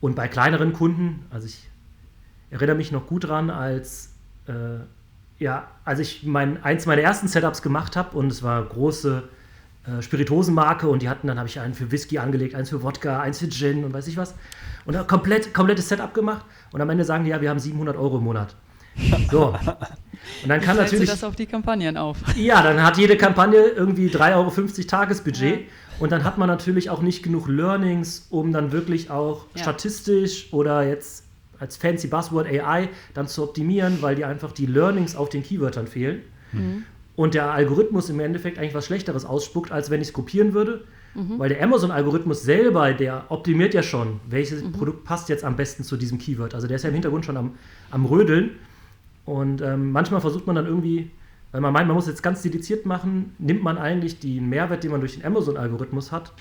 und 0.00 0.16
bei 0.16 0.28
kleineren 0.28 0.74
Kunden, 0.74 1.24
also 1.30 1.46
ich 1.46 1.66
erinnere 2.54 2.76
mich 2.76 2.92
noch 2.92 3.06
gut 3.06 3.28
dran, 3.28 3.50
als, 3.50 4.14
äh, 4.46 4.52
ja, 5.38 5.68
als 5.84 5.98
ich 5.98 6.22
mein, 6.24 6.62
eins 6.62 6.86
meiner 6.86 7.02
ersten 7.02 7.28
Setups 7.28 7.62
gemacht 7.62 7.96
habe 7.96 8.16
und 8.16 8.30
es 8.30 8.42
war 8.42 8.64
große 8.64 9.24
äh, 9.86 10.02
Spiritosenmarke 10.02 10.88
und 10.88 11.02
die 11.02 11.08
hatten, 11.08 11.26
dann 11.26 11.38
habe 11.38 11.48
ich 11.48 11.60
einen 11.60 11.74
für 11.74 11.90
Whisky 11.90 12.18
angelegt, 12.18 12.54
eins 12.54 12.70
für 12.70 12.82
Wodka, 12.82 13.20
eins 13.20 13.38
für 13.38 13.48
Gin 13.48 13.84
und 13.84 13.92
weiß 13.92 14.06
ich 14.06 14.16
was. 14.16 14.34
Und 14.84 14.94
dann 14.94 15.06
komplett, 15.06 15.52
komplettes 15.52 15.88
Setup 15.88 16.14
gemacht 16.14 16.44
und 16.72 16.80
am 16.80 16.88
Ende 16.90 17.04
sagen 17.04 17.24
die, 17.24 17.30
ja, 17.30 17.40
wir 17.40 17.50
haben 17.50 17.58
700 17.58 17.96
Euro 17.96 18.18
im 18.18 18.24
Monat. 18.24 18.54
So. 19.30 19.48
Und 20.42 20.48
dann 20.48 20.60
kann 20.60 20.76
natürlich. 20.76 21.10
das 21.10 21.24
auf 21.24 21.36
die 21.36 21.46
Kampagnen 21.46 21.96
auf. 21.96 22.18
Ja, 22.36 22.62
dann 22.62 22.82
hat 22.82 22.96
jede 22.96 23.16
Kampagne 23.16 23.58
irgendwie 23.58 24.08
3,50 24.08 24.36
Euro 24.36 24.86
Tagesbudget. 24.86 25.60
Ja. 25.60 25.66
Und 25.98 26.12
dann 26.12 26.24
hat 26.24 26.38
man 26.38 26.48
natürlich 26.48 26.90
auch 26.90 27.02
nicht 27.02 27.22
genug 27.22 27.48
Learnings, 27.48 28.26
um 28.30 28.52
dann 28.52 28.72
wirklich 28.72 29.10
auch 29.10 29.46
ja. 29.54 29.62
statistisch 29.62 30.52
oder 30.52 30.86
jetzt 30.86 31.23
als 31.64 31.78
fancy 31.78 32.08
Buzzword 32.08 32.46
AI 32.46 32.90
dann 33.14 33.26
zu 33.26 33.42
optimieren, 33.42 34.02
weil 34.02 34.16
dir 34.16 34.28
einfach 34.28 34.52
die 34.52 34.66
Learnings 34.66 35.16
auf 35.16 35.30
den 35.30 35.42
Keywörtern 35.42 35.86
fehlen. 35.86 36.20
Mhm. 36.52 36.84
Und 37.16 37.32
der 37.32 37.52
Algorithmus 37.52 38.10
im 38.10 38.20
Endeffekt 38.20 38.58
eigentlich 38.58 38.74
was 38.74 38.84
Schlechteres 38.84 39.24
ausspuckt, 39.24 39.72
als 39.72 39.88
wenn 39.88 40.02
ich 40.02 40.08
es 40.08 40.12
kopieren 40.12 40.52
würde. 40.52 40.84
Mhm. 41.14 41.38
Weil 41.38 41.48
der 41.48 41.62
Amazon-Algorithmus 41.62 42.42
selber, 42.42 42.92
der 42.92 43.24
optimiert 43.30 43.72
ja 43.72 43.82
schon, 43.82 44.20
welches 44.28 44.62
mhm. 44.62 44.72
Produkt 44.72 45.04
passt 45.04 45.30
jetzt 45.30 45.42
am 45.42 45.56
besten 45.56 45.84
zu 45.84 45.96
diesem 45.96 46.18
Keyword. 46.18 46.54
Also 46.54 46.66
der 46.66 46.76
ist 46.76 46.82
ja 46.82 46.88
im 46.88 46.94
Hintergrund 46.94 47.24
schon 47.24 47.38
am, 47.38 47.54
am 47.90 48.04
Rödeln. 48.04 48.50
Und 49.24 49.62
ähm, 49.62 49.90
manchmal 49.90 50.20
versucht 50.20 50.46
man 50.46 50.56
dann 50.56 50.66
irgendwie, 50.66 51.10
weil 51.52 51.62
man 51.62 51.72
meint, 51.72 51.86
man 51.86 51.94
muss 51.94 52.08
jetzt 52.08 52.22
ganz 52.22 52.42
dediziert 52.42 52.84
machen, 52.84 53.34
nimmt 53.38 53.62
man 53.62 53.78
eigentlich 53.78 54.18
den 54.18 54.50
Mehrwert, 54.50 54.84
den 54.84 54.90
man 54.90 55.00
durch 55.00 55.14
den 55.14 55.24
Amazon-Algorithmus 55.24 56.12
hat, 56.12 56.32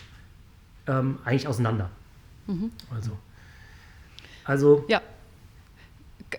ähm, 0.87 1.19
eigentlich 1.23 1.47
auseinander. 1.47 1.91
Mhm. 2.47 2.71
Also. 2.93 3.11
Also 4.45 4.83
ja, 4.87 5.01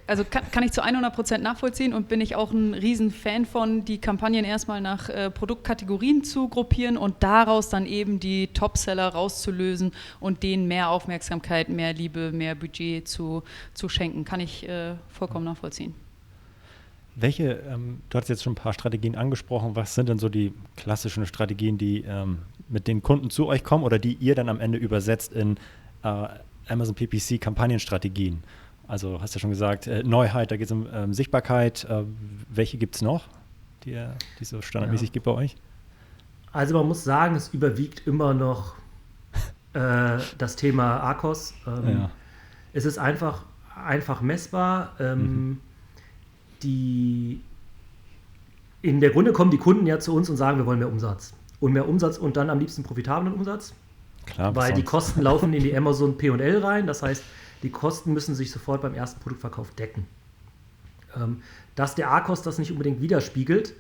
also 0.07 0.25
kann, 0.25 0.43
kann, 0.51 0.63
ich 0.63 0.73
zu 0.73 0.83
100% 0.83 1.39
nachvollziehen 1.39 1.95
und 1.95 2.09
bin 2.09 2.21
ich 2.21 2.37
auch 2.37 2.53
ein 2.53 2.75
Riesenfan 2.75 3.47
von, 3.47 3.85
die 3.85 3.99
Kampagnen 3.99 4.45
erstmal 4.45 4.81
nach 4.81 5.09
äh, 5.09 5.31
Produktkategorien 5.31 6.25
zu 6.25 6.49
gruppieren 6.49 6.97
und 6.97 7.23
daraus 7.23 7.69
dann 7.69 7.87
eben 7.87 8.21
die 8.21 8.49
Topseller 8.49 9.09
rauszulösen 9.09 9.93
und 10.21 10.43
denen 10.43 10.69
mehr 10.69 10.91
Aufmerksamkeit, 10.91 11.69
mehr 11.69 11.93
Liebe, 11.93 12.33
mehr 12.33 12.55
Budget 12.55 13.07
zu, 13.09 13.43
zu 13.75 13.89
schenken. 13.89 14.25
Kann 14.25 14.41
ich 14.41 14.69
äh, 14.69 14.95
vollkommen 15.09 15.45
nachvollziehen. 15.45 15.95
Welche, 17.17 17.63
ähm, 17.71 18.01
du 18.11 18.19
hast 18.19 18.29
jetzt 18.29 18.43
schon 18.43 18.55
ein 18.55 18.57
paar 18.57 18.73
Strategien 18.73 19.15
angesprochen, 19.15 19.77
was 19.77 19.95
sind 19.95 20.09
denn 20.09 20.19
so 20.19 20.29
die 20.29 20.53
klassischen 20.77 21.27
Strategien, 21.27 21.79
die 21.79 22.03
ähm, 22.03 22.41
mit 22.69 22.89
den 22.89 23.03
Kunden 23.03 23.31
zu 23.31 23.47
euch 23.47 23.63
kommen 23.63 23.85
oder 23.85 23.99
die 23.99 24.15
ihr 24.15 24.35
dann 24.35 24.49
am 24.49 24.59
Ende 24.59 24.79
übersetzt 24.79 25.33
in 25.33 25.57
äh, 26.03 26.27
Amazon 26.69 26.95
PPC 26.97 27.41
Kampagnenstrategien? 27.41 28.43
Also 28.87 29.21
hast 29.21 29.35
du 29.35 29.39
ja 29.39 29.41
schon 29.41 29.51
gesagt, 29.51 29.87
äh, 29.87 30.03
Neuheit, 30.03 30.51
da 30.51 30.57
geht 30.57 30.67
es 30.67 30.73
um 30.73 30.87
ähm, 30.93 31.15
Sichtbarkeit. 31.15 31.85
Äh, 31.85 32.05
welche 32.49 32.77
gibt 32.77 32.97
es 32.97 33.03
noch, 33.03 33.29
die, 33.85 34.03
die 34.39 34.45
so 34.45 34.61
standardmäßig 34.61 35.09
ja. 35.09 35.13
gibt 35.13 35.25
bei 35.25 35.33
euch? 35.33 35.57
Also 36.53 36.75
man 36.75 36.87
muss 36.87 37.03
sagen, 37.03 37.35
es 37.35 37.49
überwiegt 37.49 38.07
immer 38.07 38.35
noch 38.35 38.75
äh, 39.73 40.19
das 40.39 40.57
Thema 40.57 40.99
Arcos. 41.01 41.55
Ähm, 41.67 41.89
ja. 41.89 42.11
Es 42.73 42.85
ist 42.85 42.99
einfach, 42.99 43.45
einfach 43.75 44.21
messbar. 44.21 44.93
Ähm, 45.01 45.19
mhm. 45.19 45.61
die, 46.63 47.41
in 48.83 49.01
der 49.01 49.11
Grunde 49.11 49.33
kommen 49.33 49.51
die 49.51 49.59
Kunden 49.59 49.87
ja 49.87 49.99
zu 49.99 50.15
uns 50.15 50.29
und 50.31 50.37
sagen, 50.37 50.59
wir 50.59 50.67
wollen 50.67 50.79
mehr 50.79 50.89
Umsatz. 50.89 51.35
Und 51.59 51.73
mehr 51.73 51.89
Umsatz 51.89 52.19
und 52.19 52.37
dann 52.37 52.51
am 52.51 52.61
liebsten 52.61 52.83
profitablen 52.83 53.33
Umsatz. 53.33 53.75
Klar, 54.27 54.55
weil 54.55 54.73
die 54.75 54.85
Kosten 54.85 55.23
laufen 55.23 55.53
in 55.53 55.63
die 55.63 55.77
Amazon 55.77 56.17
P&L 56.17 56.65
rein. 56.65 56.87
Das 56.87 57.03
heißt, 57.03 57.23
die 57.65 57.71
Kosten 57.71 58.13
müssen 58.13 58.35
sich 58.35 58.51
sofort 58.51 58.83
beim 58.83 58.95
ersten 58.95 59.21
Produktverkauf 59.21 59.71
decken. 59.73 60.07
Ähm, 61.17 61.43
dass 61.75 61.95
der 61.95 62.13
A-Kost 62.13 62.47
das 62.47 62.59
nicht 62.59 62.71
unbedingt 62.71 63.01
widerspiegelt, 63.01 63.75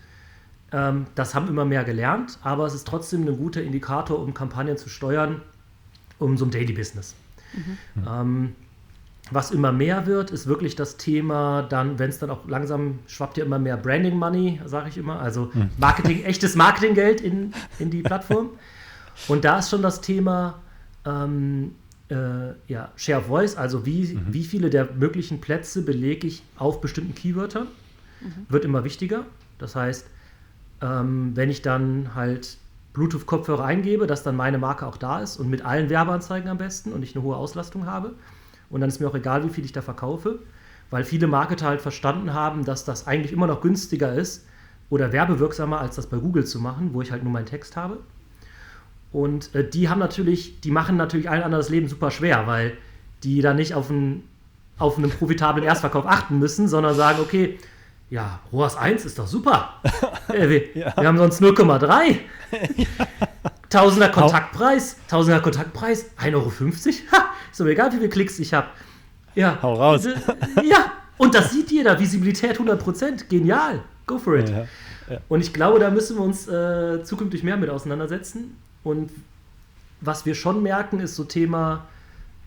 ähm, 0.72 1.06
das 1.14 1.34
haben 1.34 1.48
immer 1.48 1.64
mehr 1.64 1.84
gelernt, 1.84 2.38
aber 2.42 2.66
es 2.66 2.74
ist 2.74 2.86
trotzdem 2.86 3.26
ein 3.28 3.36
guter 3.36 3.62
Indikator, 3.62 4.18
um 4.18 4.34
Kampagnen 4.34 4.76
zu 4.76 4.88
steuern, 4.88 5.42
um 6.18 6.36
so 6.36 6.44
ein 6.44 6.50
Daily 6.50 6.72
Business. 6.72 7.14
Mhm. 7.52 7.78
Ähm, 8.08 8.52
was 9.30 9.50
immer 9.50 9.72
mehr 9.72 10.06
wird, 10.06 10.30
ist 10.30 10.46
wirklich 10.46 10.76
das 10.76 10.96
Thema, 10.96 11.62
dann, 11.62 11.98
wenn 11.98 12.10
es 12.10 12.18
dann 12.18 12.30
auch 12.30 12.46
langsam 12.46 12.98
schwappt 13.06 13.38
ja 13.38 13.44
immer 13.44 13.58
mehr 13.58 13.76
Branding 13.76 14.18
Money, 14.18 14.60
sage 14.66 14.90
ich 14.90 14.98
immer, 14.98 15.18
also 15.18 15.50
hm. 15.54 15.70
Marketing, 15.78 16.24
echtes 16.24 16.56
Marketinggeld 16.56 17.22
in, 17.22 17.54
in 17.78 17.90
die 17.90 18.02
Plattform. 18.02 18.50
Und 19.28 19.46
da 19.46 19.60
ist 19.60 19.70
schon 19.70 19.80
das 19.80 20.02
Thema, 20.02 20.60
ähm, 21.06 21.74
äh, 22.10 22.52
ja, 22.68 22.92
Share 22.96 23.20
of 23.20 23.26
Voice, 23.26 23.56
also 23.56 23.86
wie, 23.86 24.14
mhm. 24.14 24.26
wie 24.28 24.44
viele 24.44 24.70
der 24.70 24.92
möglichen 24.92 25.40
Plätze 25.40 25.82
belege 25.82 26.26
ich 26.26 26.42
auf 26.56 26.80
bestimmten 26.80 27.14
Keywörtern, 27.14 27.66
mhm. 28.20 28.46
wird 28.48 28.64
immer 28.64 28.84
wichtiger. 28.84 29.24
Das 29.58 29.76
heißt, 29.76 30.06
ähm, 30.82 31.32
wenn 31.34 31.50
ich 31.50 31.62
dann 31.62 32.14
halt 32.14 32.58
Bluetooth-Kopfhörer 32.92 33.64
eingebe, 33.64 34.06
dass 34.06 34.22
dann 34.22 34.36
meine 34.36 34.58
Marke 34.58 34.86
auch 34.86 34.96
da 34.96 35.20
ist 35.20 35.38
und 35.38 35.50
mit 35.50 35.64
allen 35.64 35.90
Werbeanzeigen 35.90 36.48
am 36.48 36.58
besten 36.58 36.92
und 36.92 37.02
ich 37.02 37.14
eine 37.14 37.24
hohe 37.24 37.36
Auslastung 37.36 37.86
habe. 37.86 38.14
Und 38.70 38.80
dann 38.80 38.88
ist 38.88 39.00
mir 39.00 39.08
auch 39.08 39.14
egal, 39.14 39.44
wie 39.44 39.50
viel 39.50 39.64
ich 39.64 39.72
da 39.72 39.82
verkaufe, 39.82 40.38
weil 40.90 41.04
viele 41.04 41.26
Marketer 41.26 41.66
halt 41.66 41.80
verstanden 41.80 42.32
haben, 42.34 42.64
dass 42.64 42.84
das 42.84 43.06
eigentlich 43.06 43.32
immer 43.32 43.46
noch 43.46 43.60
günstiger 43.60 44.14
ist 44.14 44.46
oder 44.90 45.12
werbewirksamer, 45.12 45.80
als 45.80 45.96
das 45.96 46.06
bei 46.06 46.18
Google 46.18 46.44
zu 46.44 46.60
machen, 46.60 46.90
wo 46.92 47.02
ich 47.02 47.10
halt 47.10 47.24
nur 47.24 47.32
meinen 47.32 47.46
Text 47.46 47.76
habe. 47.76 47.98
Und 49.14 49.54
äh, 49.54 49.62
die 49.62 49.88
haben 49.88 50.00
natürlich, 50.00 50.60
die 50.60 50.72
machen 50.72 50.96
natürlich 50.96 51.30
allen 51.30 51.44
anderen 51.44 51.60
das 51.60 51.70
Leben 51.70 51.86
super 51.86 52.10
schwer, 52.10 52.48
weil 52.48 52.76
die 53.22 53.42
dann 53.42 53.54
nicht 53.54 53.72
auf 53.72 53.88
einen, 53.88 54.28
auf 54.76 54.98
einen 54.98 55.08
profitablen 55.08 55.64
Erstverkauf 55.64 56.04
achten 56.04 56.40
müssen, 56.40 56.66
sondern 56.66 56.96
sagen, 56.96 57.20
okay, 57.22 57.56
ja, 58.10 58.40
ROAS 58.52 58.76
1 58.76 59.04
ist 59.04 59.20
doch 59.20 59.28
super. 59.28 59.74
äh, 60.28 60.48
wir, 60.48 60.76
ja. 60.76 60.92
wir, 60.96 61.06
haben 61.06 61.16
sonst 61.16 61.40
0,3. 61.40 62.16
Tausender 63.70 64.08
Kontaktpreis, 64.08 64.96
Tausender 65.06 65.40
Kontaktpreis, 65.40 66.06
1,50 66.20 66.34
Euro. 66.34 66.50
Ha, 67.12 67.26
ist 67.52 67.60
doch 67.60 67.66
egal, 67.66 67.92
wie 67.92 67.98
viele 67.98 68.08
Klicks 68.08 68.40
ich 68.40 68.52
habe. 68.52 68.66
Ja. 69.36 69.60
Hau 69.62 69.74
raus. 69.74 70.08
ja, 70.64 70.90
und 71.18 71.36
das 71.36 71.52
sieht 71.52 71.70
jeder. 71.70 72.00
Visibilität 72.00 72.58
100%. 72.58 73.28
Genial. 73.28 73.84
Go 74.08 74.18
for 74.18 74.38
it. 74.38 74.48
Ja, 74.48 74.66
ja. 75.08 75.18
Und 75.28 75.40
ich 75.40 75.52
glaube, 75.52 75.78
da 75.78 75.90
müssen 75.90 76.16
wir 76.16 76.24
uns 76.24 76.48
äh, 76.48 77.04
zukünftig 77.04 77.44
mehr 77.44 77.56
mit 77.56 77.70
auseinandersetzen. 77.70 78.56
Und 78.84 79.10
was 80.00 80.26
wir 80.26 80.34
schon 80.34 80.62
merken, 80.62 81.00
ist 81.00 81.16
so 81.16 81.24
Thema, 81.24 81.86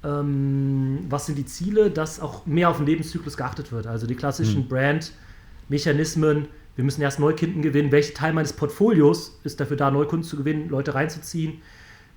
ähm, 0.04 1.00
was 1.10 1.26
sind 1.26 1.38
die 1.38 1.46
Ziele, 1.46 1.90
dass 1.90 2.20
auch 2.20 2.46
mehr 2.46 2.70
auf 2.70 2.78
den 2.78 2.86
Lebenszyklus 2.86 3.36
geachtet 3.36 3.72
wird. 3.72 3.88
Also 3.88 4.08
die 4.08 4.16
klassischen 4.16 4.62
hm. 4.62 4.70
Brand-Mechanismen. 4.70 6.48
Wir 6.76 6.84
müssen 6.84 7.02
erst 7.02 7.20
Neukunden 7.20 7.64
gewinnen. 7.64 7.92
Welcher 7.92 8.14
Teil 8.14 8.34
meines 8.34 8.54
Portfolios 8.54 9.40
ist 9.44 9.60
dafür 9.60 9.78
da, 9.78 9.90
Neukunden 9.90 10.24
zu 10.24 10.38
gewinnen, 10.38 10.70
Leute 10.70 10.94
reinzuziehen? 10.94 11.62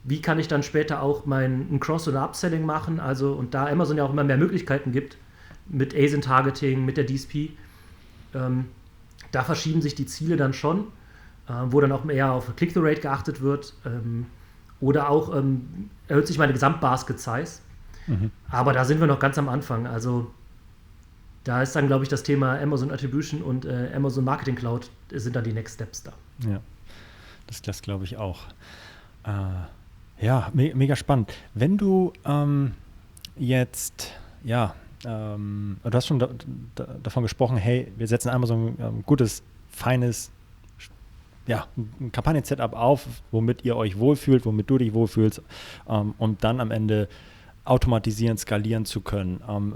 Wie 0.04 0.20
kann 0.20 0.38
ich 0.38 0.48
dann 0.48 0.62
später 0.62 1.02
auch 1.02 1.24
mein 1.26 1.80
Cross- 1.80 2.08
oder 2.08 2.22
Upselling 2.22 2.64
machen? 2.64 3.00
Also, 3.00 3.32
und 3.32 3.54
da 3.54 3.66
Amazon 3.66 3.96
ja 3.96 4.04
auch 4.04 4.12
immer 4.12 4.24
mehr 4.24 4.36
Möglichkeiten 4.36 4.92
gibt, 4.92 5.16
mit 5.68 5.94
ASIN-Targeting, 5.94 6.84
mit 6.84 6.96
der 6.96 7.06
DSP, 7.06 7.50
ähm, 8.34 8.66
da 9.32 9.44
verschieben 9.44 9.80
sich 9.80 9.94
die 9.94 10.06
Ziele 10.06 10.36
dann 10.36 10.52
schon 10.52 10.86
wo 11.68 11.80
dann 11.80 11.92
auch 11.92 12.06
eher 12.08 12.32
auf 12.32 12.54
Click-through-Rate 12.56 13.00
geachtet 13.00 13.40
wird. 13.40 13.74
Ähm, 13.84 14.26
oder 14.80 15.10
auch 15.10 15.34
ähm, 15.36 15.90
erhöht 16.08 16.26
sich 16.26 16.38
meine 16.38 16.52
Gesamtbasket-Size. 16.52 17.60
Mhm. 18.06 18.30
Aber 18.50 18.72
da 18.72 18.84
sind 18.84 19.00
wir 19.00 19.06
noch 19.06 19.18
ganz 19.18 19.38
am 19.38 19.48
Anfang. 19.48 19.86
Also 19.86 20.30
da 21.44 21.62
ist 21.62 21.74
dann, 21.74 21.86
glaube 21.86 22.04
ich, 22.04 22.08
das 22.08 22.22
Thema 22.22 22.58
Amazon 22.58 22.90
Attribution 22.90 23.42
und 23.42 23.64
äh, 23.64 23.90
Amazon 23.94 24.24
Marketing 24.24 24.56
Cloud 24.56 24.90
sind 25.10 25.36
dann 25.36 25.44
die 25.44 25.52
Next 25.52 25.74
Steps 25.74 26.02
da. 26.02 26.12
Ja, 26.46 26.60
das, 27.46 27.62
das 27.62 27.82
glaube 27.82 28.04
ich 28.04 28.16
auch. 28.16 28.40
Äh, 29.24 30.24
ja, 30.24 30.50
me 30.52 30.72
mega 30.74 30.96
spannend. 30.96 31.32
Wenn 31.54 31.78
du 31.78 32.12
ähm, 32.24 32.72
jetzt, 33.36 34.12
ja, 34.44 34.74
ähm, 35.04 35.78
du 35.82 35.90
hast 35.92 36.06
schon 36.06 36.18
da, 36.18 36.28
da, 36.74 36.86
davon 37.02 37.22
gesprochen, 37.22 37.56
hey, 37.56 37.90
wir 37.96 38.06
setzen 38.06 38.28
einmal 38.28 38.46
so 38.46 38.54
ein 38.54 38.76
ähm, 38.78 39.02
gutes, 39.04 39.42
feines 39.70 40.30
ja, 41.50 41.66
ein 41.76 42.12
Kampagnen-Setup 42.12 42.74
auf, 42.74 43.08
womit 43.32 43.64
ihr 43.64 43.76
euch 43.76 43.98
wohlfühlt, 43.98 44.46
womit 44.46 44.70
du 44.70 44.78
dich 44.78 44.94
wohlfühlst, 44.94 45.42
ähm, 45.88 46.14
um 46.16 46.38
dann 46.38 46.60
am 46.60 46.70
Ende 46.70 47.08
automatisieren, 47.64 48.38
skalieren 48.38 48.84
zu 48.84 49.00
können. 49.00 49.40
Ähm, 49.48 49.74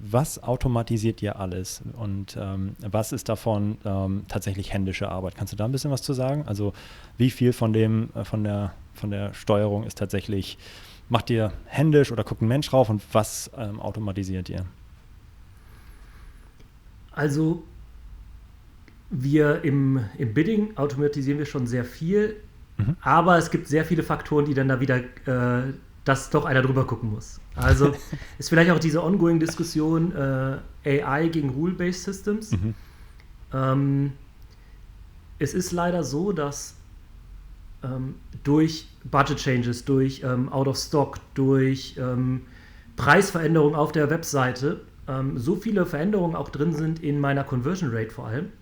was 0.00 0.42
automatisiert 0.42 1.22
ihr 1.22 1.38
alles 1.38 1.82
und 1.96 2.36
ähm, 2.40 2.74
was 2.80 3.12
ist 3.12 3.28
davon 3.28 3.78
ähm, 3.84 4.24
tatsächlich 4.26 4.72
händische 4.72 5.08
Arbeit? 5.08 5.36
Kannst 5.36 5.52
du 5.52 5.56
da 5.56 5.66
ein 5.66 5.72
bisschen 5.72 5.92
was 5.92 6.02
zu 6.02 6.14
sagen? 6.14 6.42
Also 6.46 6.72
wie 7.16 7.30
viel 7.30 7.52
von 7.52 7.72
dem, 7.72 8.10
äh, 8.16 8.24
von 8.24 8.42
der, 8.42 8.72
von 8.92 9.12
der 9.12 9.32
Steuerung 9.34 9.84
ist 9.84 9.98
tatsächlich, 9.98 10.58
macht 11.08 11.30
ihr 11.30 11.52
händisch 11.66 12.10
oder 12.10 12.24
guckt 12.24 12.42
ein 12.42 12.48
Mensch 12.48 12.68
drauf 12.68 12.90
und 12.90 13.02
was 13.12 13.52
ähm, 13.56 13.78
automatisiert 13.78 14.48
ihr? 14.48 14.66
Also 17.12 17.62
wir 19.10 19.64
im, 19.64 20.04
im 20.18 20.34
Bidding 20.34 20.76
automatisieren 20.76 21.38
wir 21.38 21.46
schon 21.46 21.66
sehr 21.66 21.84
viel, 21.84 22.36
mhm. 22.76 22.96
aber 23.00 23.38
es 23.38 23.50
gibt 23.50 23.68
sehr 23.68 23.84
viele 23.84 24.02
Faktoren, 24.02 24.44
die 24.44 24.54
dann 24.54 24.68
da 24.68 24.80
wieder, 24.80 24.98
äh, 24.98 25.72
dass 26.04 26.30
doch 26.30 26.44
einer 26.44 26.62
drüber 26.62 26.86
gucken 26.86 27.10
muss. 27.12 27.40
Also 27.54 27.94
ist 28.38 28.48
vielleicht 28.48 28.70
auch 28.70 28.78
diese 28.78 29.02
ongoing 29.02 29.40
Diskussion 29.40 30.12
äh, 30.14 31.00
AI 31.02 31.28
gegen 31.28 31.50
Rule-Based 31.50 32.04
Systems. 32.04 32.52
Mhm. 32.52 32.74
Ähm, 33.52 34.12
es 35.38 35.54
ist 35.54 35.72
leider 35.72 36.04
so, 36.04 36.32
dass 36.32 36.74
ähm, 37.82 38.16
durch 38.44 38.88
Budget 39.04 39.38
Changes, 39.38 39.84
durch 39.84 40.22
ähm, 40.24 40.48
Out 40.52 40.68
of 40.68 40.76
Stock, 40.76 41.18
durch 41.34 41.96
ähm, 41.98 42.42
Preisveränderungen 42.96 43.76
auf 43.76 43.92
der 43.92 44.10
Webseite 44.10 44.80
ähm, 45.06 45.38
so 45.38 45.56
viele 45.56 45.86
Veränderungen 45.86 46.34
auch 46.34 46.48
drin 46.48 46.74
sind 46.74 47.02
in 47.02 47.20
meiner 47.20 47.44
Conversion 47.44 47.90
Rate 47.94 48.10
vor 48.10 48.26
allem, 48.26 48.52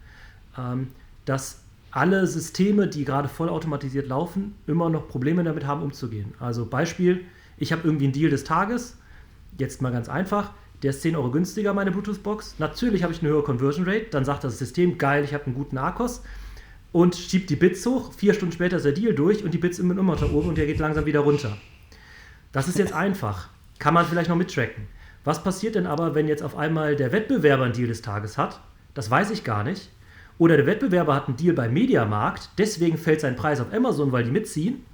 dass 1.24 1.62
alle 1.90 2.26
Systeme, 2.26 2.88
die 2.88 3.04
gerade 3.04 3.28
vollautomatisiert 3.28 4.08
laufen, 4.08 4.54
immer 4.66 4.90
noch 4.90 5.08
Probleme 5.08 5.42
damit 5.44 5.66
haben, 5.66 5.82
umzugehen. 5.82 6.34
Also 6.38 6.66
Beispiel, 6.66 7.24
ich 7.56 7.72
habe 7.72 7.82
irgendwie 7.84 8.04
einen 8.04 8.12
Deal 8.12 8.30
des 8.30 8.44
Tages, 8.44 8.98
jetzt 9.58 9.80
mal 9.80 9.92
ganz 9.92 10.08
einfach, 10.08 10.52
der 10.82 10.90
ist 10.90 11.02
10 11.02 11.16
Euro 11.16 11.30
günstiger, 11.30 11.72
meine 11.72 11.90
Bluetooth-Box. 11.90 12.56
Natürlich 12.58 13.02
habe 13.02 13.12
ich 13.12 13.20
eine 13.20 13.30
höhere 13.30 13.44
Conversion 13.44 13.88
Rate, 13.88 14.08
dann 14.10 14.24
sagt 14.24 14.44
das 14.44 14.58
System, 14.58 14.98
geil, 14.98 15.24
ich 15.24 15.32
habe 15.32 15.46
einen 15.46 15.54
guten 15.54 15.78
Akkus 15.78 16.22
und 16.92 17.16
schiebt 17.16 17.48
die 17.50 17.56
Bits 17.56 17.84
hoch. 17.86 18.12
Vier 18.12 18.34
Stunden 18.34 18.52
später 18.52 18.76
ist 18.76 18.84
der 18.84 18.92
Deal 18.92 19.14
durch 19.14 19.42
und 19.42 19.52
die 19.52 19.58
Bits 19.58 19.78
sind 19.78 19.90
immer 19.90 20.16
da 20.16 20.26
oben 20.26 20.50
und 20.50 20.58
der 20.58 20.66
geht 20.66 20.78
langsam 20.78 21.06
wieder 21.06 21.20
runter. 21.20 21.56
Das 22.52 22.68
ist 22.68 22.78
jetzt 22.78 22.92
einfach. 22.94 23.48
Kann 23.78 23.94
man 23.94 24.06
vielleicht 24.06 24.28
noch 24.28 24.36
mittracken. 24.36 24.86
Was 25.24 25.42
passiert 25.42 25.74
denn 25.74 25.86
aber, 25.86 26.14
wenn 26.14 26.28
jetzt 26.28 26.42
auf 26.42 26.56
einmal 26.56 26.94
der 26.94 27.12
Wettbewerber 27.12 27.64
einen 27.64 27.72
Deal 27.72 27.88
des 27.88 28.02
Tages 28.02 28.38
hat? 28.38 28.60
Das 28.94 29.10
weiß 29.10 29.30
ich 29.30 29.44
gar 29.44 29.64
nicht. 29.64 29.90
Oder 30.38 30.56
der 30.56 30.66
Wettbewerber 30.66 31.14
hat 31.14 31.28
einen 31.28 31.36
Deal 31.36 31.54
beim 31.54 31.72
Mediamarkt, 31.72 32.50
deswegen 32.58 32.98
fällt 32.98 33.20
sein 33.20 33.36
Preis 33.36 33.60
auf 33.60 33.72
Amazon, 33.72 34.12
weil 34.12 34.24
die 34.24 34.30
mitziehen, 34.30 34.84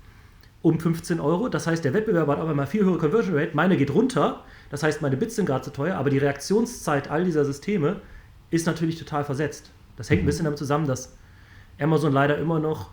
um 0.63 0.79
15 0.79 1.19
Euro. 1.19 1.49
Das 1.49 1.67
heißt, 1.67 1.85
der 1.85 1.95
Wettbewerber 1.95 2.33
hat 2.33 2.41
auf 2.41 2.49
einmal 2.49 2.69
viel 2.69 2.85
höhere 2.85 2.99
Conversion 2.99 3.37
Rate, 3.37 3.51
meine 3.55 3.77
geht 3.77 3.93
runter. 3.93 4.45
Das 4.71 4.83
heißt, 4.83 5.03
meine 5.03 5.17
Bits 5.17 5.35
sind 5.37 5.47
gerade 5.47 5.65
zu 5.65 5.73
teuer, 5.73 5.97
aber 5.97 6.11
die 6.11 6.19
Reaktionszeit 6.19 7.11
all 7.11 7.25
dieser 7.25 7.45
Systeme 7.45 8.01
ist 8.51 8.67
natürlich 8.67 8.99
total 8.99 9.25
versetzt. 9.25 9.71
Das 9.97 10.09
hängt 10.09 10.21
ein 10.21 10.25
mhm. 10.25 10.27
bisschen 10.27 10.45
damit 10.45 10.59
zusammen, 10.59 10.87
dass 10.87 11.17
Amazon 11.81 12.13
leider 12.13 12.39
immer 12.39 12.61
noch 12.61 12.91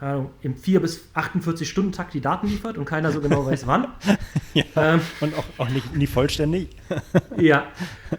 Ahnung, 0.00 0.30
im 0.42 0.56
4 0.56 0.80
bis 0.80 1.08
48 1.14 1.68
Stunden 1.68 1.92
Takt 1.92 2.14
die 2.14 2.20
Daten 2.20 2.48
liefert 2.48 2.78
und 2.78 2.84
keiner 2.84 3.12
so 3.12 3.20
genau 3.20 3.46
weiß 3.46 3.66
wann. 3.66 3.88
ja, 4.54 4.64
ähm, 4.76 5.00
und 5.20 5.34
auch, 5.34 5.44
auch 5.58 5.68
nicht, 5.68 5.94
nie 5.94 6.06
vollständig. 6.06 6.68
ja. 7.36 7.66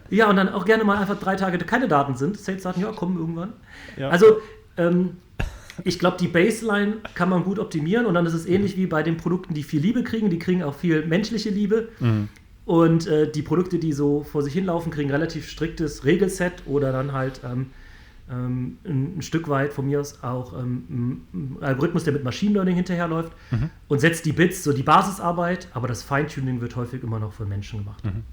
Ja, 0.10 0.30
und 0.30 0.38
dann 0.38 0.50
auch 0.50 0.66
gerne 0.66 0.84
mal 0.84 0.98
einfach 0.98 1.20
drei 1.20 1.36
Tage 1.36 1.58
keine 1.60 1.88
Daten 1.88 2.16
sind. 2.16 2.40
Sales-Daten, 2.40 2.82
ja, 2.82 2.92
kommen 2.92 3.18
irgendwann. 3.18 3.54
Ja. 3.98 4.10
Also, 4.10 4.38
ähm, 4.78 5.18
ich 5.84 6.00
glaube, 6.00 6.18
die 6.18 6.28
Baseline 6.28 6.98
kann 7.14 7.30
man 7.30 7.44
gut 7.44 7.60
optimieren 7.60 8.06
und 8.06 8.14
dann 8.14 8.26
ist 8.26 8.34
es 8.34 8.46
ähnlich 8.46 8.78
wie 8.78 8.88
bei 8.88 9.04
den 9.04 9.18
Produkten, 9.18 9.54
die 9.54 9.64
viel 9.64 9.82
Liebe 9.82 10.04
kriegen. 10.04 10.30
Die 10.30 10.40
kriegen 10.40 10.64
auch 10.64 10.76
viel 10.76 11.06
menschliche 11.06 11.50
Liebe. 11.50 11.90
Mhm. 12.00 12.30
Und 12.66 13.08
äh, 13.08 13.30
die 13.30 13.42
Produkte, 13.42 13.78
die 13.78 13.94
so 13.94 14.24
vor 14.24 14.42
sich 14.42 14.54
hinlaufen, 14.54 14.92
kriegen 14.92 15.12
relativ 15.12 15.50
striktes 15.50 16.06
Regelset 16.06 16.54
oder 16.66 16.92
dann 16.92 17.12
halt 17.12 17.42
ähm, 17.44 17.68
ähm, 18.30 18.78
ein, 18.84 19.18
ein, 19.18 19.22
Stück 19.22 19.48
weit 19.50 19.74
von 19.74 19.86
mir 19.86 20.00
aus 20.00 20.24
auch 20.24 20.58
ähm, 20.58 21.22
ein 21.34 21.58
Algorithmus, 21.62 22.04
der 22.04 22.14
mit 22.14 22.24
Machine 22.24 22.54
Learning 22.54 22.76
hinterherläuft 22.76 23.32
mhm. 23.52 23.70
und 23.88 24.00
setzt 24.00 24.26
die 24.26 24.34
Bits, 24.34 24.64
so 24.64 24.74
die 24.74 24.84
Basisarbeit, 24.84 25.68
aber 25.74 25.88
das 25.88 26.04
Feintuning 26.04 26.62
wird 26.62 26.76
häufig 26.76 27.04
immer 27.04 27.20
noch 27.20 27.34
von 27.34 27.48
Menschen 27.48 27.80
gemacht. 27.80 28.04
Mhm. 28.04 28.24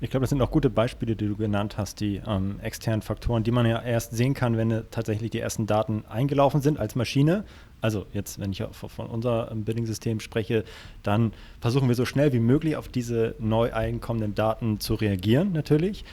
Ich 0.00 0.10
glaube, 0.10 0.22
das 0.22 0.30
sind 0.30 0.42
auch 0.42 0.50
gute 0.50 0.70
Beispiele, 0.70 1.16
die 1.16 1.26
du 1.26 1.36
genannt 1.36 1.78
hast, 1.78 2.00
die 2.00 2.20
ähm, 2.26 2.60
externen 2.60 3.02
Faktoren, 3.02 3.42
die 3.42 3.50
man 3.50 3.66
ja 3.66 3.82
erst 3.82 4.12
sehen 4.12 4.34
kann, 4.34 4.56
wenn 4.56 4.84
tatsächlich 4.90 5.30
die 5.30 5.40
ersten 5.40 5.66
Daten 5.66 6.04
eingelaufen 6.06 6.60
sind 6.60 6.78
als 6.78 6.94
Maschine. 6.94 7.44
Also 7.80 8.06
jetzt, 8.12 8.38
wenn 8.38 8.52
ich 8.52 8.62
von 8.72 9.06
unserem 9.06 9.64
Billing-System 9.64 10.20
spreche, 10.20 10.64
dann 11.02 11.32
versuchen 11.60 11.88
wir 11.88 11.94
so 11.94 12.04
schnell 12.04 12.32
wie 12.32 12.40
möglich 12.40 12.76
auf 12.76 12.88
diese 12.88 13.34
neu 13.38 13.72
einkommenden 13.72 14.34
Daten 14.34 14.80
zu 14.80 14.94
reagieren, 14.94 15.52
natürlich. 15.52 16.04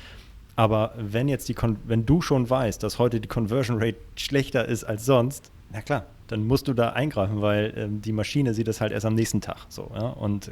Aber 0.62 0.94
wenn 0.96 1.28
jetzt 1.28 1.50
die, 1.50 1.56
Con 1.56 1.78
wenn 1.86 2.06
du 2.06 2.22
schon 2.22 2.48
weißt, 2.48 2.84
dass 2.84 3.00
heute 3.00 3.20
die 3.20 3.28
Conversion 3.28 3.82
Rate 3.82 3.98
schlechter 4.16 4.64
ist 4.68 4.84
als 4.84 5.08
sonst, 5.08 5.52
na 5.72 5.82
klar, 5.82 6.06
dann 6.28 6.46
musst 6.46 6.68
du 6.68 6.76
da 6.76 6.90
eingreifen, 6.90 7.42
weil 7.42 7.74
ähm, 7.76 8.02
die 8.04 8.12
Maschine 8.12 8.54
sieht 8.54 8.68
das 8.68 8.80
halt 8.80 8.92
erst 8.92 9.08
am 9.08 9.16
nächsten 9.16 9.42
Tag. 9.42 9.58
So, 9.70 9.90
ja? 9.96 10.10
Und 10.10 10.52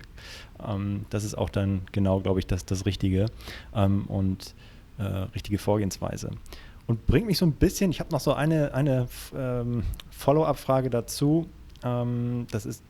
ähm, 0.67 1.05
das 1.11 1.23
ist 1.23 1.37
auch 1.37 1.51
dann 1.51 1.81
genau, 1.91 2.21
glaube 2.21 2.39
ich, 2.39 2.47
das, 2.47 2.65
das 2.65 2.87
Richtige 2.87 3.27
ähm, 3.75 4.05
und 4.07 4.55
äh, 4.97 5.03
richtige 5.03 5.59
Vorgehensweise. 5.59 6.31
Und 6.87 7.05
bringt 7.05 7.27
mich 7.27 7.37
so 7.37 7.45
ein 7.45 7.51
bisschen, 7.51 7.91
ich 7.91 7.99
habe 7.99 8.11
noch 8.11 8.19
so 8.19 8.33
eine, 8.33 8.73
eine 8.73 9.07
ähm, 9.37 9.83
Follow-up-Frage 10.09 10.89
dazu. 10.89 11.47
Ähm, 11.83 12.47
das 12.49 12.65
ist 12.65 12.81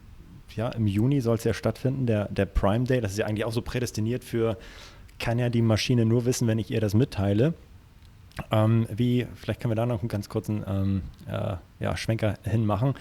ja, 0.55 0.69
im 0.69 0.88
Juni 0.88 1.19
soll 1.19 1.36
es 1.36 1.43
ja 1.43 1.53
stattfinden, 1.53 2.05
der, 2.05 2.29
der 2.29 2.45
Prime 2.45 2.86
Day. 2.86 3.01
Das 3.01 3.12
ist 3.12 3.17
ja 3.17 3.25
eigentlich 3.25 3.43
auch 3.43 3.51
so 3.51 3.62
prädestiniert 3.62 4.23
für, 4.23 4.58
kann 5.19 5.39
ja 5.39 5.49
die 5.49 5.62
Maschine 5.62 6.05
nur 6.05 6.25
wissen, 6.25 6.47
wenn 6.47 6.60
ich 6.60 6.71
ihr 6.71 6.82
das 6.82 6.93
mitteile. 6.93 7.53
Ähm, 8.51 8.88
wie, 8.89 9.27
vielleicht 9.36 9.60
können 9.60 9.71
wir 9.71 9.75
da 9.75 9.86
noch 9.86 9.99
einen 9.99 10.10
ganz 10.10 10.29
kurzen 10.29 10.63
ähm, 10.67 11.01
äh, 11.27 11.55
ja, 11.79 11.97
Schwenker 11.97 12.36
hinmachen. 12.43 12.93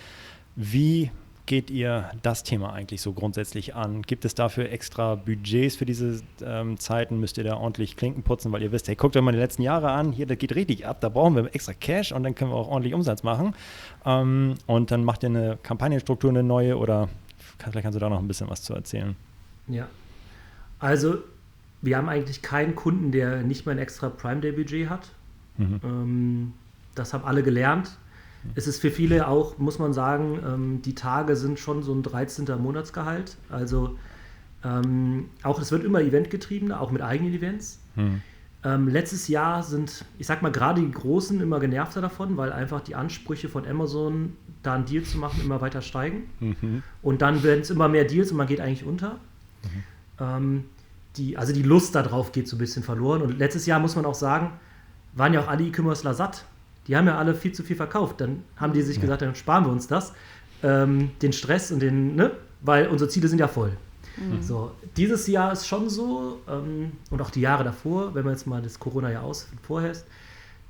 Wie 0.57 1.11
geht 1.49 1.71
ihr 1.71 2.11
das 2.23 2.43
Thema 2.43 2.75
eigentlich 2.75 3.01
so 3.01 3.15
grundsätzlich 3.15 3.75
an? 3.75 4.03
Gibt 4.03 4.27
es 4.27 4.35
dafür 4.35 4.71
extra 4.71 5.15
Budgets 5.15 5.77
für 5.77 5.87
diese 5.87 6.21
ähm, 6.45 6.79
Zeiten? 6.79 7.19
Müsst 7.21 7.39
ihr 7.39 7.45
da 7.45 7.57
ordentlich 7.57 7.97
Klinken 7.97 8.23
putzen, 8.23 8.53
weil 8.53 8.63
ihr 8.63 8.71
wisst, 8.71 8.87
hey, 8.89 8.97
guckt 8.97 9.17
euch 9.17 9.23
mal 9.23 9.33
die 9.33 9.39
letzten 9.39 9.63
Jahre 9.63 9.91
an, 9.91 10.13
hier, 10.13 10.27
das 10.27 10.37
geht 10.37 10.55
richtig 10.55 10.87
ab, 10.87 11.01
da 11.01 11.09
brauchen 11.09 11.37
wir 11.37 11.55
extra 11.55 11.73
Cash 11.73 12.13
und 12.13 12.23
dann 12.23 12.35
können 12.35 12.51
wir 12.51 12.57
auch 12.57 12.69
ordentlich 12.69 12.93
Umsatz 12.93 13.23
machen. 13.23 13.55
Ähm, 14.05 14.57
und 14.67 14.91
dann 14.91 15.05
macht 15.05 15.23
ihr 15.23 15.31
eine 15.31 15.59
Kampagnenstruktur, 15.63 16.29
eine 16.29 16.43
neue 16.43 16.77
oder 16.77 17.09
vielleicht 17.59 17.83
kannst 17.83 17.97
du 17.97 18.01
da 18.01 18.11
noch 18.11 18.19
ein 18.19 18.29
bisschen 18.29 18.51
was 18.51 18.63
zu 18.63 18.75
erzählen. 18.75 19.17
Ja, 19.69 19.89
also 20.79 21.19
wir 21.83 21.97
haben 21.97 22.09
eigentlich 22.09 22.43
keinen 22.43 22.75
Kunden, 22.75 23.13
der 23.13 23.43
nicht 23.43 23.67
mal 23.67 23.73
ein 23.73 23.79
extra 23.79 24.09
Prime 24.09 24.41
Day 24.41 24.53
Budget 24.53 24.89
hat. 24.89 25.11
Mhm. 25.57 25.81
Ähm, 25.83 26.53
das 26.95 27.15
haben 27.15 27.25
alle 27.25 27.43
gelernt. 27.43 27.97
Es 28.55 28.67
ist 28.67 28.81
für 28.81 28.91
viele 28.91 29.29
auch, 29.29 29.59
muss 29.59 29.79
man 29.79 29.93
sagen, 29.93 30.41
ähm, 30.47 30.83
die 30.83 30.95
Tage 30.95 31.37
sind 31.37 31.59
schon 31.59 31.83
so 31.83 31.93
ein 31.93 32.03
13. 32.03 32.47
Monatsgehalt. 32.61 33.37
Also 33.51 33.97
ähm, 34.65 35.27
auch 35.43 35.61
es 35.61 35.71
wird 35.71 35.85
immer 35.85 36.01
eventgetriebener, 36.01 36.81
auch 36.81 36.91
mit 36.91 37.03
eigenen 37.03 37.35
Events. 37.35 37.81
Hm. 37.95 38.23
Ähm, 38.65 38.89
letztes 38.89 39.29
Jahr 39.29 39.63
sind, 39.63 40.05
ich 40.19 40.27
sag 40.27 40.43
mal, 40.43 40.51
gerade 40.51 40.81
die 40.81 40.91
Großen 40.91 41.41
immer 41.41 41.61
genervter 41.61 42.01
davon, 42.01 42.37
weil 42.37 42.53
einfach 42.53 42.81
die 42.81 42.97
Ansprüche 42.97 43.49
von 43.49 43.67
Amazon, 43.67 44.37
da 44.65 44.75
einen 44.75 44.85
Deal 44.85 45.05
zu 45.05 45.19
machen, 45.19 45.41
immer 45.45 45.61
weiter 45.61 45.81
steigen. 45.81 46.29
Mhm. 46.41 46.83
Und 47.01 47.23
dann 47.23 47.45
werden 47.45 47.61
es 47.61 47.71
immer 47.71 47.89
mehr 47.89 48.05
Deals 48.05 48.33
und 48.33 48.37
man 48.37 48.49
geht 48.49 48.61
eigentlich 48.61 48.85
unter. 48.85 49.13
Mhm. 49.63 49.85
Ähm, 50.19 50.65
die, 51.19 51.37
also 51.37 51.53
die 51.53 51.63
Lust 51.63 51.95
darauf 51.95 52.33
geht 52.33 52.49
so 52.49 52.57
ein 52.57 52.59
bisschen 52.59 52.83
verloren. 52.83 53.23
Und 53.23 53.39
letztes 53.39 53.67
Jahr 53.67 53.81
muss 53.81 53.97
man 53.97 54.07
auch 54.07 54.15
sagen, 54.15 54.53
waren 55.15 55.35
ja 55.35 55.41
auch 55.41 55.49
alle 55.49 55.65
E-Commercer 55.65 56.15
satt 56.15 56.45
die 56.89 56.97
haben 56.97 57.07
ja 57.07 57.19
alle 57.19 57.35
viel 57.35 57.53
zu 57.53 57.63
viel 57.63 57.77
verkauft. 57.77 58.21
Dann 58.21 58.43
haben 58.57 58.73
die 58.73 58.83
sich 58.83 58.97
ja. 58.97 59.03
gesagt, 59.03 59.23
dann 59.23 59.35
sparen 59.35 59.65
wir 59.65 59.71
uns 59.71 59.87
das. 59.87 60.15
Ähm, 60.63 61.11
den 61.23 61.33
Stress 61.33 61.71
und 61.71 61.81
den, 61.81 62.17
ne? 62.17 62.33
Weil 62.63 62.89
unsere 62.89 63.09
Ziele 63.09 63.29
sind 63.29 63.39
ja 63.39 63.47
voll. 63.47 63.73
Mhm. 64.17 64.43
So, 64.43 64.73
dieses 64.97 65.27
Jahr 65.29 65.53
ist 65.53 65.69
schon 65.69 65.89
so, 65.89 66.41
ähm, 66.49 66.93
und 67.11 67.23
auch 67.23 67.31
die 67.31 67.43
Jahre 67.43 67.63
davor, 67.63 68.15
wenn 68.15 68.25
man 68.25 68.33
jetzt 68.33 68.47
mal 68.47 68.61
das 68.61 68.81
Corona-Jahr 68.81 69.23
aus 69.23 69.49
vorher 69.63 69.93
ist, 69.93 70.07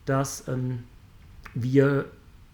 dass 0.04 0.46
ähm, 0.48 0.80
wir 1.54 2.06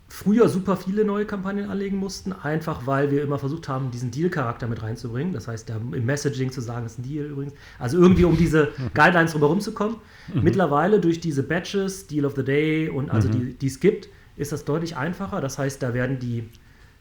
früher 0.08 0.48
super 0.48 0.76
viele 0.76 1.04
neue 1.04 1.24
Kampagnen 1.24 1.70
anlegen 1.70 1.96
mussten, 1.96 2.32
einfach 2.32 2.86
weil 2.86 3.10
wir 3.10 3.22
immer 3.22 3.38
versucht 3.38 3.68
haben, 3.68 3.90
diesen 3.90 4.10
Deal-Charakter 4.10 4.66
mit 4.66 4.82
reinzubringen. 4.82 5.32
Das 5.32 5.48
heißt, 5.48 5.70
im 5.70 6.04
Messaging 6.04 6.52
zu 6.52 6.60
sagen, 6.60 6.86
es 6.86 6.92
ist 6.92 6.98
ein 6.98 7.02
Deal 7.02 7.26
übrigens. 7.26 7.54
Also 7.78 7.98
irgendwie, 7.98 8.24
um 8.24 8.36
diese 8.36 8.68
Guidelines 8.94 9.32
drumherum 9.32 9.60
zu 9.60 9.72
kommen. 9.72 9.96
Mhm. 10.32 10.42
Mittlerweile 10.42 11.00
durch 11.00 11.20
diese 11.20 11.42
Batches, 11.42 12.06
Deal 12.06 12.24
of 12.26 12.34
the 12.36 12.44
Day 12.44 12.88
und 12.88 13.10
also 13.10 13.28
mhm. 13.28 13.58
die, 13.58 13.66
es 13.66 13.80
gibt, 13.80 14.08
ist 14.36 14.52
das 14.52 14.64
deutlich 14.64 14.96
einfacher. 14.96 15.40
Das 15.40 15.58
heißt, 15.58 15.82
da 15.82 15.94
werden 15.94 16.18
die 16.18 16.48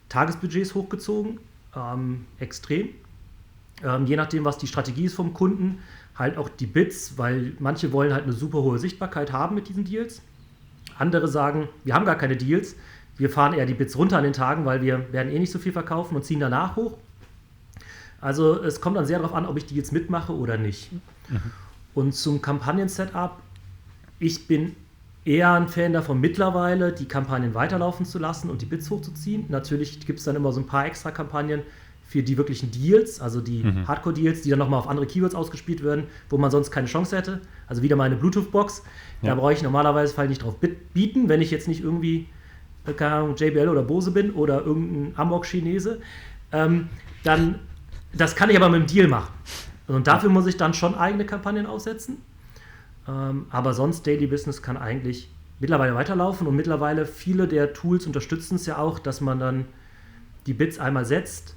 Tagesbudgets 0.09 0.73
hochgezogen, 0.73 1.39
ähm, 1.75 2.25
extrem. 2.39 2.89
Ähm, 3.83 4.05
je 4.05 4.15
nachdem, 4.15 4.45
was 4.45 4.57
die 4.57 4.67
Strategie 4.67 5.05
ist 5.05 5.15
vom 5.15 5.33
Kunden, 5.33 5.79
halt 6.15 6.37
auch 6.37 6.49
die 6.49 6.67
Bits, 6.67 7.17
weil 7.17 7.53
manche 7.59 7.91
wollen 7.91 8.13
halt 8.13 8.23
eine 8.23 8.33
super 8.33 8.61
hohe 8.61 8.79
Sichtbarkeit 8.79 9.31
haben 9.31 9.55
mit 9.55 9.67
diesen 9.67 9.83
Deals. 9.83 10.21
Andere 10.97 11.27
sagen, 11.27 11.69
wir 11.83 11.95
haben 11.95 12.05
gar 12.05 12.17
keine 12.17 12.37
Deals, 12.37 12.75
wir 13.17 13.29
fahren 13.29 13.53
eher 13.53 13.65
die 13.65 13.73
Bits 13.73 13.97
runter 13.97 14.17
an 14.17 14.23
den 14.23 14.33
Tagen, 14.33 14.65
weil 14.65 14.81
wir 14.81 15.11
werden 15.13 15.31
eh 15.31 15.39
nicht 15.39 15.51
so 15.51 15.59
viel 15.59 15.71
verkaufen 15.71 16.15
und 16.15 16.25
ziehen 16.25 16.39
danach 16.39 16.75
hoch. 16.75 16.97
Also 18.21 18.63
es 18.63 18.81
kommt 18.81 18.97
dann 18.97 19.05
sehr 19.05 19.19
darauf 19.19 19.35
an, 19.35 19.45
ob 19.45 19.57
ich 19.57 19.65
die 19.65 19.75
jetzt 19.75 19.91
mitmache 19.91 20.33
oder 20.33 20.57
nicht. 20.57 20.91
Mhm. 21.29 21.39
Und 21.93 22.15
zum 22.15 22.41
Kampagnen-Setup, 22.41 23.37
ich 24.19 24.47
bin 24.47 24.75
eher 25.25 25.53
ein 25.53 25.67
Fan 25.67 25.93
davon, 25.93 26.19
mittlerweile 26.19 26.91
die 26.91 27.05
Kampagnen 27.05 27.53
weiterlaufen 27.53 28.05
zu 28.05 28.19
lassen 28.19 28.49
und 28.49 28.61
die 28.61 28.65
Bits 28.65 28.89
hochzuziehen. 28.89 29.45
Natürlich 29.49 30.05
gibt 30.05 30.19
es 30.19 30.25
dann 30.25 30.35
immer 30.35 30.51
so 30.51 30.61
ein 30.61 30.67
paar 30.67 30.85
extra 30.85 31.11
Kampagnen 31.11 31.61
für 32.07 32.23
die 32.23 32.37
wirklichen 32.37 32.71
Deals, 32.71 33.19
also 33.21 33.41
die 33.41 33.63
mhm. 33.63 33.87
Hardcore-Deals, 33.87 34.41
die 34.41 34.49
dann 34.49 34.59
nochmal 34.59 34.79
auf 34.79 34.87
andere 34.87 35.07
Keywords 35.07 35.35
ausgespielt 35.35 35.83
werden, 35.83 36.05
wo 36.29 36.37
man 36.37 36.51
sonst 36.51 36.71
keine 36.71 36.87
Chance 36.87 37.17
hätte. 37.17 37.41
Also 37.67 37.81
wieder 37.81 37.95
meine 37.95 38.15
Bluetooth-Box. 38.15 38.83
Ja. 39.21 39.29
Da 39.29 39.35
brauche 39.35 39.53
ich 39.53 39.63
normalerweise 39.63 40.13
Fall 40.13 40.27
nicht 40.27 40.43
drauf 40.43 40.55
bieten, 40.93 41.29
wenn 41.29 41.41
ich 41.41 41.51
jetzt 41.51 41.67
nicht 41.67 41.83
irgendwie 41.83 42.27
keine 42.97 43.15
Ahnung, 43.15 43.35
JBL 43.35 43.69
oder 43.69 43.81
Bose 43.81 44.11
bin 44.11 44.31
oder 44.31 44.65
irgendein 44.65 45.17
Amok-Chinese, 45.17 45.99
ähm, 46.51 46.89
dann, 47.23 47.59
das 48.13 48.35
kann 48.35 48.49
ich 48.49 48.57
aber 48.57 48.69
mit 48.69 48.81
dem 48.81 48.87
Deal 48.87 49.07
machen. 49.07 49.33
Und 49.87 50.07
dafür 50.07 50.29
muss 50.29 50.45
ich 50.47 50.57
dann 50.57 50.73
schon 50.73 50.95
eigene 50.95 51.25
Kampagnen 51.25 51.65
aufsetzen. 51.65 52.17
Ähm, 53.07 53.47
aber 53.49 53.73
sonst, 53.73 54.05
Daily 54.07 54.27
Business 54.27 54.61
kann 54.61 54.77
eigentlich 54.77 55.29
mittlerweile 55.59 55.95
weiterlaufen 55.95 56.47
und 56.47 56.55
mittlerweile 56.55 57.05
viele 57.05 57.47
der 57.47 57.73
Tools 57.73 58.05
unterstützen 58.05 58.55
es 58.55 58.65
ja 58.65 58.77
auch, 58.77 58.99
dass 58.99 59.21
man 59.21 59.39
dann 59.39 59.65
die 60.45 60.53
Bits 60.53 60.79
einmal 60.79 61.05
setzt 61.05 61.55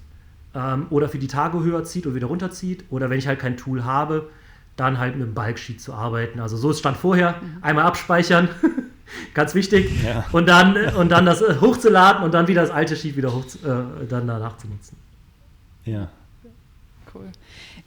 ähm, 0.55 0.87
oder 0.91 1.09
für 1.09 1.19
die 1.19 1.27
Tage 1.27 1.63
höher 1.63 1.85
zieht 1.85 2.07
oder 2.07 2.15
wieder 2.15 2.27
runterzieht 2.29 2.85
oder 2.91 3.11
wenn 3.11 3.19
ich 3.19 3.27
halt 3.27 3.39
kein 3.39 3.57
Tool 3.57 3.85
habe, 3.85 4.29
dann 4.77 4.99
halt 4.99 5.17
mit 5.17 5.27
dem 5.27 5.35
Bulksheet 5.35 5.81
zu 5.81 5.95
arbeiten. 5.95 6.41
Also 6.41 6.57
so 6.57 6.71
ist 6.71 6.81
Stand 6.81 6.97
vorher, 6.97 7.41
mhm. 7.41 7.59
einmal 7.63 7.85
abspeichern 7.85 8.49
Ganz 9.35 9.55
wichtig. 9.55 9.91
Ja. 10.05 10.25
Und, 10.33 10.49
dann, 10.49 10.77
und 10.95 11.11
dann 11.11 11.27
das 11.27 11.43
äh, 11.43 11.57
hochzuladen 11.61 12.25
und 12.25 12.35
dann 12.35 12.49
wieder 12.49 12.63
das 12.63 12.71
alte 12.71 12.97
Sheet 12.97 13.17
wieder 13.17 13.35
hoch, 13.35 13.45
äh, 13.65 14.07
dann 14.09 14.27
danach 14.27 14.57
zu 14.59 14.69
nutzen. 14.69 14.97
Ja. 15.85 16.09
Cool. 17.15 17.27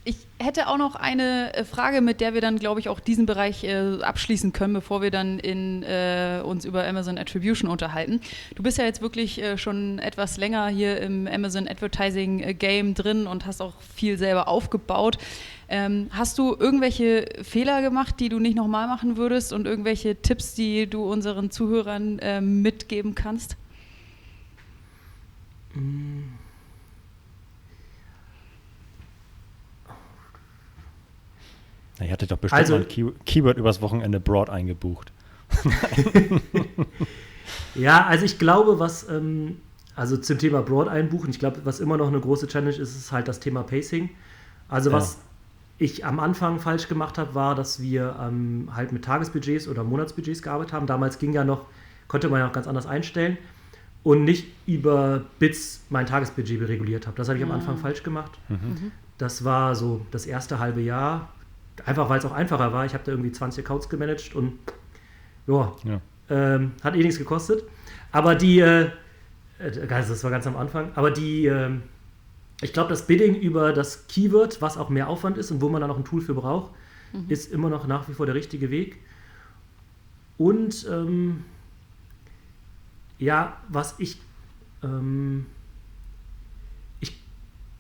Ich 0.10 0.26
hätte 0.40 0.70
auch 0.70 0.80
noch 0.80 0.96
eine 0.96 1.54
äh, 1.54 1.64
Frage, 1.64 2.02
mit 2.02 2.20
der 2.20 2.34
wir 2.34 2.42
dann, 2.42 2.58
glaube 2.58 2.80
ich, 2.80 2.90
auch 2.90 3.00
diesen 3.00 3.28
Bereich 3.28 3.64
äh, 3.64 4.02
abschließen 4.02 4.54
können, 4.54 4.74
bevor 4.74 5.04
wir 5.04 5.12
dann 5.12 5.38
in, 5.38 5.84
äh, 5.84 6.42
uns 6.44 6.66
über 6.66 6.88
Amazon 6.88 7.20
Attribution 7.20 7.70
unterhalten. 7.70 8.20
Du 8.56 8.64
bist 8.64 8.80
ja 8.80 8.86
jetzt 8.86 9.04
wirklich 9.04 9.40
äh, 9.40 9.56
schon 9.60 10.00
etwas 10.00 10.38
länger 10.38 10.68
hier 10.70 11.00
im 11.00 11.28
Amazon 11.28 11.68
Advertising 11.68 12.40
äh, 12.40 12.56
Game 12.56 12.96
drin 12.96 13.28
und 13.28 13.46
hast 13.46 13.62
auch 13.62 13.80
viel 13.82 14.18
selber 14.18 14.48
aufgebaut. 14.48 15.20
Ähm, 15.68 16.08
hast 16.10 16.40
du 16.40 16.56
irgendwelche 16.58 17.28
Fehler 17.44 17.84
gemacht, 17.84 18.16
die 18.20 18.30
du 18.30 18.40
nicht 18.40 18.56
nochmal 18.56 18.88
machen 18.88 19.16
würdest 19.16 19.54
und 19.54 19.68
irgendwelche 19.68 20.16
Tipps, 20.16 20.56
die 20.56 20.90
du 20.90 21.04
unseren 21.04 21.52
Zuhörern 21.52 22.18
äh, 22.18 22.42
mitgeben 22.42 23.14
kannst? 23.14 23.58
Ihr 32.00 32.12
hattet 32.12 32.32
doch 32.32 32.38
bestimmt 32.38 32.60
also, 32.60 32.76
mal 32.76 32.82
ein 32.82 32.88
Key 32.88 33.06
Keyword 33.26 33.58
übers 33.58 33.82
Wochenende 33.82 34.20
Broad 34.20 34.50
eingebucht. 34.50 35.12
ja, 37.76 38.06
also 38.06 38.26
ich 38.26 38.38
glaube, 38.40 38.80
was, 38.80 39.10
ähm, 39.10 39.58
also 39.96 40.18
zum 40.18 40.38
Thema 40.38 40.62
Broad 40.62 40.88
einbuchen, 40.88 41.30
ich 41.30 41.40
glaube, 41.40 41.62
was 41.64 41.80
immer 41.80 41.98
noch 41.98 42.08
eine 42.08 42.20
große 42.20 42.48
Challenge 42.48 42.76
ist, 42.76 42.96
ist 42.96 43.12
halt 43.12 43.28
das 43.28 43.40
Thema 43.40 43.64
Pacing. 43.64 44.10
Also 44.68 44.92
was 44.92 45.18
ich 45.80 46.06
am 46.06 46.20
Anfang 46.20 46.60
falsch 46.60 46.88
gemacht 46.88 47.18
habe, 47.18 47.34
war, 47.36 47.56
dass 47.56 47.82
wir 47.82 48.16
ähm, 48.22 48.70
halt 48.74 48.92
mit 48.92 49.06
Tagesbudgets 49.06 49.68
oder 49.68 49.84
Monatsbudgets 49.84 50.42
gearbeitet 50.42 50.74
haben. 50.74 50.88
Damals 50.88 51.20
ging 51.20 51.34
ja 51.34 51.44
noch, 51.44 51.66
konnte 52.08 52.30
man 52.30 52.42
ja 52.42 52.46
noch 52.46 52.54
ganz 52.54 52.68
anders 52.68 52.86
einstellen 52.86 53.38
und 54.04 54.26
nicht 54.26 54.48
über 54.68 55.24
Bits 55.40 55.82
mein 55.90 56.06
Tagesbudget 56.06 56.68
reguliert 56.68 57.08
habe. 57.08 57.18
Das 57.18 57.30
habe 57.30 57.38
ich 57.38 57.44
am 57.44 57.52
Anfang 57.52 57.76
mhm. 57.76 57.80
falsch 57.80 58.04
gemacht. 58.04 58.32
Mhm. 58.50 58.92
Das 59.18 59.44
war 59.44 59.74
so 59.76 60.06
das 60.12 60.26
erste 60.26 60.60
halbe 60.60 60.82
Jahr. 60.82 61.30
Einfach 61.86 62.10
weil 62.10 62.20
es 62.20 62.26
auch 62.26 62.32
einfacher 62.32 62.74
war. 62.74 62.86
Ich 62.86 62.94
habe 62.94 63.04
da 63.04 63.12
irgendwie 63.12 63.32
20 63.32 63.66
Accounts 63.66 63.90
gemanagt 63.90 64.36
und 64.36 64.60
joa, 65.48 65.76
ja, 65.84 66.02
ähm, 66.30 66.74
hat 66.84 66.96
eh 66.96 67.00
nichts 67.00 67.18
gekostet. 67.18 67.64
Aber 68.12 68.36
die, 68.36 68.60
äh, 68.60 68.90
äh 69.60 69.88
das 69.88 70.24
war 70.24 70.32
ganz 70.32 70.48
am 70.48 70.58
Anfang, 70.58 70.92
aber 70.96 71.12
die, 71.12 71.46
äh, 71.48 71.72
ich 72.62 72.74
glaube, 72.74 72.90
das 72.90 73.08
Bidding 73.08 73.36
über 73.36 73.74
das 73.74 74.08
Keyword, 74.08 74.62
was 74.62 74.78
auch 74.78 74.90
mehr 74.90 75.08
Aufwand 75.08 75.38
ist 75.38 75.52
und 75.52 75.62
wo 75.62 75.70
man 75.70 75.82
dann 75.82 75.92
auch 75.92 75.98
ein 75.98 76.06
Tool 76.06 76.22
für 76.22 76.34
braucht, 76.34 76.72
mhm. 77.14 77.26
ist 77.30 77.52
immer 77.52 77.70
noch 77.70 77.88
nach 77.88 78.10
wie 78.10 78.14
vor 78.14 78.26
der 78.26 78.36
richtige 78.36 78.70
Weg. 78.70 78.98
Und 80.38 80.88
ähm, 80.90 81.44
ja, 83.18 83.58
was 83.68 83.96
ich, 84.00 84.22
ähm, 84.84 85.46
ich 85.48 85.59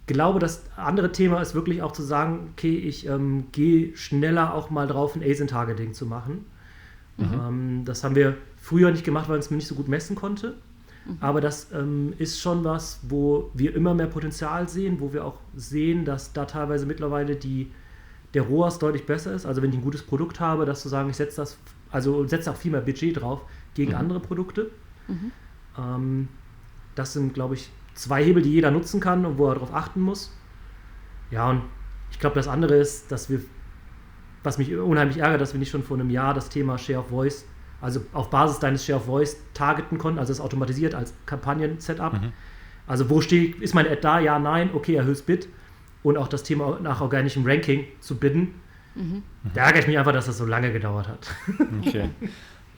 glaube, 0.09 0.39
das 0.39 0.63
andere 0.75 1.11
Thema 1.11 1.39
ist 1.39 1.53
wirklich 1.53 1.83
auch 1.83 1.91
zu 1.91 2.01
sagen, 2.01 2.49
okay, 2.53 2.75
ich 2.75 3.05
ähm, 3.05 3.45
gehe 3.51 3.95
schneller 3.95 4.55
auch 4.55 4.71
mal 4.71 4.87
drauf, 4.87 5.15
ein 5.15 5.21
ASIN-Targeting 5.21 5.93
zu 5.93 6.07
machen. 6.07 6.45
Mhm. 7.17 7.33
Ähm, 7.33 7.85
das 7.85 8.03
haben 8.03 8.15
wir 8.15 8.35
früher 8.57 8.91
nicht 8.91 9.03
gemacht, 9.03 9.29
weil 9.29 9.35
man 9.35 9.39
es 9.39 9.51
mir 9.51 9.57
nicht 9.57 9.67
so 9.67 9.75
gut 9.75 9.87
messen 9.87 10.15
konnte. 10.15 10.55
Mhm. 11.05 11.17
Aber 11.19 11.41
das 11.41 11.67
ähm, 11.73 12.13
ist 12.17 12.41
schon 12.41 12.63
was, 12.63 13.01
wo 13.07 13.51
wir 13.53 13.75
immer 13.75 13.93
mehr 13.93 14.07
Potenzial 14.07 14.67
sehen, 14.67 14.99
wo 14.99 15.13
wir 15.13 15.25
auch 15.25 15.37
sehen, 15.55 16.05
dass 16.05 16.33
da 16.33 16.45
teilweise 16.45 16.87
mittlerweile 16.87 17.35
die, 17.35 17.69
der 18.33 18.41
ROAS 18.41 18.79
deutlich 18.79 19.05
besser 19.05 19.33
ist. 19.33 19.45
Also 19.45 19.61
wenn 19.61 19.69
ich 19.69 19.77
ein 19.77 19.83
gutes 19.83 20.01
Produkt 20.01 20.39
habe, 20.39 20.65
dass 20.65 20.81
zu 20.81 20.89
sagen, 20.89 21.11
ich 21.11 21.17
setze 21.17 21.37
das, 21.37 21.55
also 21.91 22.25
setze 22.25 22.49
auch 22.49 22.57
viel 22.57 22.71
mehr 22.71 22.81
Budget 22.81 23.21
drauf 23.21 23.41
gegen 23.75 23.91
mhm. 23.91 23.97
andere 23.97 24.19
Produkte. 24.19 24.71
Mhm. 25.07 25.31
Ähm, 25.77 26.27
das 26.95 27.13
sind, 27.13 27.35
glaube 27.35 27.53
ich, 27.53 27.69
zwei 27.93 28.23
Hebel, 28.23 28.43
die 28.43 28.51
jeder 28.51 28.71
nutzen 28.71 28.99
kann 28.99 29.25
und 29.25 29.37
wo 29.37 29.47
er 29.47 29.55
darauf 29.55 29.73
achten 29.73 30.01
muss. 30.01 30.35
Ja, 31.31 31.49
und 31.49 31.63
ich 32.11 32.19
glaube, 32.19 32.35
das 32.35 32.47
andere 32.47 32.75
ist, 32.75 33.11
dass 33.11 33.29
wir, 33.29 33.41
was 34.43 34.57
mich 34.57 34.75
unheimlich 34.75 35.17
ärgert, 35.17 35.41
dass 35.41 35.53
wir 35.53 35.59
nicht 35.59 35.69
schon 35.69 35.83
vor 35.83 35.97
einem 35.97 36.09
Jahr 36.09 36.33
das 36.33 36.49
Thema 36.49 36.77
Share 36.77 36.99
of 36.99 37.09
Voice, 37.09 37.45
also 37.81 38.01
auf 38.13 38.29
Basis 38.29 38.59
deines 38.59 38.85
Share 38.85 38.99
of 38.99 39.05
Voice 39.05 39.37
targeten 39.53 39.97
konnten, 39.97 40.19
also 40.19 40.31
es 40.31 40.41
automatisiert 40.41 40.95
als 40.95 41.13
Kampagnen-Setup. 41.25 42.13
Mhm. 42.13 42.33
Also 42.87 43.09
wo 43.09 43.21
steht, 43.21 43.61
ist 43.61 43.75
meine 43.75 43.89
Ad 43.89 44.01
da? 44.01 44.19
Ja, 44.19 44.39
nein, 44.39 44.71
okay, 44.73 44.95
erhöhst 44.95 45.25
Bit. 45.25 45.47
Und 46.01 46.17
auch 46.17 46.27
das 46.27 46.43
Thema 46.43 46.79
nach 46.81 47.01
organischem 47.01 47.45
Ranking 47.45 47.85
zu 47.99 48.17
bidden. 48.17 48.55
Mhm. 48.95 49.23
Da 49.53 49.65
ärgere 49.65 49.81
ich 49.81 49.87
mich 49.87 49.97
einfach, 49.99 50.13
dass 50.13 50.25
das 50.25 50.37
so 50.37 50.45
lange 50.45 50.71
gedauert 50.71 51.07
hat. 51.07 51.27
Okay. 51.85 52.09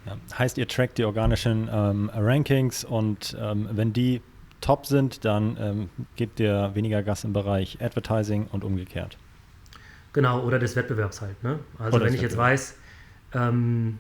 Ja, 0.06 0.18
heißt, 0.40 0.58
ihr 0.58 0.68
trackt 0.68 0.98
die 0.98 1.06
organischen 1.06 1.70
ähm, 1.72 2.10
Rankings 2.14 2.84
und 2.84 3.38
ähm, 3.40 3.70
wenn 3.72 3.94
die 3.94 4.22
top 4.62 4.86
sind, 4.86 5.26
dann 5.26 5.58
ähm, 5.60 5.90
gebt 6.16 6.40
ihr 6.40 6.72
weniger 6.74 7.04
Gas 7.04 7.24
im 7.24 7.34
Bereich 7.34 7.80
Advertising 7.82 8.48
und 8.52 8.64
umgekehrt. 8.64 9.18
Genau, 10.14 10.44
oder 10.44 10.60
des 10.60 10.76
Wettbewerbs 10.76 11.22
halt. 11.22 11.42
Ne? 11.44 11.60
Also 11.80 11.98
oder 11.98 12.06
wenn 12.06 12.14
ich 12.14 12.22
jetzt 12.22 12.38
weiß, 12.38 12.76
ähm, 13.34 13.98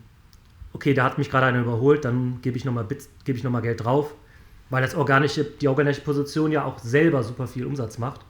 okay, 0.74 0.94
da 0.94 1.04
hat 1.04 1.18
mich 1.18 1.30
gerade 1.30 1.48
einer 1.48 1.62
überholt, 1.62 2.06
dann 2.06 2.40
gebe 2.42 2.58
ich 2.58 2.66
nochmal 2.66 2.86
geb 3.24 3.44
noch 3.44 3.62
Geld 3.62 3.84
drauf, 3.84 4.14
weil 4.70 4.82
das 4.82 4.96
organische, 4.96 5.44
die 5.44 5.68
organische 5.68 6.02
Position 6.02 6.52
ja 6.52 6.66
auch 6.66 6.80
selber 6.80 7.24
super 7.24 7.48
viel 7.48 7.66
Umsatz 7.66 7.98
macht, 7.98 8.22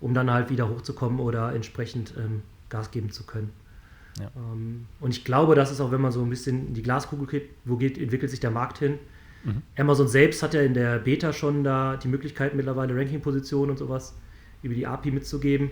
um 0.00 0.14
dann 0.14 0.30
halt 0.30 0.50
wieder 0.50 0.68
hochzukommen 0.68 1.20
oder 1.20 1.54
entsprechend 1.54 2.14
ähm, 2.16 2.42
Gas 2.68 2.90
geben 2.90 3.10
zu 3.10 3.24
können. 3.24 3.52
Ja. 4.18 4.30
Ähm, 4.36 4.86
und 5.00 5.10
ich 5.10 5.24
glaube, 5.24 5.54
das 5.54 5.70
ist 5.70 5.80
auch, 5.80 5.90
wenn 5.90 6.00
man 6.00 6.12
so 6.12 6.22
ein 6.22 6.30
bisschen 6.30 6.68
in 6.68 6.74
die 6.74 6.82
Glaskugel 6.82 7.26
geht, 7.26 7.50
wo 7.64 7.76
geht, 7.76 7.98
entwickelt 7.98 8.30
sich 8.30 8.40
der 8.40 8.50
Markt 8.50 8.78
hin. 8.78 8.98
Mhm. 9.46 9.62
Amazon 9.78 10.08
selbst 10.08 10.42
hat 10.42 10.54
ja 10.54 10.62
in 10.62 10.74
der 10.74 10.98
Beta 10.98 11.32
schon 11.32 11.62
da 11.62 11.96
die 11.96 12.08
Möglichkeit, 12.08 12.54
mittlerweile 12.54 12.96
Ranking-Positionen 12.96 13.70
und 13.70 13.76
sowas 13.78 14.16
über 14.62 14.74
die 14.74 14.86
API 14.86 15.12
mitzugeben. 15.12 15.70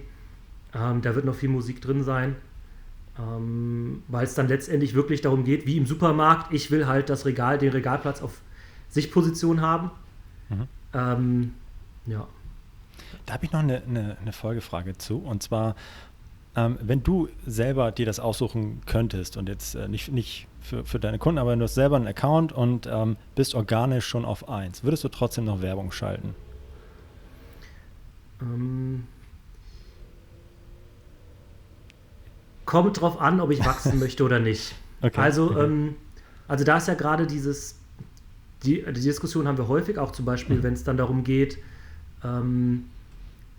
Ähm, 0.74 1.02
da 1.02 1.14
wird 1.14 1.24
noch 1.24 1.34
viel 1.34 1.48
Musik 1.48 1.80
drin 1.80 2.04
sein, 2.04 2.36
ähm, 3.18 4.02
weil 4.08 4.24
es 4.24 4.34
dann 4.34 4.46
letztendlich 4.46 4.94
wirklich 4.94 5.20
darum 5.20 5.44
geht, 5.44 5.66
wie 5.66 5.76
im 5.76 5.86
Supermarkt, 5.86 6.52
ich 6.52 6.70
will 6.70 6.86
halt 6.86 7.10
das 7.10 7.26
Regal, 7.26 7.58
den 7.58 7.72
Regalplatz 7.72 8.22
auf 8.22 8.40
Sichtposition 8.88 9.60
haben. 9.60 9.90
Mhm. 10.48 10.68
Ähm, 10.92 11.54
ja. 12.06 12.28
Da 13.26 13.34
habe 13.34 13.44
ich 13.44 13.52
noch 13.52 13.60
eine, 13.60 13.82
eine, 13.82 14.16
eine 14.20 14.32
Folgefrage 14.32 14.96
zu. 14.96 15.18
Und 15.18 15.42
zwar, 15.42 15.74
ähm, 16.54 16.78
wenn 16.80 17.02
du 17.02 17.28
selber 17.44 17.90
dir 17.90 18.06
das 18.06 18.20
aussuchen 18.20 18.82
könntest 18.86 19.36
und 19.36 19.48
jetzt 19.48 19.74
äh, 19.74 19.88
nicht, 19.88 20.12
nicht 20.12 20.46
für, 20.64 20.84
für 20.84 20.98
deine 20.98 21.18
Kunden, 21.18 21.38
aber 21.38 21.54
du 21.54 21.62
hast 21.62 21.74
selber 21.74 21.96
einen 21.96 22.06
Account 22.06 22.52
und 22.52 22.88
ähm, 22.90 23.16
bist 23.34 23.54
organisch 23.54 24.06
schon 24.06 24.24
auf 24.24 24.48
1, 24.48 24.82
würdest 24.82 25.04
du 25.04 25.08
trotzdem 25.08 25.44
noch 25.44 25.60
Werbung 25.60 25.92
schalten? 25.92 26.34
Ähm, 28.40 29.04
kommt 32.64 33.00
drauf 33.00 33.20
an, 33.20 33.40
ob 33.40 33.50
ich 33.50 33.64
wachsen 33.64 33.98
möchte 34.00 34.24
oder 34.24 34.40
nicht. 34.40 34.74
Okay. 35.02 35.20
Also, 35.20 35.50
okay. 35.50 35.64
Ähm, 35.64 35.96
also 36.48 36.64
da 36.64 36.78
ist 36.78 36.88
ja 36.88 36.94
gerade 36.94 37.26
dieses, 37.26 37.78
die, 38.62 38.82
die 38.82 38.92
Diskussion 38.92 39.46
haben 39.46 39.58
wir 39.58 39.68
häufig, 39.68 39.98
auch 39.98 40.12
zum 40.12 40.24
Beispiel, 40.24 40.56
mhm. 40.56 40.62
wenn 40.62 40.72
es 40.72 40.82
dann 40.82 40.96
darum 40.96 41.24
geht, 41.24 41.58
ähm, 42.24 42.86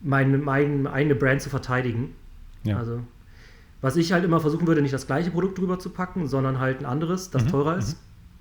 meine, 0.01 0.39
meine 0.39 0.91
eigene 0.91 1.13
Brand 1.13 1.41
zu 1.41 1.51
verteidigen. 1.51 2.15
Ja. 2.63 2.77
Also, 2.77 3.01
was 3.85 3.95
ich 3.97 4.11
halt 4.11 4.23
immer 4.23 4.39
versuchen 4.39 4.65
würde, 4.65 4.81
nicht 4.81 4.95
das 4.95 5.05
gleiche 5.05 5.29
Produkt 5.29 5.59
drüber 5.59 5.77
zu 5.77 5.91
packen, 5.91 6.27
sondern 6.27 6.59
halt 6.59 6.79
ein 6.79 6.87
anderes, 6.87 7.29
das 7.29 7.43
mhm. 7.43 7.49
teurer 7.49 7.77
ist. 7.77 7.97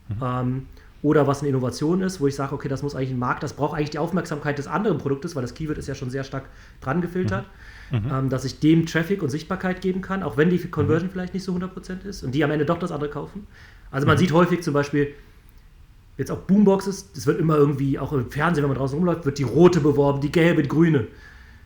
Mhm. 0.09 0.17
mhm. 0.17 0.23
Ähm, 0.23 0.67
oder 1.03 1.27
was 1.27 1.41
eine 1.41 1.51
Innovation 1.51 2.01
ist, 2.01 2.19
wo 2.19 2.27
ich 2.27 2.35
sage, 2.35 2.55
okay, 2.55 2.67
das 2.67 2.83
muss 2.83 2.95
eigentlich 2.95 3.11
ein 3.11 3.19
Markt, 3.19 3.43
das 3.43 3.53
braucht 3.53 3.77
eigentlich 3.77 3.91
die 3.91 3.99
Aufmerksamkeit 3.99 4.57
des 4.57 4.67
anderen 4.67 4.97
Produktes, 4.97 5.37
weil 5.37 5.43
das 5.43 5.53
Keyword 5.53 5.77
ist 5.77 5.87
ja 5.87 5.95
schon 5.95 6.09
sehr 6.09 6.25
stark 6.25 6.45
dran 6.81 7.03
gefiltert, 7.03 7.45
mhm. 7.91 7.99
mhm. 7.99 8.11
ähm, 8.11 8.29
dass 8.31 8.47
ich 8.47 8.59
dem 8.59 8.87
Traffic 8.87 9.23
und 9.23 9.29
Sichtbarkeit 9.29 9.83
geben 9.83 10.01
kann, 10.01 10.23
auch 10.23 10.39
wenn 10.39 10.49
die 10.49 10.59
Conversion 10.59 11.09
mhm. 11.09 11.13
vielleicht 11.13 11.35
nicht 11.35 11.45
so 11.45 11.53
100% 11.53 12.07
ist 12.07 12.23
und 12.23 12.35
die 12.35 12.43
am 12.43 12.51
Ende 12.51 12.65
doch 12.65 12.79
das 12.79 12.91
andere 12.91 13.11
kaufen. 13.11 13.47
Also 13.91 14.07
man 14.07 14.17
sieht 14.17 14.33
häufig 14.33 14.63
zum 14.63 14.73
Beispiel, 14.73 15.09
jetzt 16.17 16.31
auch 16.31 16.39
Boomboxes, 16.39 17.13
das 17.13 17.27
wird 17.27 17.39
immer 17.39 17.59
irgendwie, 17.59 17.99
auch 17.99 18.15
im 18.15 18.31
Fernsehen, 18.31 18.63
wenn 18.63 18.71
man 18.71 18.79
draußen 18.79 18.97
rumläuft, 18.97 19.27
wird 19.27 19.37
die 19.37 19.43
rote 19.43 19.81
beworben, 19.81 20.23
die 20.23 20.33
gelbe, 20.33 20.63
die 20.63 20.71
grüne. 20.71 21.07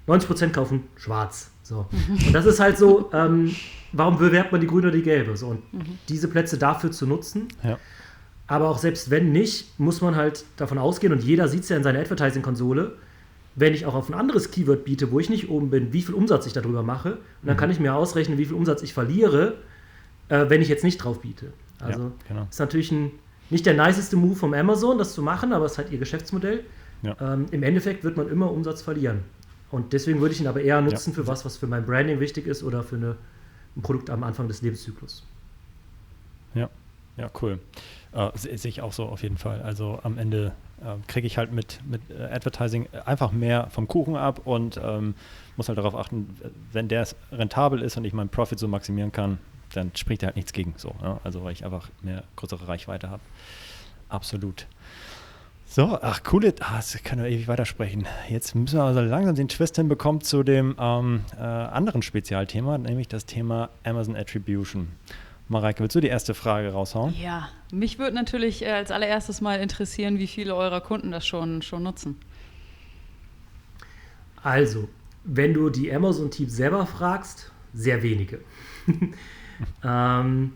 90% 0.09 0.51
kaufen 0.51 0.83
schwarz. 0.97 1.53
So. 1.69 1.85
Und 2.09 2.33
das 2.33 2.47
ist 2.47 2.61
halt 2.61 2.79
so, 2.79 3.11
ähm, 3.13 3.55
warum 3.93 4.17
bewerbt 4.17 4.53
man 4.53 4.61
die 4.63 4.67
grüne 4.67 4.87
oder 4.87 4.97
die 4.97 5.03
gelbe? 5.03 5.37
So, 5.37 5.49
und 5.49 5.73
mhm. 5.75 5.99
diese 6.09 6.27
Plätze 6.29 6.57
dafür 6.57 6.91
zu 6.91 7.07
nutzen. 7.07 7.49
Ja. 7.63 7.79
Aber 8.47 8.71
auch 8.71 8.79
selbst 8.79 9.11
wenn 9.11 9.33
nicht, 9.33 9.79
muss 9.79 10.01
man 10.01 10.17
halt 10.17 10.47
davon 10.57 10.79
ausgehen, 10.79 11.13
und 11.13 11.23
jeder 11.23 11.47
sieht 11.47 11.65
es 11.65 11.69
ja 11.69 11.77
in 11.77 11.83
seiner 11.83 11.99
Advertising-Konsole, 11.99 12.93
wenn 13.55 13.75
ich 13.75 13.85
auch 13.85 13.95
auf 13.95 14.09
ein 14.09 14.15
anderes 14.15 14.51
Keyword 14.51 14.87
biete, 14.87 15.13
wo 15.13 15.21
ich 15.21 15.29
nicht 15.29 15.51
oben 15.51 15.69
bin, 15.69 15.93
wie 15.93 16.01
viel 16.01 16.15
Umsatz 16.15 16.47
ich 16.47 16.55
darüber 16.55 16.83
mache. 16.83 17.13
Und 17.13 17.19
dann 17.43 17.57
mhm. 17.57 17.61
kann 17.61 17.71
ich 17.71 17.81
mir 17.81 17.95
ausrechnen, 17.95 18.39
wie 18.39 18.47
viel 18.47 18.57
Umsatz 18.57 18.83
ich 18.83 18.95
verliere, 18.95 19.57
äh, 20.31 20.47
wenn 20.49 20.63
ich 20.63 20.69
jetzt 20.69 20.85
nicht 20.85 20.97
drauf 20.97 21.21
biete. 21.21 21.53
Also 21.81 22.01
ja, 22.01 22.13
genau. 22.29 22.47
ist 22.49 22.61
natürlich 22.61 22.91
ein, 22.93 23.11
nicht 23.51 23.67
der 23.67 23.75
niceste 23.75 24.17
Move 24.17 24.37
vom 24.37 24.55
Amazon, 24.55 24.97
das 24.97 25.13
zu 25.13 25.21
machen, 25.23 25.53
aber 25.53 25.67
es 25.67 25.73
ist 25.73 25.79
halt 25.79 25.93
ihr 25.93 25.99
Geschäftsmodell. 25.99 26.65
Ja. 27.03 27.15
Ähm, 27.21 27.47
Im 27.51 27.63
Endeffekt 27.63 28.05
wird 28.05 28.17
man 28.17 28.31
immer 28.31 28.51
Umsatz 28.51 28.81
verlieren. 28.81 29.21
Und 29.71 29.93
deswegen 29.93 30.21
würde 30.21 30.35
ich 30.35 30.41
ihn 30.41 30.47
aber 30.47 30.63
eher 30.63 30.81
nutzen 30.81 31.11
ja. 31.11 31.17
für 31.17 31.27
was, 31.27 31.45
was 31.45 31.57
für 31.57 31.67
mein 31.67 31.85
Branding 31.85 32.21
wichtig 32.21 32.47
ist 32.47 32.63
oder 32.63 32.83
für 32.83 32.97
eine, 32.97 33.17
ein 33.77 33.83
Produkt 33.83 34.11
am 34.11 34.25
Anfang 34.25 34.49
des 34.49 34.63
Lebenszyklus. 34.63 35.25
Ja, 36.55 36.71
ja, 37.17 37.31
cool. 37.43 37.59
Äh, 38.13 38.31
sehe 38.35 38.71
ich 38.71 38.81
auch 38.81 38.93
so 38.93 39.05
auf 39.05 39.23
jeden 39.23 39.37
Fall. 39.37 39.61
Also 39.61 40.01
am 40.03 40.17
Ende 40.17 40.53
äh, 40.81 40.95
kriege 41.07 41.27
ich 41.27 41.37
halt 41.37 41.53
mit, 41.53 41.81
mit 41.85 42.01
äh, 42.11 42.23
Advertising 42.33 42.89
einfach 43.05 43.33
mehr 43.33 43.69
vom 43.71 43.87
Kuchen 43.89 44.17
ab 44.17 44.47
und 44.47 44.81
ähm, 44.83 45.15
muss 45.57 45.69
halt 45.69 45.77
darauf 45.77 45.95
achten, 45.95 46.35
wenn 46.73 46.89
der 46.89 47.07
rentabel 47.31 47.83
ist 47.83 47.97
und 47.97 48.05
ich 48.05 48.15
meinen 48.15 48.31
Profit 48.31 48.59
so 48.59 48.69
maximieren 48.69 49.13
kann, 49.13 49.39
dann 49.75 49.91
spricht 49.95 50.23
er 50.23 50.29
halt 50.29 50.37
nichts 50.37 50.53
gegen. 50.53 50.75
So, 50.77 50.95
ja? 51.03 51.21
Also 51.25 51.45
weil 51.45 51.53
ich 51.53 51.65
einfach 51.65 51.91
mehr 52.03 52.25
größere 52.37 52.67
Reichweite 52.67 53.11
habe. 53.11 53.23
Absolut. 54.09 54.67
So, 55.71 55.99
ach, 56.01 56.23
coole, 56.23 56.55
ah, 56.61 56.77
das 56.77 56.97
können 57.05 57.23
wir 57.23 57.29
ewig 57.29 57.47
weitersprechen. 57.47 58.07
Jetzt 58.31 58.55
müssen 58.55 58.79
wir 58.79 58.85
also 58.85 59.01
langsam 59.03 59.35
den 59.35 59.49
Twist 59.49 59.77
hinbekommen 59.77 60.23
zu 60.23 60.43
dem 60.43 60.75
ähm, 60.79 61.21
äh, 61.37 61.43
anderen 61.43 62.01
Spezialthema, 62.01 62.79
nämlich 62.79 63.07
das 63.07 63.27
Thema 63.27 63.69
Amazon 63.85 64.17
Attribution. 64.17 64.89
Mareike, 65.47 65.81
willst 65.81 65.95
du 65.95 66.01
die 66.01 66.09
erste 66.09 66.33
Frage 66.33 66.73
raushauen? 66.73 67.15
Ja, 67.23 67.51
mich 67.71 67.99
würde 67.99 68.15
natürlich 68.15 68.63
äh, 68.63 68.71
als 68.71 68.91
allererstes 68.91 69.43
mal 69.43 69.61
interessieren, 69.61 70.19
wie 70.19 70.27
viele 70.27 70.57
eurer 70.57 70.81
Kunden 70.81 71.11
das 71.11 71.27
schon, 71.27 71.61
schon 71.61 71.83
nutzen. 71.83 72.17
Also, 74.43 74.89
wenn 75.25 75.53
du 75.53 75.69
die 75.69 75.93
Amazon-Teams 75.93 76.57
selber 76.57 76.87
fragst, 76.87 77.53
sehr 77.75 78.03
wenige. 78.03 78.41
ähm, 79.85 80.53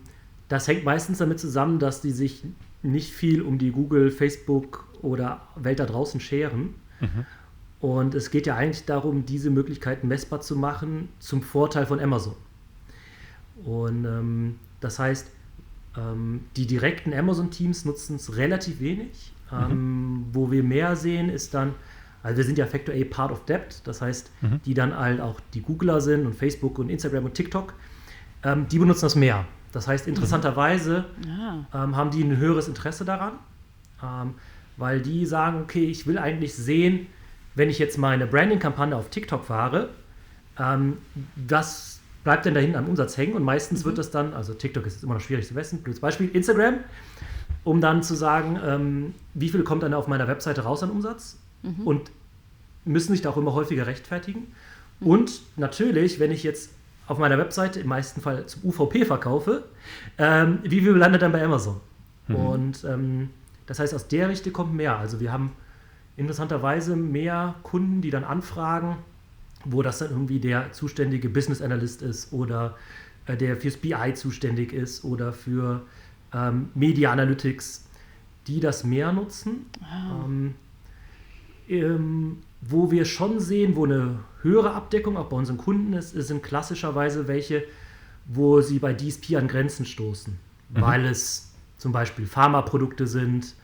das 0.47 0.67
hängt 0.67 0.83
meistens 0.83 1.19
damit 1.19 1.39
zusammen, 1.39 1.77
dass 1.77 2.01
die 2.01 2.11
sich 2.11 2.43
nicht 2.81 3.13
viel 3.13 3.43
um 3.43 3.59
die 3.59 3.69
Google, 3.69 4.09
Facebook 4.09 4.87
oder 5.03 5.41
Welt 5.55 5.79
da 5.79 5.85
draußen 5.85 6.19
scheren. 6.19 6.73
Mhm. 6.99 7.25
Und 7.79 8.15
es 8.15 8.31
geht 8.31 8.47
ja 8.47 8.55
eigentlich 8.55 8.85
darum, 8.85 9.25
diese 9.25 9.49
Möglichkeiten 9.49 10.07
messbar 10.07 10.41
zu 10.41 10.55
machen 10.55 11.09
zum 11.19 11.43
Vorteil 11.43 11.85
von 11.85 11.99
Amazon. 11.99 12.33
Und 13.65 14.05
ähm, 14.05 14.55
das 14.79 14.99
heißt, 14.99 15.27
ähm, 15.97 16.45
die 16.55 16.65
direkten 16.65 17.13
Amazon-Teams 17.13 17.85
nutzen 17.85 18.15
es 18.15 18.35
relativ 18.37 18.79
wenig. 18.79 19.33
Mhm. 19.51 19.71
Ähm, 19.71 20.25
wo 20.31 20.49
wir 20.49 20.63
mehr 20.63 20.95
sehen, 20.95 21.29
ist 21.29 21.53
dann, 21.53 21.73
also 22.23 22.37
wir 22.37 22.43
sind 22.43 22.57
ja 22.57 22.65
Factor 22.65 22.95
A 22.95 23.03
Part 23.03 23.31
of 23.31 23.45
Debt, 23.45 23.81
das 23.83 24.01
heißt, 24.01 24.31
mhm. 24.41 24.61
die 24.65 24.73
dann 24.73 24.97
halt 24.97 25.21
auch 25.21 25.39
die 25.53 25.61
Googler 25.61 26.01
sind 26.01 26.25
und 26.25 26.35
Facebook 26.35 26.79
und 26.79 26.89
Instagram 26.89 27.25
und 27.25 27.33
TikTok, 27.33 27.73
ähm, 28.43 28.67
die 28.67 28.79
benutzen 28.79 29.01
das 29.01 29.15
mehr. 29.15 29.45
Das 29.71 29.87
heißt, 29.87 30.07
interessanterweise 30.07 31.05
mhm. 31.25 31.65
ähm, 31.73 31.95
haben 31.95 32.11
die 32.11 32.23
ein 32.23 32.37
höheres 32.37 32.67
Interesse 32.67 33.05
daran, 33.05 33.33
ähm, 34.01 34.35
weil 34.77 35.01
die 35.01 35.25
sagen, 35.25 35.61
okay, 35.61 35.85
ich 35.85 36.07
will 36.07 36.17
eigentlich 36.17 36.53
sehen, 36.55 37.07
wenn 37.55 37.69
ich 37.69 37.79
jetzt 37.79 37.97
meine 37.97 38.25
Branding-Kampagne 38.25 38.95
auf 38.95 39.09
TikTok 39.09 39.45
fahre, 39.45 39.89
ähm, 40.59 40.97
was 41.35 41.99
bleibt 42.23 42.45
denn 42.45 42.53
da 42.53 42.59
hinten 42.59 42.77
am 42.77 42.87
Umsatz 42.87 43.17
hängen? 43.17 43.33
Und 43.33 43.43
meistens 43.43 43.81
mhm. 43.81 43.85
wird 43.85 43.97
das 43.97 44.11
dann, 44.11 44.33
also 44.33 44.53
TikTok 44.53 44.85
ist 44.85 45.03
immer 45.03 45.15
noch 45.15 45.21
schwierig 45.21 45.47
zu 45.47 45.53
messen, 45.53 45.81
blödes 45.81 45.99
Beispiel, 45.99 46.29
Instagram, 46.33 46.75
um 47.63 47.81
dann 47.81 48.03
zu 48.03 48.15
sagen, 48.15 48.59
ähm, 48.63 49.13
wie 49.33 49.49
viel 49.49 49.63
kommt 49.63 49.83
dann 49.83 49.93
auf 49.93 50.07
meiner 50.07 50.27
Webseite 50.27 50.61
raus 50.61 50.83
an 50.83 50.89
Umsatz 50.89 51.37
mhm. 51.61 51.85
und 51.85 52.11
müssen 52.85 53.11
sich 53.13 53.21
da 53.21 53.29
auch 53.29 53.37
immer 53.37 53.53
häufiger 53.53 53.87
rechtfertigen. 53.87 54.47
Mhm. 54.99 55.07
Und 55.07 55.41
natürlich, 55.57 56.19
wenn 56.19 56.31
ich 56.31 56.43
jetzt 56.43 56.71
auf 57.07 57.17
meiner 57.17 57.37
Webseite 57.37 57.79
im 57.79 57.87
meisten 57.87 58.21
Fall 58.21 58.45
zum 58.45 58.63
UVP 58.65 59.05
verkaufe, 59.05 59.63
ähm, 60.17 60.59
wie 60.63 60.81
viel 60.81 60.91
landet 60.91 61.21
dann 61.21 61.31
bei 61.31 61.43
Amazon? 61.43 61.79
Mhm. 62.27 62.35
Und 62.35 62.83
ähm, 62.85 63.29
das 63.65 63.79
heißt, 63.79 63.93
aus 63.93 64.07
der 64.07 64.29
Richtung 64.29 64.53
kommt 64.53 64.73
mehr. 64.73 64.97
Also 64.97 65.19
wir 65.19 65.31
haben 65.31 65.51
interessanterweise 66.17 66.95
mehr 66.95 67.55
Kunden, 67.63 68.01
die 68.01 68.09
dann 68.09 68.23
anfragen, 68.23 68.97
wo 69.65 69.81
das 69.81 69.99
dann 69.99 70.11
irgendwie 70.11 70.39
der 70.39 70.71
zuständige 70.71 71.29
Business 71.29 71.61
Analyst 71.61 72.01
ist 72.01 72.33
oder 72.33 72.75
äh, 73.25 73.37
der 73.37 73.57
fürs 73.57 73.77
BI 73.77 74.13
zuständig 74.13 74.73
ist 74.73 75.03
oder 75.03 75.33
für 75.33 75.81
ähm, 76.33 76.69
Media 76.75 77.11
Analytics, 77.11 77.85
die 78.47 78.59
das 78.59 78.83
mehr 78.83 79.13
nutzen. 79.13 79.65
Wow. 79.79 80.25
Ähm, 80.25 80.55
ähm, 81.69 82.37
wo 82.61 82.91
wir 82.91 83.05
schon 83.05 83.39
sehen, 83.39 83.75
wo 83.75 83.85
eine 83.85 84.19
höhere 84.41 84.73
Abdeckung 84.73 85.17
auch 85.17 85.29
bei 85.29 85.37
unseren 85.37 85.57
Kunden 85.57 85.93
ist, 85.93 86.11
sind 86.11 86.43
klassischerweise 86.43 87.27
welche, 87.27 87.63
wo 88.25 88.61
sie 88.61 88.79
bei 88.79 88.93
DSP 88.93 89.35
an 89.35 89.47
Grenzen 89.47 89.85
stoßen, 89.85 90.33
mhm. 90.33 90.81
weil 90.81 91.05
es 91.05 91.52
zum 91.83 91.91
Beispiel 91.91 92.25
Pharmaprodukte 92.25 93.07
sind, 93.07 93.55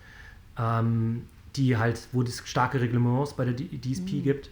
ähm, 0.57 1.23
die 1.55 1.77
halt, 1.77 2.09
wo 2.11 2.21
es 2.21 2.43
starke 2.45 2.81
Reglements 2.81 3.33
bei 3.33 3.45
der 3.45 3.55
DSP 3.55 4.15
mhm. 4.15 4.23
gibt. 4.23 4.49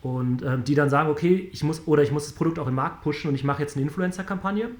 Und 0.00 0.42
ähm, 0.42 0.64
die 0.64 0.74
dann 0.74 0.88
sagen, 0.88 1.10
okay, 1.10 1.50
ich 1.52 1.62
muss, 1.62 1.86
oder 1.86 2.02
ich 2.02 2.10
muss 2.10 2.24
das 2.24 2.32
Produkt 2.32 2.58
auch 2.58 2.66
im 2.66 2.74
Markt 2.74 3.02
pushen 3.02 3.28
und 3.28 3.34
ich 3.34 3.44
mache 3.44 3.60
jetzt 3.60 3.76
eine 3.76 3.84
Influencer-Kampagne. 3.84 4.70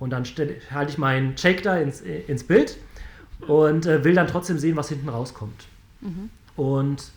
Und 0.00 0.10
dann 0.10 0.24
halte 0.24 0.90
ich 0.90 0.98
meinen 0.98 1.38
Shake 1.38 1.62
da 1.62 1.78
ins, 1.78 2.00
ins 2.00 2.42
Bild 2.42 2.76
und 3.46 3.86
äh, 3.86 4.02
will 4.02 4.14
dann 4.14 4.26
trotzdem 4.26 4.58
sehen, 4.58 4.76
was 4.76 4.88
hinten 4.88 5.08
rauskommt. 5.08 5.66
Mhm. 6.00 6.30
Und 6.56 7.12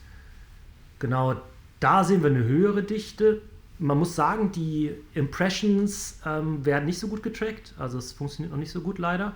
genau 0.99 1.35
da 1.79 2.03
sehen 2.03 2.21
wir 2.21 2.29
eine 2.29 2.43
höhere 2.43 2.83
Dichte. 2.83 3.41
Man 3.79 3.97
muss 3.97 4.15
sagen, 4.15 4.51
die 4.51 4.91
Impressions 5.15 6.19
ähm, 6.27 6.63
werden 6.63 6.85
nicht 6.85 6.99
so 6.99 7.07
gut 7.07 7.23
getrackt. 7.23 7.73
Also 7.79 7.97
es 7.97 8.11
funktioniert 8.11 8.51
noch 8.51 8.59
nicht 8.59 8.71
so 8.71 8.81
gut 8.81 8.99
leider. 8.99 9.33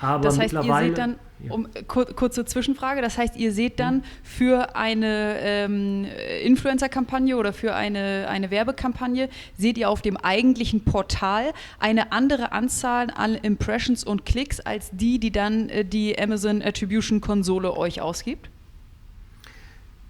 Aber 0.00 0.22
das 0.22 0.38
heißt, 0.38 0.52
ihr 0.52 0.62
seht 0.62 0.98
dann, 0.98 1.16
um, 1.48 1.68
kur 1.86 2.06
kurze 2.06 2.44
Zwischenfrage, 2.44 3.00
das 3.02 3.18
heißt, 3.18 3.36
ihr 3.36 3.52
seht 3.52 3.80
dann 3.80 4.04
für 4.22 4.76
eine 4.76 5.36
ähm, 5.40 6.06
Influencer-Kampagne 6.42 7.36
oder 7.36 7.52
für 7.52 7.74
eine, 7.74 8.26
eine 8.28 8.50
Werbekampagne, 8.50 9.28
seht 9.56 9.78
ihr 9.78 9.88
auf 9.90 10.02
dem 10.02 10.16
eigentlichen 10.16 10.84
Portal 10.84 11.52
eine 11.78 12.12
andere 12.12 12.52
Anzahl 12.52 13.08
an 13.14 13.34
Impressions 13.34 14.04
und 14.04 14.24
Klicks 14.26 14.60
als 14.60 14.90
die, 14.92 15.18
die 15.18 15.30
dann 15.30 15.68
äh, 15.68 15.84
die 15.84 16.18
Amazon 16.18 16.62
Attribution 16.62 17.20
Konsole 17.20 17.76
euch 17.76 18.00
ausgibt? 18.00 18.50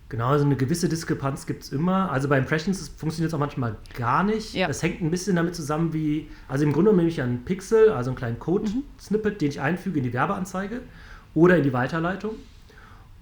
Genau, 0.09 0.29
also 0.29 0.45
eine 0.45 0.55
gewisse 0.55 0.89
Diskrepanz 0.89 1.47
gibt 1.47 1.65
es 1.65 1.73
immer. 1.73 2.13
Also 2.13 2.29
bei 2.29 2.39
Impressions 2.39 2.89
funktioniert 2.89 3.31
es 3.31 3.35
auch 3.35 3.41
manchmal 3.41 3.77
gar 3.95 4.23
nicht. 4.23 4.55
Ja. 4.55 4.69
Das 4.69 4.81
hängt 4.83 5.03
ein 5.03 5.11
bisschen 5.11 5.35
damit 5.35 5.57
zusammen, 5.57 5.93
wie, 5.93 6.29
also 6.47 6.65
im 6.65 6.73
Grunde 6.73 6.95
nehme 6.95 7.09
ich 7.09 7.21
einen 7.21 7.45
Pixel, 7.45 7.91
also 7.91 8.11
einen 8.11 8.17
kleinen 8.17 8.39
Code-Snippet, 8.39 9.35
mhm. 9.35 9.39
den 9.39 9.49
ich 9.49 9.61
einfüge 9.61 9.99
in 9.99 10.05
die 10.05 10.13
Werbeanzeige 10.13 10.83
oder 11.35 11.57
in 11.57 11.65
die 11.65 11.73
Weiterleitung. 11.73 12.37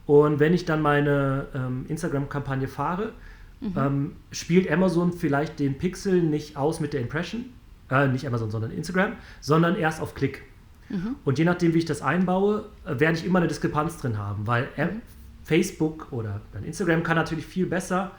Und 0.06 0.40
wenn 0.40 0.52
ich 0.52 0.66
dann 0.66 0.82
meine 0.82 1.46
ähm, 1.54 1.86
Instagram-Kampagne 1.88 2.68
fahre, 2.68 3.12
mhm. 3.60 3.72
ähm, 3.76 4.12
spielt 4.30 4.70
Amazon 4.70 5.14
vielleicht 5.14 5.60
den 5.60 5.78
Pixel 5.78 6.22
nicht 6.22 6.58
aus 6.58 6.80
mit 6.80 6.92
der 6.92 7.00
Impression, 7.00 7.46
äh, 7.90 8.08
nicht 8.08 8.26
Amazon, 8.26 8.50
sondern 8.50 8.70
Instagram, 8.70 9.12
sondern 9.40 9.76
erst 9.76 10.02
auf 10.02 10.14
Klick. 10.14 10.42
Mhm. 10.90 11.16
Und 11.24 11.38
je 11.38 11.46
nachdem, 11.46 11.72
wie 11.72 11.78
ich 11.78 11.86
das 11.86 12.02
einbaue, 12.02 12.66
äh, 12.84 13.00
werde 13.00 13.16
ich 13.16 13.24
immer 13.24 13.38
eine 13.38 13.48
Diskrepanz 13.48 13.96
drin 13.96 14.18
haben, 14.18 14.46
weil. 14.46 14.68
Facebook 15.44 16.08
oder 16.10 16.40
dann 16.52 16.64
Instagram 16.64 17.02
kann 17.02 17.16
natürlich 17.16 17.46
viel 17.46 17.66
besser 17.66 18.12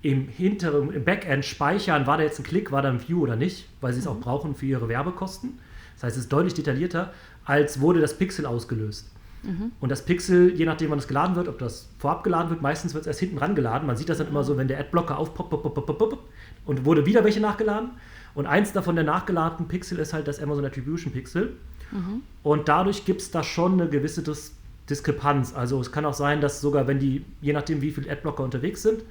im 0.00 0.28
hinteren, 0.28 0.92
im 0.92 1.04
Backend 1.04 1.44
speichern, 1.44 2.06
war 2.06 2.18
da 2.18 2.22
jetzt 2.22 2.38
ein 2.38 2.44
Klick, 2.44 2.70
war 2.70 2.82
da 2.82 2.88
ein 2.88 3.06
View 3.06 3.20
oder 3.20 3.36
nicht, 3.36 3.68
weil 3.80 3.92
sie 3.92 3.98
es 3.98 4.04
mhm. 4.04 4.12
auch 4.12 4.20
brauchen 4.20 4.54
für 4.54 4.66
ihre 4.66 4.88
Werbekosten. 4.88 5.58
Das 5.94 6.04
heißt, 6.04 6.16
es 6.16 6.24
ist 6.24 6.32
deutlich 6.32 6.54
detaillierter, 6.54 7.12
als 7.44 7.80
wurde 7.80 8.00
das 8.00 8.16
Pixel 8.16 8.46
ausgelöst. 8.46 9.10
Mhm. 9.42 9.72
Und 9.80 9.88
das 9.88 10.04
Pixel, 10.04 10.54
je 10.54 10.64
nachdem, 10.64 10.90
wann 10.90 10.98
es 10.98 11.08
geladen 11.08 11.34
wird, 11.34 11.48
ob 11.48 11.58
das 11.58 11.88
vorab 11.98 12.22
geladen 12.22 12.50
wird, 12.50 12.62
meistens 12.62 12.94
wird 12.94 13.02
es 13.02 13.06
erst 13.08 13.20
hinten 13.20 13.38
ran 13.38 13.54
geladen. 13.56 13.86
Man 13.86 13.96
sieht 13.96 14.08
das 14.08 14.18
dann 14.18 14.28
immer 14.28 14.44
so, 14.44 14.56
wenn 14.56 14.68
der 14.68 14.78
Adblocker 14.78 15.18
aufpoppt 15.18 15.50
pop, 15.50 15.62
pop, 15.62 15.86
pop, 15.86 15.98
pop, 15.98 16.24
und 16.64 16.84
wurde 16.84 17.06
wieder 17.06 17.24
welche 17.24 17.40
nachgeladen. 17.40 17.90
Und 18.34 18.46
eins 18.46 18.72
davon 18.72 18.94
der 18.94 19.04
nachgeladenen 19.04 19.68
Pixel 19.68 19.98
ist 19.98 20.12
halt 20.12 20.28
das 20.28 20.40
Amazon 20.40 20.64
Attribution 20.64 21.12
Pixel. 21.12 21.56
Mhm. 21.90 22.22
Und 22.42 22.68
dadurch 22.68 23.04
gibt 23.04 23.20
es 23.20 23.30
da 23.30 23.42
schon 23.42 23.72
eine 23.72 23.88
gewisse 23.88 24.22
Dis 24.22 24.54
Diskrepanz. 24.88 25.54
Also 25.54 25.80
es 25.80 25.92
kann 25.92 26.04
auch 26.04 26.14
sein, 26.14 26.40
dass 26.40 26.60
sogar 26.60 26.86
wenn 26.86 26.98
die, 26.98 27.24
je 27.40 27.52
nachdem 27.52 27.80
wie 27.80 27.90
viele 27.90 28.10
Adblocker 28.10 28.42
unterwegs 28.42 28.82
sind, 28.82 29.02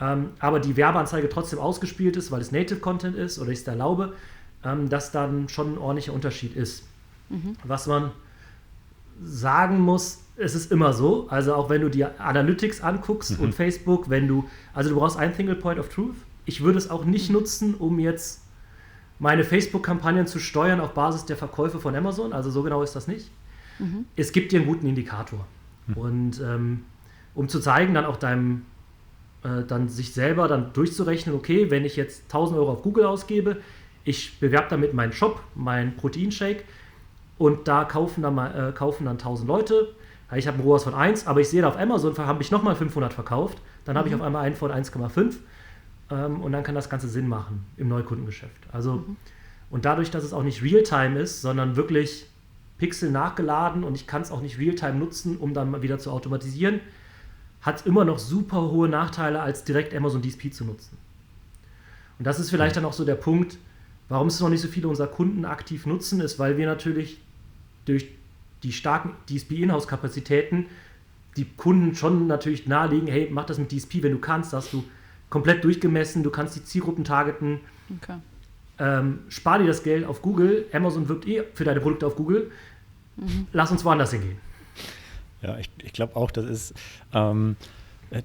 ähm, 0.00 0.30
aber 0.38 0.60
die 0.60 0.76
Werbeanzeige 0.76 1.28
trotzdem 1.28 1.58
ausgespielt 1.58 2.16
ist, 2.16 2.30
weil 2.30 2.40
es 2.40 2.52
Native 2.52 2.80
Content 2.80 3.16
ist 3.16 3.38
oder 3.38 3.50
ich 3.50 3.60
es 3.60 3.66
erlaube, 3.66 4.14
ähm, 4.64 4.88
dass 4.88 5.10
dann 5.10 5.48
schon 5.48 5.74
ein 5.74 5.78
ordentlicher 5.78 6.12
Unterschied 6.12 6.56
ist. 6.56 6.84
Mhm. 7.28 7.56
Was 7.64 7.86
man 7.86 8.12
sagen 9.22 9.80
muss, 9.80 10.20
es 10.36 10.54
ist 10.54 10.70
immer 10.70 10.92
so, 10.92 11.26
also 11.28 11.54
auch 11.54 11.68
wenn 11.68 11.80
du 11.82 11.88
die 11.88 12.04
Analytics 12.04 12.80
anguckst 12.80 13.38
mhm. 13.38 13.46
und 13.46 13.54
Facebook, 13.54 14.08
wenn 14.08 14.28
du, 14.28 14.48
also 14.72 14.90
du 14.90 14.96
brauchst 14.96 15.18
ein 15.18 15.34
Single 15.34 15.56
Point 15.56 15.80
of 15.80 15.88
Truth. 15.88 16.14
Ich 16.44 16.62
würde 16.62 16.78
es 16.78 16.90
auch 16.90 17.04
nicht 17.04 17.28
mhm. 17.28 17.34
nutzen, 17.34 17.74
um 17.74 17.98
jetzt 17.98 18.42
meine 19.18 19.42
Facebook-Kampagnen 19.42 20.28
zu 20.28 20.38
steuern 20.38 20.80
auf 20.80 20.94
Basis 20.94 21.24
der 21.24 21.36
Verkäufe 21.36 21.80
von 21.80 21.96
Amazon. 21.96 22.32
Also 22.32 22.50
so 22.50 22.62
genau 22.62 22.82
ist 22.82 22.94
das 22.94 23.08
nicht. 23.08 23.30
Mhm. 23.78 24.06
Es 24.16 24.32
gibt 24.32 24.52
dir 24.52 24.60
einen 24.60 24.68
guten 24.68 24.86
Indikator. 24.86 25.46
Mhm. 25.86 25.94
Und 25.94 26.40
ähm, 26.40 26.84
um 27.34 27.48
zu 27.48 27.60
zeigen, 27.60 27.94
dann 27.94 28.04
auch 28.04 28.16
deinem, 28.16 28.62
äh, 29.44 29.62
dann 29.66 29.88
sich 29.88 30.12
selber 30.12 30.48
dann 30.48 30.72
durchzurechnen, 30.72 31.34
okay, 31.34 31.70
wenn 31.70 31.84
ich 31.84 31.96
jetzt 31.96 32.24
1000 32.24 32.58
Euro 32.58 32.72
auf 32.72 32.82
Google 32.82 33.06
ausgebe, 33.06 33.58
ich 34.04 34.40
bewerbe 34.40 34.68
damit 34.70 34.94
meinen 34.94 35.12
Shop, 35.12 35.42
meinen 35.54 35.96
Proteinshake 35.96 36.64
und 37.36 37.68
da 37.68 37.84
kaufen 37.84 38.22
dann, 38.22 38.34
mal, 38.34 38.70
äh, 38.70 38.72
kaufen 38.72 39.04
dann 39.04 39.18
1000 39.18 39.46
Leute. 39.46 39.94
Ich 40.34 40.46
habe 40.46 40.56
einen 40.56 40.66
ROAS 40.66 40.84
von 40.84 40.94
1, 40.94 41.26
aber 41.26 41.40
ich 41.40 41.48
sehe 41.48 41.62
da 41.62 41.68
auf 41.68 41.78
Amazon, 41.78 42.16
habe 42.18 42.42
ich 42.42 42.50
nochmal 42.50 42.74
500 42.74 43.12
verkauft. 43.12 43.58
Dann 43.84 43.96
habe 43.96 44.08
ich 44.08 44.14
mhm. 44.14 44.20
auf 44.20 44.26
einmal 44.26 44.44
einen 44.44 44.56
von 44.56 44.70
1,5 44.70 45.36
ähm, 46.10 46.40
und 46.40 46.52
dann 46.52 46.62
kann 46.62 46.74
das 46.74 46.90
Ganze 46.90 47.08
Sinn 47.08 47.28
machen 47.28 47.64
im 47.76 47.88
Neukundengeschäft. 47.88 48.68
Also, 48.72 48.94
mhm. 48.94 49.16
und 49.70 49.84
dadurch, 49.84 50.10
dass 50.10 50.24
es 50.24 50.32
auch 50.32 50.42
nicht 50.42 50.62
Realtime 50.62 51.18
ist, 51.18 51.40
sondern 51.40 51.76
wirklich 51.76 52.26
Pixel 52.78 53.10
nachgeladen 53.10 53.84
und 53.84 53.94
ich 53.94 54.06
kann 54.06 54.22
es 54.22 54.30
auch 54.30 54.40
nicht 54.40 54.58
Realtime 54.58 54.94
nutzen, 54.94 55.36
um 55.36 55.52
dann 55.52 55.70
mal 55.70 55.82
wieder 55.82 55.98
zu 55.98 56.10
automatisieren, 56.10 56.80
hat 57.60 57.80
es 57.80 57.86
immer 57.86 58.04
noch 58.04 58.18
super 58.18 58.70
hohe 58.70 58.88
Nachteile, 58.88 59.40
als 59.40 59.64
direkt 59.64 59.94
Amazon 59.94 60.22
DSP 60.22 60.52
zu 60.52 60.64
nutzen. 60.64 60.96
Und 62.18 62.26
das 62.26 62.38
ist 62.38 62.50
vielleicht 62.50 62.76
dann 62.76 62.84
auch 62.84 62.92
so 62.92 63.04
der 63.04 63.16
Punkt, 63.16 63.58
warum 64.08 64.28
es 64.28 64.40
noch 64.40 64.48
nicht 64.48 64.60
so 64.60 64.68
viele 64.68 64.88
unserer 64.88 65.08
Kunden 65.08 65.44
aktiv 65.44 65.86
nutzen, 65.86 66.20
ist, 66.20 66.38
weil 66.38 66.56
wir 66.56 66.66
natürlich 66.66 67.20
durch 67.84 68.08
die 68.62 68.72
starken 68.72 69.12
DSP-Inhouse-Kapazitäten 69.28 70.66
die 71.36 71.44
Kunden 71.44 71.94
schon 71.94 72.26
natürlich 72.26 72.66
nahelegen, 72.66 73.06
hey, 73.06 73.28
mach 73.30 73.44
das 73.44 73.58
mit 73.58 73.70
DSP, 73.70 74.02
wenn 74.02 74.12
du 74.12 74.18
kannst, 74.18 74.52
hast 74.52 74.72
du 74.72 74.82
komplett 75.30 75.62
durchgemessen, 75.62 76.22
du 76.22 76.30
kannst 76.30 76.56
die 76.56 76.64
Zielgruppen 76.64 77.04
targeten. 77.04 77.60
Okay. 77.96 78.16
Ähm, 78.80 79.20
spar 79.28 79.58
dir 79.58 79.66
das 79.66 79.82
Geld 79.82 80.04
auf 80.04 80.22
Google, 80.22 80.66
Amazon 80.72 81.08
wirbt 81.08 81.26
eh 81.26 81.44
für 81.54 81.64
deine 81.64 81.80
Produkte 81.80 82.06
auf 82.06 82.16
Google, 82.16 82.50
lass 83.52 83.70
uns 83.70 83.84
woanders 83.84 84.10
hingehen. 84.12 84.38
Ja, 85.42 85.56
ich, 85.58 85.70
ich 85.82 85.92
glaube 85.92 86.16
auch, 86.16 86.30
das 86.30 86.46
ist 86.46 86.74
ähm, 87.12 87.56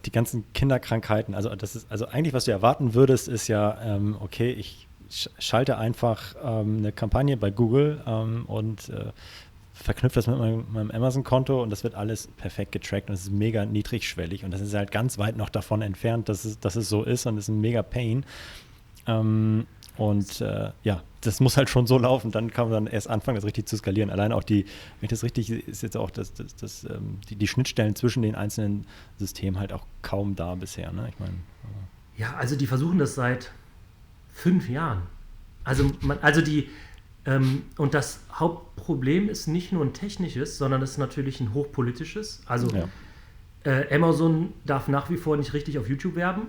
die 0.06 0.12
ganzen 0.12 0.52
Kinderkrankheiten, 0.54 1.36
also 1.36 1.54
das 1.56 1.76
ist, 1.76 1.92
also 1.92 2.08
eigentlich, 2.08 2.34
was 2.34 2.46
du 2.46 2.52
erwarten 2.52 2.94
würdest, 2.94 3.28
ist 3.28 3.48
ja, 3.48 3.78
ähm, 3.84 4.18
okay, 4.20 4.52
ich 4.52 4.88
schalte 5.38 5.78
einfach 5.78 6.36
ähm, 6.44 6.78
eine 6.80 6.92
Kampagne 6.92 7.38
bei 7.38 7.52
Google 7.52 8.02
ähm, 8.08 8.46
und 8.48 8.90
äh, 8.90 9.12
verknüpfe 9.74 10.16
das 10.16 10.28
mit 10.28 10.38
meinem, 10.38 10.66
meinem 10.72 10.92
Amazon-Konto 10.92 11.62
und 11.62 11.70
das 11.70 11.84
wird 11.84 11.96
alles 11.96 12.28
perfekt 12.38 12.72
getrackt 12.72 13.10
und 13.10 13.16
es 13.16 13.24
ist 13.24 13.32
mega 13.32 13.66
niedrigschwellig 13.66 14.44
und 14.44 14.52
das 14.52 14.62
ist 14.62 14.74
halt 14.74 14.92
ganz 14.92 15.18
weit 15.18 15.36
noch 15.36 15.50
davon 15.50 15.82
entfernt, 15.82 16.30
dass 16.30 16.46
es, 16.46 16.60
dass 16.60 16.76
es 16.76 16.90
so 16.90 17.04
ist 17.04 17.26
und 17.26 17.38
es 17.38 17.46
ist 17.46 17.50
ein 17.50 17.62
mega 17.62 17.84
Pain. 17.84 18.26
Ähm, 19.08 19.68
und 19.98 20.42
äh, 20.42 20.72
ja, 20.84 21.02
das 21.26 21.40
muss 21.40 21.58
halt 21.58 21.70
schon 21.70 21.88
so 21.88 21.98
laufen, 21.98 22.32
dann 22.32 22.52
kann 22.52 22.70
man 22.70 22.86
dann 22.86 22.94
erst 22.94 23.10
anfangen, 23.10 23.36
das 23.36 23.46
richtig 23.46 23.68
zu 23.68 23.78
skalieren. 23.78 24.10
Allein 24.10 24.32
auch 24.32 24.44
die, 24.44 24.64
wenn 24.64 25.04
ich 25.04 25.10
das 25.10 25.24
richtig 25.24 25.50
ist 25.50 25.84
jetzt 25.84 25.98
auch 25.98 26.10
das, 26.10 26.34
das, 26.34 26.56
das 26.56 26.84
ähm, 26.86 27.20
die, 27.30 27.36
die, 27.36 27.48
Schnittstellen 27.48 27.96
zwischen 27.96 28.22
den 28.22 28.36
einzelnen 28.36 28.86
Systemen 29.18 29.60
halt 29.60 29.74
auch 29.74 29.86
kaum 30.02 30.36
da 30.36 30.56
bisher. 30.56 30.92
Ne? 30.92 31.08
Ich 31.10 31.20
meine. 31.20 31.34
Ja, 32.18 32.36
also 32.36 32.56
die 32.56 32.68
versuchen 32.68 33.00
das 33.00 33.16
seit 33.16 33.52
fünf 34.34 34.70
Jahren. 34.70 35.04
Also, 35.64 35.92
man, 36.02 36.20
also 36.22 36.42
die, 36.42 36.70
ähm, 37.26 37.64
und 37.78 37.94
das 37.94 38.20
Hauptproblem 38.34 39.30
ist 39.30 39.48
nicht 39.48 39.72
nur 39.72 39.84
ein 39.84 39.94
technisches, 39.94 40.58
sondern 40.58 40.82
es 40.82 40.92
ist 40.92 40.98
natürlich 40.98 41.40
ein 41.40 41.54
hochpolitisches. 41.54 42.42
Also 42.46 42.68
ja. 42.76 42.88
äh, 43.64 43.94
Amazon 43.96 44.54
darf 44.66 44.88
nach 44.88 45.10
wie 45.10 45.18
vor 45.18 45.38
nicht 45.38 45.54
richtig 45.54 45.80
auf 45.80 45.88
YouTube 45.88 46.16
werben. 46.16 46.48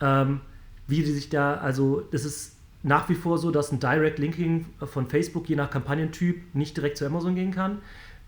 Ähm, 0.00 0.40
wie 0.86 1.02
die 1.02 1.12
sich 1.12 1.28
da, 1.28 1.54
also 1.56 2.00
das 2.10 2.24
ist 2.24 2.57
nach 2.82 3.08
wie 3.08 3.14
vor 3.14 3.38
so, 3.38 3.50
dass 3.50 3.72
ein 3.72 3.80
Direct 3.80 4.18
Linking 4.18 4.66
von 4.84 5.06
Facebook 5.06 5.48
je 5.48 5.56
nach 5.56 5.70
Kampagnentyp 5.70 6.54
nicht 6.54 6.76
direkt 6.76 6.96
zu 6.96 7.06
Amazon 7.06 7.34
gehen 7.34 7.50
kann. 7.50 7.78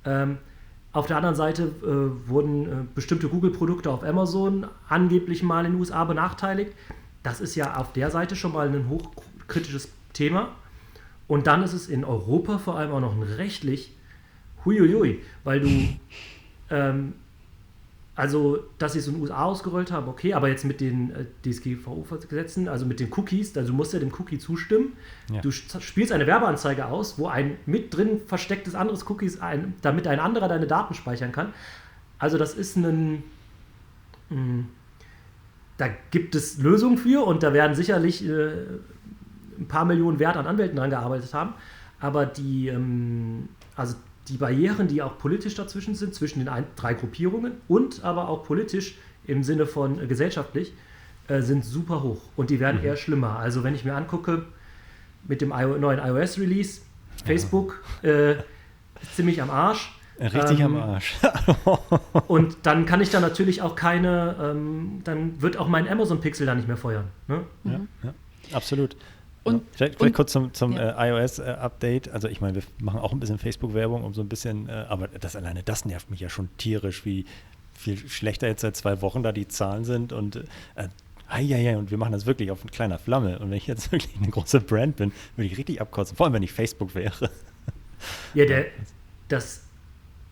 Ähm, 0.05 0.39
auf 0.93 1.07
der 1.07 1.17
anderen 1.17 1.37
Seite 1.37 1.63
äh, 1.83 2.29
wurden 2.29 2.67
äh, 2.67 2.69
bestimmte 2.95 3.29
Google-Produkte 3.29 3.91
auf 3.91 4.03
Amazon 4.03 4.67
angeblich 4.89 5.43
mal 5.43 5.65
in 5.65 5.73
den 5.73 5.81
USA 5.81 6.05
benachteiligt. 6.05 6.73
Das 7.23 7.41
ist 7.41 7.55
ja 7.55 7.77
auf 7.77 7.93
der 7.93 8.11
Seite 8.11 8.35
schon 8.35 8.53
mal 8.53 8.69
ein 8.69 8.89
hochkritisches 8.89 9.93
Thema. 10.13 10.49
Und 11.29 11.47
dann 11.47 11.63
ist 11.63 11.75
es 11.75 11.89
in 11.89 12.05
Europa 12.05 12.59
vor 12.59 12.77
allem 12.77 12.91
auch 12.91 13.01
noch 13.01 13.15
ein 13.15 13.23
rechtlich 13.23 13.95
huiuiui, 14.65 15.21
weil 15.45 15.61
du 15.61 15.89
ähm, 16.71 17.15
also, 18.17 18.65
dass 18.79 18.93
sie 18.93 18.99
es 18.99 19.07
in 19.07 19.15
den 19.15 19.23
USA 19.23 19.45
ausgerollt 19.45 19.93
haben, 19.93 20.09
okay, 20.09 20.35
aber 20.35 20.49
jetzt 20.49 20.65
mit 20.65 20.81
den 20.81 21.11
äh, 21.11 21.25
DSGVO-Gesetzen, 21.45 22.69
also 22.69 22.85
mit 22.85 23.01
den 23.01 23.11
Cookies, 23.13 23.57
also 23.57 23.71
du 23.71 23.77
musst 23.77 23.93
ja 23.93 23.99
dem 23.99 24.13
Cookie 24.19 24.39
zustimmen. 24.39 24.95
Ja. 25.33 25.41
Du 25.41 25.51
spielst 25.51 26.13
eine 26.13 26.27
Werbeanzeige 26.27 26.87
aus, 26.87 27.19
wo 27.19 27.29
ein 27.29 27.57
mit 27.67 27.97
drin 27.97 28.21
verstecktes 28.27 28.75
anderes 28.75 29.09
Cookies, 29.09 29.41
ein, 29.41 29.75
damit 29.81 30.07
ein 30.07 30.21
anderer 30.21 30.49
deine 30.49 30.67
Daten 30.67 30.95
speichern 30.95 31.33
kann. 31.33 31.55
Also, 32.19 32.37
das 32.37 32.55
ist 32.55 32.77
ein. 32.77 33.23
hm, 34.29 34.67
da 35.79 35.89
gibt 36.11 36.35
es 36.35 36.59
Lösungen 36.59 36.99
für 36.99 37.25
und 37.25 37.43
da 37.43 37.55
werden 37.55 37.75
sicherlich 37.75 38.23
äh, 38.29 38.51
ein 39.59 39.67
paar 39.67 39.87
Millionen 39.87 40.19
Wert 40.19 40.37
an 40.37 40.47
Anwälten 40.47 40.77
dran 40.77 40.91
gearbeitet 40.91 41.33
haben. 41.33 41.55
Aber 42.01 42.27
die, 42.27 42.69
ähm, 42.69 43.49
also 43.77 43.95
die 44.31 44.39
Barrieren, 44.39 44.89
die 44.89 45.03
auch 45.03 45.19
politisch 45.19 45.55
dazwischen 45.55 45.95
sind, 45.95 46.15
zwischen 46.15 46.39
den 46.39 46.49
ein, 46.49 46.65
drei 46.77 46.95
Gruppierungen 46.95 47.55
und 47.69 48.05
aber 48.05 48.29
auch 48.29 48.45
politisch 48.45 48.97
im 49.27 49.43
Sinne 49.43 49.67
von 49.67 50.01
äh, 50.01 50.07
gesellschaftlich, 50.07 50.73
äh, 51.29 51.43
sind 51.43 51.65
super 51.65 52.03
hoch 52.03 52.21
und 52.37 52.51
die 52.51 52.61
werden 52.61 52.81
mhm. 52.81 52.87
eher 52.87 52.97
schlimmer. 52.97 53.39
Also 53.39 53.63
wenn 53.65 53.75
ich 53.75 53.85
mir 53.85 53.95
angucke, 53.95 54.47
mit 55.29 55.41
dem 55.41 55.53
I 55.53 55.65
neuen 55.79 55.99
iOS-Release, 55.99 56.81
Facebook 57.25 57.83
äh, 58.03 58.37
ziemlich 59.15 59.43
am 59.43 59.51
Arsch. 59.51 59.93
Richtig 60.19 60.61
ähm, 60.61 60.77
am 60.77 60.77
Arsch. 60.77 61.17
und 62.29 62.59
dann 62.65 62.85
kann 62.87 63.01
ich 63.01 63.11
da 63.11 63.21
natürlich 63.21 63.63
auch 63.63 63.75
keine, 63.75 64.37
ähm, 64.41 65.01
dann 65.05 65.41
wird 65.41 65.57
auch 65.57 65.69
mein 65.69 65.89
Amazon-Pixel 65.89 66.47
da 66.47 66.55
nicht 66.55 66.69
mehr 66.69 66.77
feuern. 66.77 67.07
Ne? 67.29 67.43
Ja, 67.65 67.81
ja, 68.03 68.15
absolut. 68.53 68.97
Und, 69.43 69.63
vielleicht, 69.73 69.97
vielleicht 69.97 70.01
und, 70.01 70.13
kurz 70.13 70.33
zum, 70.33 70.53
zum 70.53 70.73
ja. 70.73 71.03
äh, 71.03 71.11
iOS-Update. 71.11 72.09
Äh, 72.09 72.11
also 72.11 72.29
ich 72.29 72.41
meine, 72.41 72.57
wir 72.57 72.63
machen 72.81 73.01
auch 73.01 73.13
ein 73.13 73.21
bisschen 73.21 73.39
Facebook-Werbung, 73.39 74.05
um 74.05 74.13
so 74.13 74.21
ein 74.21 74.29
bisschen, 74.29 74.69
äh, 74.69 74.85
aber 74.89 75.09
das 75.09 75.37
alleine 75.37 75.63
das 75.63 75.85
nervt 75.85 76.11
mich 76.11 76.21
ja 76.21 76.29
schon 76.29 76.49
tierisch, 76.59 77.05
wie 77.05 77.25
viel 77.73 77.97
schlechter 77.97 78.47
jetzt 78.47 78.61
seit 78.61 78.77
zwei 78.77 79.01
Wochen 79.01 79.23
da 79.23 79.33
die 79.33 79.49
Zahlen 79.49 79.85
sind 79.85 80.13
und 80.13 80.37
äh, 80.75 80.89
ja, 81.39 81.57
ja, 81.57 81.79
und 81.79 81.91
wir 81.93 81.99
machen 81.99 82.13
das 82.13 82.27
wirklich 82.27 82.51
auf 82.51 82.63
eine 82.63 82.71
kleiner 82.71 82.99
Flamme. 82.99 83.39
Und 83.39 83.51
wenn 83.51 83.57
ich 83.57 83.67
jetzt 83.67 83.93
wirklich 83.93 84.17
eine 84.17 84.31
große 84.31 84.61
Brand 84.61 84.97
bin, 84.97 85.13
würde 85.37 85.47
ich 85.47 85.57
richtig 85.57 85.81
abkotzen, 85.81 86.17
vor 86.17 86.27
allem 86.27 86.35
wenn 86.35 86.43
ich 86.43 86.53
Facebook 86.53 86.95
wäre. 86.95 87.31
Ja, 88.33 88.47
der, 88.47 88.65
das 89.29 89.65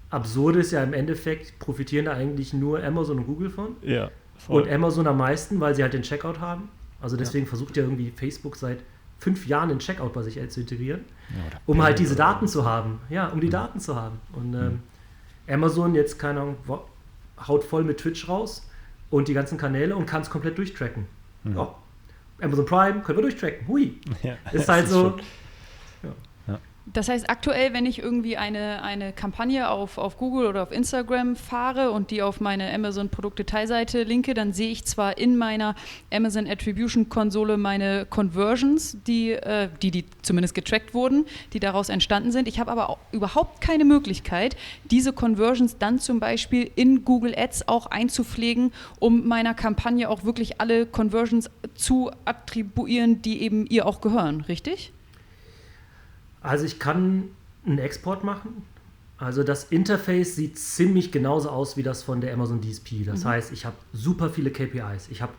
Absurde 0.09 0.61
ist 0.61 0.71
ja 0.71 0.83
im 0.83 0.95
Endeffekt, 0.95 1.59
profitieren 1.59 2.07
da 2.07 2.15
eigentlich 2.15 2.55
nur 2.55 2.83
Amazon 2.83 3.19
und 3.19 3.27
Google 3.27 3.51
von. 3.51 3.77
Ja. 3.83 4.11
Voll. 4.39 4.63
Und 4.63 4.71
Amazon 4.71 5.07
am 5.07 5.19
meisten, 5.19 5.61
weil 5.61 5.75
sie 5.75 5.83
halt 5.83 5.93
den 5.93 6.01
Checkout 6.01 6.41
haben. 6.41 6.71
Also 6.99 7.19
deswegen 7.19 7.45
ja. 7.45 7.49
versucht 7.51 7.77
ja 7.77 7.83
irgendwie 7.83 8.11
Facebook 8.11 8.57
seit 8.57 8.79
fünf 9.19 9.47
Jahren 9.47 9.69
den 9.69 9.79
Checkout 9.79 10.13
bei 10.13 10.23
sich 10.23 10.35
zu 10.51 10.61
integrieren, 10.61 11.05
ja, 11.31 11.59
um 11.67 11.83
halt 11.83 11.99
diese 11.99 12.17
Daten 12.17 12.49
zu 12.49 12.65
haben. 12.65 13.01
Ja, 13.11 13.29
um 13.29 13.41
die 13.41 13.49
mhm. 13.49 13.53
Daten 13.53 13.81
zu 13.81 13.97
haben. 13.97 14.21
Und 14.33 14.55
ähm, 14.55 14.65
mhm. 14.67 14.83
Amazon 15.53 15.95
jetzt, 15.95 16.19
keine 16.19 16.41
Ahnung, 16.41 16.57
haut 17.47 17.65
voll 17.65 17.85
mit 17.85 17.99
Twitch 17.99 18.29
raus 18.29 18.69
und 19.11 19.29
die 19.29 19.35
ganzen 19.35 19.59
Kanäle 19.59 19.97
und 19.97 20.07
kann 20.07 20.23
es 20.23 20.31
komplett 20.31 20.59
durchtracken. 20.59 21.07
Mhm. 21.45 21.57
Ja. 21.57 21.75
Amazon 22.41 22.67
Prime 22.67 23.01
können 23.01 23.19
wir 23.19 23.23
durchtracken. 23.23 23.67
Hui. 23.67 24.01
Ja, 24.23 24.37
ist 24.53 24.69
halt 24.69 24.89
so. 24.89 25.11
Schon, 25.11 25.23
das 26.93 27.09
heißt, 27.09 27.29
aktuell, 27.29 27.73
wenn 27.73 27.87
ich 27.87 27.99
irgendwie 27.99 28.37
eine, 28.37 28.83
eine 28.83 29.13
Kampagne 29.13 29.69
auf, 29.69 29.99
auf 29.99 30.17
Google 30.17 30.47
oder 30.47 30.63
auf 30.63 30.73
Instagram 30.73 31.37
fahre 31.37 31.91
und 31.91 32.11
die 32.11 32.23
auf 32.23 32.41
meine 32.41 32.73
Amazon-Produkt-Detailseite 32.73 34.05
linke, 34.05 34.35
dann 34.35 34.53
sehe 34.53 34.71
ich 34.71 34.85
zwar 34.85 35.19
in 35.19 35.37
meiner 35.37 35.75
Amazon 36.13 36.47
Attribution-Konsole 36.47 37.57
meine 37.57 38.07
Conversions, 38.09 38.97
die, 39.07 39.33
äh, 39.33 39.69
die, 39.83 39.91
die 39.91 40.05
zumindest 40.23 40.55
getrackt 40.55 40.95
wurden, 40.95 41.27
die 41.53 41.61
daraus 41.61 41.89
entstanden 41.89 42.33
sind. 42.33 42.49
Ich 42.49 42.59
habe 42.59 42.71
aber 42.71 42.89
auch 42.91 42.99
überhaupt 43.13 43.61
keine 43.61 43.85
Möglichkeit, 43.85 44.57
diese 44.91 45.13
Conversions 45.13 45.79
dann 45.79 45.99
zum 45.99 46.21
Beispiel 46.21 46.71
in 46.75 47.05
Google 47.05 47.35
Ads 47.37 47.69
auch 47.69 47.87
einzupflegen, 47.87 48.73
um 48.99 49.27
meiner 49.27 49.55
Kampagne 49.55 50.09
auch 50.09 50.25
wirklich 50.25 50.61
alle 50.61 50.87
Conversions 50.87 51.51
zu 51.75 52.11
attribuieren, 52.25 53.23
die 53.23 53.43
eben 53.43 53.67
ihr 53.67 53.87
auch 53.87 54.01
gehören, 54.01 54.43
richtig? 54.43 54.93
Also 56.49 56.65
ich 56.65 56.79
kann 56.79 57.25
einen 57.67 57.79
Export 57.79 58.25
machen. 58.25 58.63
Also 59.19 59.43
das 59.43 59.65
Interface 59.65 60.35
sieht 60.35 60.59
ziemlich 60.59 61.13
genauso 61.13 61.51
aus 61.51 61.77
wie 61.77 61.83
das 61.83 62.03
von 62.03 62.23
der 62.23 62.33
Amazon 62.33 62.63
DSP. 62.63 63.05
Das 63.05 63.25
mhm. 63.25 63.29
heißt, 63.29 63.53
ich 63.53 63.67
habe 63.67 63.77
super 63.93 64.31
viele 64.31 64.51
KPIs. 64.51 65.09
Ich 65.11 65.21
habe 65.21 65.35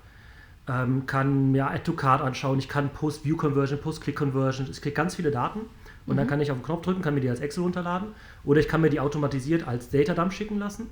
ähm, 0.68 1.08
kann 1.08 1.52
mir 1.52 1.72
Add 1.72 1.82
to 1.84 1.94
Card 1.94 2.22
anschauen, 2.22 2.60
ich 2.60 2.70
kann 2.70 2.90
Post-View-Conversion, 2.90 3.80
Post-Click-Conversion, 3.80 4.68
ich 4.70 4.82
kriege 4.84 4.94
ganz 4.94 5.16
viele 5.16 5.32
Daten 5.32 5.62
und 6.06 6.14
mhm. 6.14 6.18
dann 6.18 6.28
kann 6.28 6.42
ich 6.42 6.52
auf 6.52 6.60
den 6.60 6.64
Knopf 6.64 6.84
drücken, 6.84 7.02
kann 7.02 7.16
mir 7.16 7.22
die 7.22 7.30
als 7.30 7.40
Excel 7.40 7.64
runterladen 7.64 8.10
oder 8.44 8.60
ich 8.60 8.68
kann 8.68 8.82
mir 8.82 8.92
die 8.92 9.00
automatisiert 9.00 9.68
als 9.68 9.90
Datadump 9.90 10.32
schicken 10.32 10.60
lassen, 10.60 10.92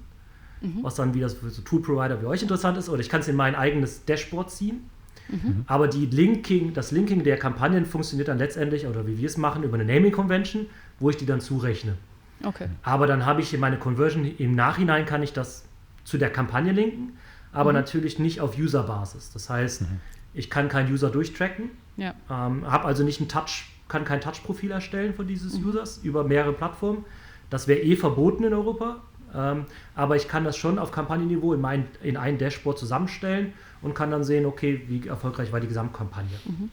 mhm. 0.62 0.80
was 0.82 0.96
dann 0.96 1.14
wieder 1.14 1.30
für 1.30 1.52
so 1.52 1.62
Tool-Provider 1.62 2.20
wie 2.24 2.26
euch 2.26 2.42
interessant 2.42 2.76
ist 2.80 2.90
oder 2.90 3.02
ich 3.02 3.10
kann 3.10 3.20
es 3.20 3.28
in 3.28 3.36
mein 3.36 3.54
eigenes 3.54 4.04
Dashboard 4.06 4.50
ziehen 4.50 4.90
Mhm. 5.30 5.66
Aber 5.68 5.88
die 5.88 6.06
Linking, 6.06 6.74
das 6.74 6.92
Linking 6.92 7.24
der 7.24 7.38
Kampagnen 7.38 7.86
funktioniert 7.86 8.28
dann 8.28 8.38
letztendlich, 8.38 8.88
oder 8.88 9.08
wie 9.08 9.18
wir 9.18 9.26
es 9.26 9.38
machen, 9.38 9.64
über 9.64 9.80
eine 9.80 9.86
Naming 9.86 10.12
Convention, 10.12 10.68
wo 11.00 11.10
ich 11.10 11.18
die 11.18 11.26
dann 11.26 11.42
zurechne. 11.42 11.96
Okay. 12.44 12.68
Aber 12.84 13.08
dann 13.08 13.26
habe 13.26 13.42
ich 13.42 13.58
meine 13.58 13.78
Conversion, 13.78 14.26
im 14.38 14.56
Nachhinein 14.56 15.06
kann 15.06 15.24
ich 15.24 15.34
das 15.34 15.66
zu 16.04 16.18
der 16.18 16.30
Kampagne 16.30 16.72
linken, 16.72 17.14
aber 17.52 17.72
mhm. 17.72 17.78
natürlich 17.78 18.20
nicht 18.20 18.42
auf 18.42 18.58
User-Basis. 18.58 19.32
Das 19.34 19.50
heißt, 19.50 19.82
mhm. 19.82 20.00
ich 20.34 20.50
kann 20.50 20.70
keinen 20.70 20.92
User 20.92 21.10
durchtracken, 21.10 21.72
ja. 21.98 22.14
ähm, 22.30 22.70
habe 22.70 22.86
also 22.86 23.04
nicht 23.04 23.20
ein 23.20 23.28
Touch, 23.28 23.66
kann 23.88 24.06
kein 24.06 24.22
Touch-Profil 24.22 24.72
erstellen 24.72 25.14
von 25.14 25.28
dieses 25.28 25.58
mhm. 25.58 25.70
Users 25.70 26.00
über 26.04 26.24
mehrere 26.24 26.54
Plattformen. 26.54 27.06
Das 27.50 27.68
wäre 27.68 27.80
eh 27.80 27.96
verboten 27.96 28.44
in 28.44 28.54
Europa. 28.54 29.02
Ähm, 29.34 29.66
aber 29.96 30.16
ich 30.16 30.28
kann 30.28 30.44
das 30.44 30.58
schon 30.58 30.80
auf 30.80 30.92
Kampagnenniveau 30.92 31.54
in, 31.54 31.62
mein, 31.62 31.86
in 32.02 32.18
ein 32.18 32.38
Dashboard 32.38 32.80
zusammenstellen 32.80 33.54
und 33.82 33.94
kann 33.94 34.12
dann 34.12 34.24
sehen, 34.24 34.46
okay, 34.46 34.82
wie 34.88 35.08
erfolgreich 35.08 35.52
war 35.52 35.60
die 35.60 35.68
Gesamtkampagne. 35.68 36.38
Mhm. 36.46 36.70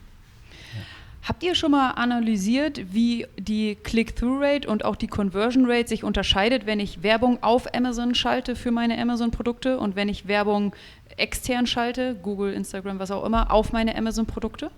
Habt 1.27 1.41
ihr 1.41 1.55
schon 1.55 1.71
mal 1.71 1.91
analysiert, 1.91 2.93
wie 2.93 3.25
die 3.39 3.75
Click-Through-Rate 3.83 4.67
und 4.67 4.85
auch 4.85 4.95
die 4.95 5.07
Conversion-Rate 5.07 5.87
sich 5.87 6.03
unterscheidet, 6.03 6.67
wenn 6.67 6.79
ich 6.79 7.01
Werbung 7.01 7.41
auf 7.41 7.73
Amazon 7.73 8.13
schalte 8.13 8.55
für 8.55 8.69
meine 8.69 8.99
Amazon-Produkte 9.01 9.79
und 9.79 9.95
wenn 9.95 10.07
ich 10.07 10.27
Werbung 10.27 10.75
extern 11.17 11.65
schalte, 11.65 12.15
Google, 12.21 12.53
Instagram, 12.53 12.99
was 12.99 13.09
auch 13.09 13.25
immer, 13.25 13.51
auf 13.51 13.71
meine 13.71 13.97
Amazon-Produkte? 13.97 14.69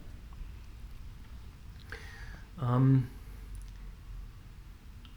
Ähm, 2.61 3.07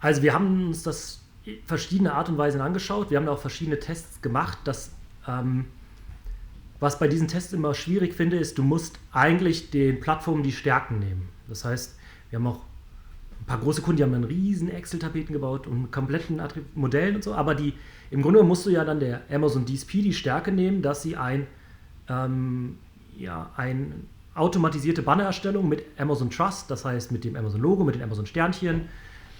also 0.00 0.22
wir 0.22 0.34
haben 0.34 0.66
uns 0.66 0.82
das 0.82 1.20
verschiedene 1.66 2.12
Art 2.12 2.28
und 2.28 2.38
Weisen 2.38 2.60
angeschaut. 2.60 3.10
Wir 3.10 3.18
haben 3.18 3.28
auch 3.28 3.38
verschiedene 3.38 3.78
Tests 3.78 4.20
gemacht, 4.20 4.58
dass 4.64 4.90
ähm, 5.28 5.66
was 6.80 6.98
bei 6.98 7.08
diesen 7.08 7.28
Tests 7.28 7.52
immer 7.52 7.74
schwierig 7.74 8.14
finde, 8.14 8.38
ist, 8.38 8.58
du 8.58 8.62
musst 8.62 8.98
eigentlich 9.12 9.70
den 9.70 10.00
Plattformen 10.00 10.42
die 10.42 10.52
Stärken 10.52 10.98
nehmen. 10.98 11.28
Das 11.48 11.64
heißt, 11.64 11.96
wir 12.30 12.38
haben 12.38 12.46
auch 12.46 12.60
ein 13.40 13.46
paar 13.46 13.58
große 13.58 13.82
Kunden, 13.82 13.98
die 13.98 14.02
haben 14.02 14.12
dann 14.12 14.24
riesen 14.24 14.70
Excel-Tapeten 14.70 15.34
gebaut 15.34 15.66
und 15.66 15.90
kompletten 15.92 16.40
Modellen 16.74 17.16
und 17.16 17.24
so, 17.24 17.34
aber 17.34 17.54
die, 17.54 17.74
im 18.10 18.22
Grunde 18.22 18.42
musst 18.42 18.64
du 18.66 18.70
ja 18.70 18.84
dann 18.84 18.98
der 18.98 19.22
Amazon 19.30 19.66
DSP 19.66 20.02
die 20.02 20.14
Stärke 20.14 20.52
nehmen, 20.52 20.80
dass 20.80 21.02
sie 21.02 21.16
ein, 21.16 21.46
ähm, 22.08 22.78
ja, 23.16 23.50
ein 23.56 24.08
automatisierte 24.34 25.02
Bannererstellung 25.02 25.68
mit 25.68 25.84
Amazon 25.98 26.30
Trust, 26.30 26.70
das 26.70 26.84
heißt 26.84 27.12
mit 27.12 27.24
dem 27.24 27.36
Amazon 27.36 27.60
Logo, 27.60 27.84
mit 27.84 27.96
den 27.96 28.02
Amazon 28.02 28.24
Sternchen, 28.26 28.88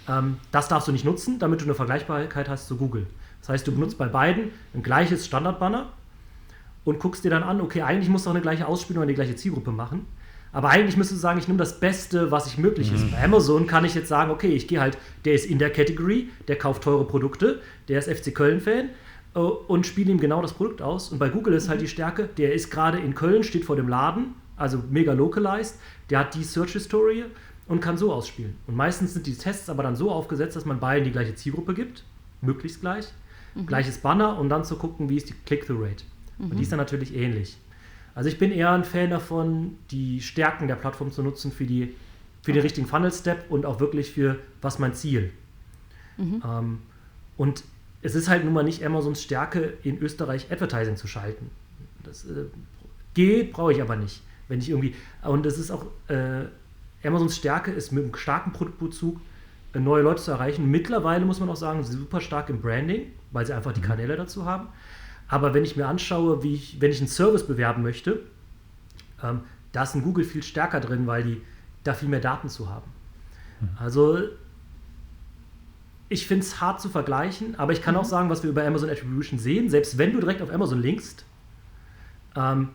ähm, 0.07 0.37
das 0.51 0.67
darfst 0.67 0.87
du 0.87 0.91
nicht 0.91 1.05
nutzen, 1.05 1.39
damit 1.39 1.61
du 1.61 1.65
eine 1.65 1.73
Vergleichbarkeit 1.73 2.49
hast 2.49 2.67
zu 2.67 2.77
Google. 2.77 3.07
Das 3.39 3.49
heißt, 3.49 3.67
du 3.67 3.71
benutzt 3.71 3.97
bei 3.97 4.07
beiden 4.07 4.51
ein 4.75 4.83
gleiches 4.83 5.25
Standardbanner 5.25 5.91
und 6.83 6.99
guckst 6.99 7.23
dir 7.23 7.29
dann 7.29 7.43
an, 7.43 7.61
okay, 7.61 7.81
eigentlich 7.81 8.09
musst 8.09 8.25
du 8.25 8.29
auch 8.29 8.33
eine 8.33 8.41
gleiche 8.41 8.67
Ausspielung 8.67 9.03
an 9.03 9.07
die 9.07 9.15
gleiche 9.15 9.35
Zielgruppe 9.35 9.71
machen. 9.71 10.05
Aber 10.53 10.69
eigentlich 10.69 10.97
müsstest 10.97 11.19
du 11.19 11.21
sagen, 11.21 11.39
ich 11.39 11.47
nehme 11.47 11.59
das 11.59 11.79
Beste, 11.79 12.31
was 12.31 12.47
ich 12.47 12.57
möglich 12.57 12.89
mhm. 12.89 12.95
ist. 12.97 13.11
Bei 13.11 13.23
Amazon 13.23 13.67
kann 13.67 13.85
ich 13.85 13.95
jetzt 13.95 14.09
sagen, 14.09 14.31
okay, 14.31 14.49
ich 14.49 14.67
gehe 14.67 14.81
halt, 14.81 14.97
der 15.23 15.33
ist 15.33 15.45
in 15.45 15.59
der 15.59 15.69
Category, 15.69 16.29
der 16.47 16.57
kauft 16.57 16.83
teure 16.83 17.05
Produkte, 17.05 17.61
der 17.87 17.99
ist 17.99 18.09
FC 18.09 18.35
Köln-Fan 18.35 18.89
äh, 19.35 19.39
und 19.39 19.85
spiele 19.85 20.11
ihm 20.11 20.19
genau 20.19 20.41
das 20.41 20.53
Produkt 20.53 20.81
aus. 20.81 21.09
Und 21.09 21.19
bei 21.19 21.29
Google 21.29 21.53
ist 21.53 21.69
halt 21.69 21.79
mhm. 21.79 21.83
die 21.83 21.89
Stärke, 21.89 22.29
der 22.37 22.53
ist 22.53 22.69
gerade 22.69 22.99
in 22.99 23.15
Köln, 23.15 23.43
steht 23.43 23.63
vor 23.63 23.75
dem 23.75 23.87
Laden, 23.87 24.35
also 24.57 24.83
mega 24.89 25.13
localized, 25.13 25.75
der 26.09 26.19
hat 26.19 26.35
die 26.35 26.43
Search-Historie 26.43 27.25
und 27.67 27.79
kann 27.79 27.97
so 27.97 28.11
ausspielen. 28.11 28.55
Und 28.67 28.75
meistens 28.75 29.13
sind 29.13 29.25
die 29.27 29.35
Tests 29.35 29.69
aber 29.69 29.83
dann 29.83 29.95
so 29.95 30.11
aufgesetzt, 30.11 30.57
dass 30.57 30.65
man 30.65 30.79
beiden 30.79 31.05
die 31.05 31.11
gleiche 31.11 31.35
Zielgruppe 31.35 31.73
gibt, 31.73 32.03
möglichst 32.41 32.81
gleich, 32.81 33.07
mhm. 33.55 33.67
gleiches 33.67 33.99
Banner 33.99 34.37
und 34.37 34.49
dann 34.49 34.65
zu 34.65 34.75
gucken, 34.75 35.07
wie 35.07 35.15
ist 35.15 35.29
die 35.29 35.33
Click-Through-Rate. 35.45 36.03
Mhm. 36.41 36.51
Und 36.51 36.57
die 36.57 36.63
ist 36.63 36.71
dann 36.71 36.79
natürlich 36.79 37.15
ähnlich. 37.15 37.57
Also 38.13 38.29
ich 38.29 38.37
bin 38.37 38.51
eher 38.51 38.71
ein 38.71 38.83
Fan 38.83 39.09
davon, 39.09 39.77
die 39.89 40.21
Stärken 40.21 40.67
der 40.67 40.75
Plattform 40.75 41.11
zu 41.11 41.23
nutzen 41.23 41.51
für, 41.51 41.65
die, 41.65 41.95
für 42.41 42.51
den 42.51 42.61
richtigen 42.61 42.87
Funnel-Step 42.87 43.49
und 43.49 43.65
auch 43.65 43.79
wirklich 43.79 44.11
für, 44.11 44.37
was 44.61 44.79
mein 44.79 44.93
Ziel. 44.93 45.31
Mhm. 46.17 46.43
Ähm, 46.45 46.79
und 47.37 47.63
es 48.01 48.15
ist 48.15 48.27
halt 48.27 48.43
nun 48.43 48.53
mal 48.53 48.63
nicht 48.63 48.83
Amazons 48.83 49.21
Stärke, 49.21 49.73
in 49.83 49.99
Österreich 49.99 50.51
Advertising 50.51 50.97
zu 50.97 51.07
schalten. 51.07 51.49
Das 52.03 52.25
äh, 52.25 52.45
geht, 53.13 53.53
brauche 53.53 53.71
ich 53.71 53.81
aber 53.81 53.95
nicht. 53.95 54.21
Wenn 54.47 54.59
ich 54.59 54.69
irgendwie, 54.69 54.95
und 55.23 55.45
es 55.45 55.57
ist 55.57 55.71
auch, 55.71 55.85
äh, 56.09 56.45
Amazons 57.03 57.37
Stärke 57.37 57.71
ist 57.71 57.91
mit 57.91 58.03
einem 58.03 58.15
starken 58.15 58.51
Produktbezug 58.51 59.21
äh, 59.73 59.79
neue 59.79 60.03
Leute 60.03 60.21
zu 60.21 60.31
erreichen. 60.31 60.69
Mittlerweile 60.69 61.23
muss 61.23 61.39
man 61.39 61.49
auch 61.49 61.55
sagen, 61.55 61.83
super 61.83 62.19
stark 62.19 62.49
im 62.49 62.59
Branding, 62.59 63.07
weil 63.31 63.45
sie 63.45 63.53
einfach 63.53 63.71
die 63.71 63.79
mhm. 63.79 63.85
Kanäle 63.85 64.17
dazu 64.17 64.45
haben. 64.45 64.67
Aber 65.31 65.53
wenn 65.53 65.63
ich 65.63 65.77
mir 65.77 65.87
anschaue, 65.87 66.43
wie 66.43 66.53
ich, 66.55 66.81
wenn 66.81 66.91
ich 66.91 66.99
einen 66.99 67.07
Service 67.07 67.47
bewerben 67.47 67.83
möchte, 67.83 68.19
ähm, 69.23 69.39
da 69.71 69.83
ist 69.83 69.95
ein 69.95 70.03
Google 70.03 70.25
viel 70.25 70.43
stärker 70.43 70.81
drin, 70.81 71.07
weil 71.07 71.23
die 71.23 71.41
da 71.85 71.93
viel 71.93 72.09
mehr 72.09 72.19
Daten 72.19 72.49
zu 72.49 72.69
haben. 72.69 72.91
Mhm. 73.61 73.69
Also 73.79 74.19
ich 76.09 76.27
finde 76.27 76.45
es 76.45 76.59
hart 76.59 76.81
zu 76.81 76.89
vergleichen, 76.89 77.57
aber 77.57 77.71
ich 77.71 77.81
kann 77.81 77.95
mhm. 77.95 78.01
auch 78.01 78.05
sagen, 78.05 78.29
was 78.29 78.43
wir 78.43 78.49
über 78.49 78.65
Amazon 78.65 78.89
Attribution 78.89 79.39
sehen, 79.39 79.69
selbst 79.69 79.97
wenn 79.97 80.11
du 80.11 80.19
direkt 80.19 80.41
auf 80.41 80.51
Amazon 80.51 80.81
linkst, 80.81 81.23
ähm, 82.35 82.67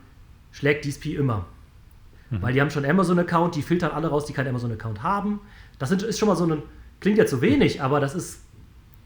schlägt 0.51 0.87
DSP 0.87 1.15
immer. 1.15 1.45
Mhm. 2.31 2.41
Weil 2.41 2.55
die 2.55 2.63
haben 2.63 2.71
schon 2.71 2.87
Amazon-Account, 2.87 3.55
die 3.55 3.61
filtern 3.61 3.91
alle 3.91 4.09
raus, 4.09 4.25
die 4.25 4.33
keinen 4.33 4.49
Amazon-Account 4.49 5.03
haben. 5.03 5.41
Das 5.79 5.91
sind, 5.91 6.03
ist 6.03 6.19
schon 6.19 6.29
mal 6.29 6.37
so 6.37 6.47
ein, 6.47 6.63
klingt 7.01 7.19
jetzt 7.19 7.33
so 7.33 7.43
wenig, 7.43 7.83
aber 7.83 8.01
das 8.01 8.15
ist, 8.15 8.41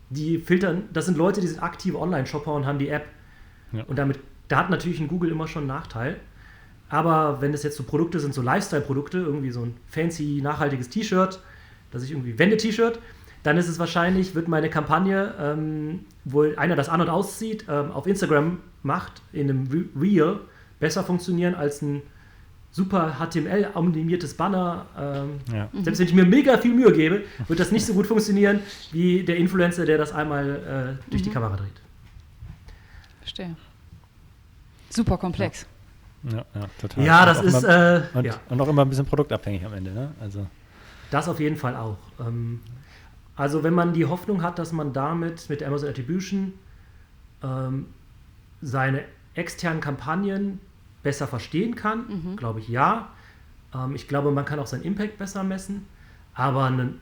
die 0.08 0.38
filtern, 0.38 0.84
das 0.92 1.06
sind 1.06 1.18
Leute, 1.18 1.40
die 1.40 1.48
sind 1.48 1.60
aktive 1.60 1.98
Online-Shopper 1.98 2.54
und 2.54 2.64
haben 2.64 2.78
die 2.78 2.90
App. 2.90 3.06
Ja. 3.72 3.84
Und 3.84 3.98
damit, 3.98 4.18
da 4.48 4.58
hat 4.58 4.70
natürlich 4.70 5.00
ein 5.00 5.08
Google 5.08 5.30
immer 5.30 5.48
schon 5.48 5.62
einen 5.62 5.68
Nachteil. 5.68 6.16
Aber 6.88 7.40
wenn 7.40 7.54
es 7.54 7.62
jetzt 7.62 7.76
so 7.76 7.84
Produkte 7.84 8.18
sind, 8.18 8.34
so 8.34 8.42
Lifestyle-Produkte, 8.42 9.18
irgendwie 9.18 9.50
so 9.50 9.62
ein 9.62 9.76
fancy, 9.86 10.40
nachhaltiges 10.42 10.88
T-Shirt, 10.88 11.40
dass 11.92 12.02
ich 12.02 12.10
irgendwie 12.10 12.38
Wende-T-Shirt, 12.38 12.98
dann 13.42 13.56
ist 13.56 13.68
es 13.68 13.78
wahrscheinlich, 13.78 14.34
wird 14.34 14.48
meine 14.48 14.68
Kampagne, 14.68 15.34
ähm, 15.40 16.00
wo 16.24 16.42
einer 16.42 16.76
das 16.76 16.88
an- 16.88 17.00
und 17.00 17.08
auszieht, 17.08 17.64
ähm, 17.68 17.90
auf 17.92 18.06
Instagram 18.06 18.58
macht, 18.82 19.22
in 19.32 19.48
einem 19.48 19.90
Reel, 19.98 20.40
besser 20.78 21.04
funktionieren 21.04 21.54
als 21.54 21.80
ein 21.80 22.02
super 22.72 23.16
HTML-animiertes 23.18 24.34
Banner. 24.34 24.86
Ähm, 24.98 25.54
ja. 25.54 25.68
Selbst 25.82 26.00
wenn 26.00 26.06
ich 26.06 26.14
mir 26.14 26.24
mega 26.24 26.58
viel 26.58 26.74
Mühe 26.74 26.92
gebe, 26.92 27.22
wird 27.48 27.60
das 27.60 27.72
nicht 27.72 27.84
so 27.84 27.94
gut 27.94 28.06
funktionieren 28.06 28.60
wie 28.92 29.22
der 29.22 29.36
Influencer, 29.36 29.86
der 29.86 29.98
das 29.98 30.12
einmal 30.12 30.98
äh, 30.98 31.10
durch 31.10 31.22
mhm. 31.22 31.26
die 31.26 31.30
Kamera 31.30 31.56
dreht. 31.56 31.80
Verstehe. 33.40 33.56
Super 34.90 35.18
komplex. 35.18 35.66
Ja, 36.24 36.38
ja, 36.38 36.44
ja 36.54 36.66
total. 36.80 37.04
Ja, 37.04 37.26
das 37.26 37.42
ist. 37.42 37.62
Immer, 37.62 37.96
äh, 37.96 38.02
und, 38.14 38.24
ja. 38.24 38.34
und 38.48 38.60
auch 38.60 38.68
immer 38.68 38.82
ein 38.82 38.88
bisschen 38.88 39.06
produktabhängig 39.06 39.64
am 39.64 39.72
Ende, 39.72 39.92
ne? 39.92 40.12
Also. 40.20 40.46
Das 41.10 41.28
auf 41.28 41.40
jeden 41.40 41.56
Fall 41.56 41.76
auch. 41.76 41.98
Ähm, 42.20 42.60
also, 43.36 43.62
wenn 43.62 43.74
man 43.74 43.92
die 43.92 44.06
Hoffnung 44.06 44.42
hat, 44.42 44.58
dass 44.58 44.72
man 44.72 44.92
damit 44.92 45.48
mit 45.48 45.62
Amazon 45.62 45.88
Attribution 45.88 46.52
ähm, 47.42 47.86
seine 48.60 49.04
externen 49.34 49.80
Kampagnen 49.80 50.60
besser 51.02 51.26
verstehen 51.26 51.74
kann, 51.74 52.06
mhm. 52.08 52.36
glaube 52.36 52.60
ich 52.60 52.68
ja. 52.68 53.08
Ähm, 53.74 53.94
ich 53.94 54.08
glaube, 54.08 54.32
man 54.32 54.44
kann 54.44 54.58
auch 54.58 54.66
seinen 54.66 54.82
Impact 54.82 55.18
besser 55.18 55.42
messen, 55.44 55.86
aber 56.34 56.64
eine 56.64 56.94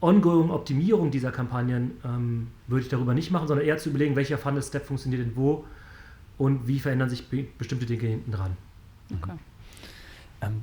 ongoing 0.00 0.50
Optimierung 0.50 1.10
dieser 1.10 1.32
Kampagnen 1.32 1.92
ähm, 2.04 2.48
würde 2.66 2.82
ich 2.82 2.88
darüber 2.88 3.14
nicht 3.14 3.30
machen, 3.30 3.46
sondern 3.46 3.66
eher 3.66 3.78
zu 3.78 3.90
überlegen, 3.90 4.16
welcher 4.16 4.38
Funnel-Step 4.38 4.84
funktioniert 4.84 5.22
denn 5.24 5.36
wo 5.36 5.64
und 6.38 6.68
wie 6.68 6.78
verändern 6.78 7.08
sich 7.08 7.28
be 7.28 7.46
bestimmte 7.58 7.86
Dinge 7.86 8.06
hinten 8.06 8.32
dran. 8.32 8.56
Okay. 9.14 9.32
Ähm, 10.42 10.60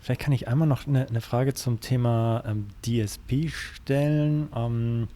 vielleicht 0.00 0.20
kann 0.20 0.32
ich 0.32 0.48
einmal 0.48 0.68
noch 0.68 0.86
eine, 0.86 1.08
eine 1.08 1.20
Frage 1.20 1.54
zum 1.54 1.80
Thema 1.80 2.42
ähm, 2.46 2.66
DSP 2.84 3.50
stellen. 3.50 4.48
Ähm, 4.54 5.08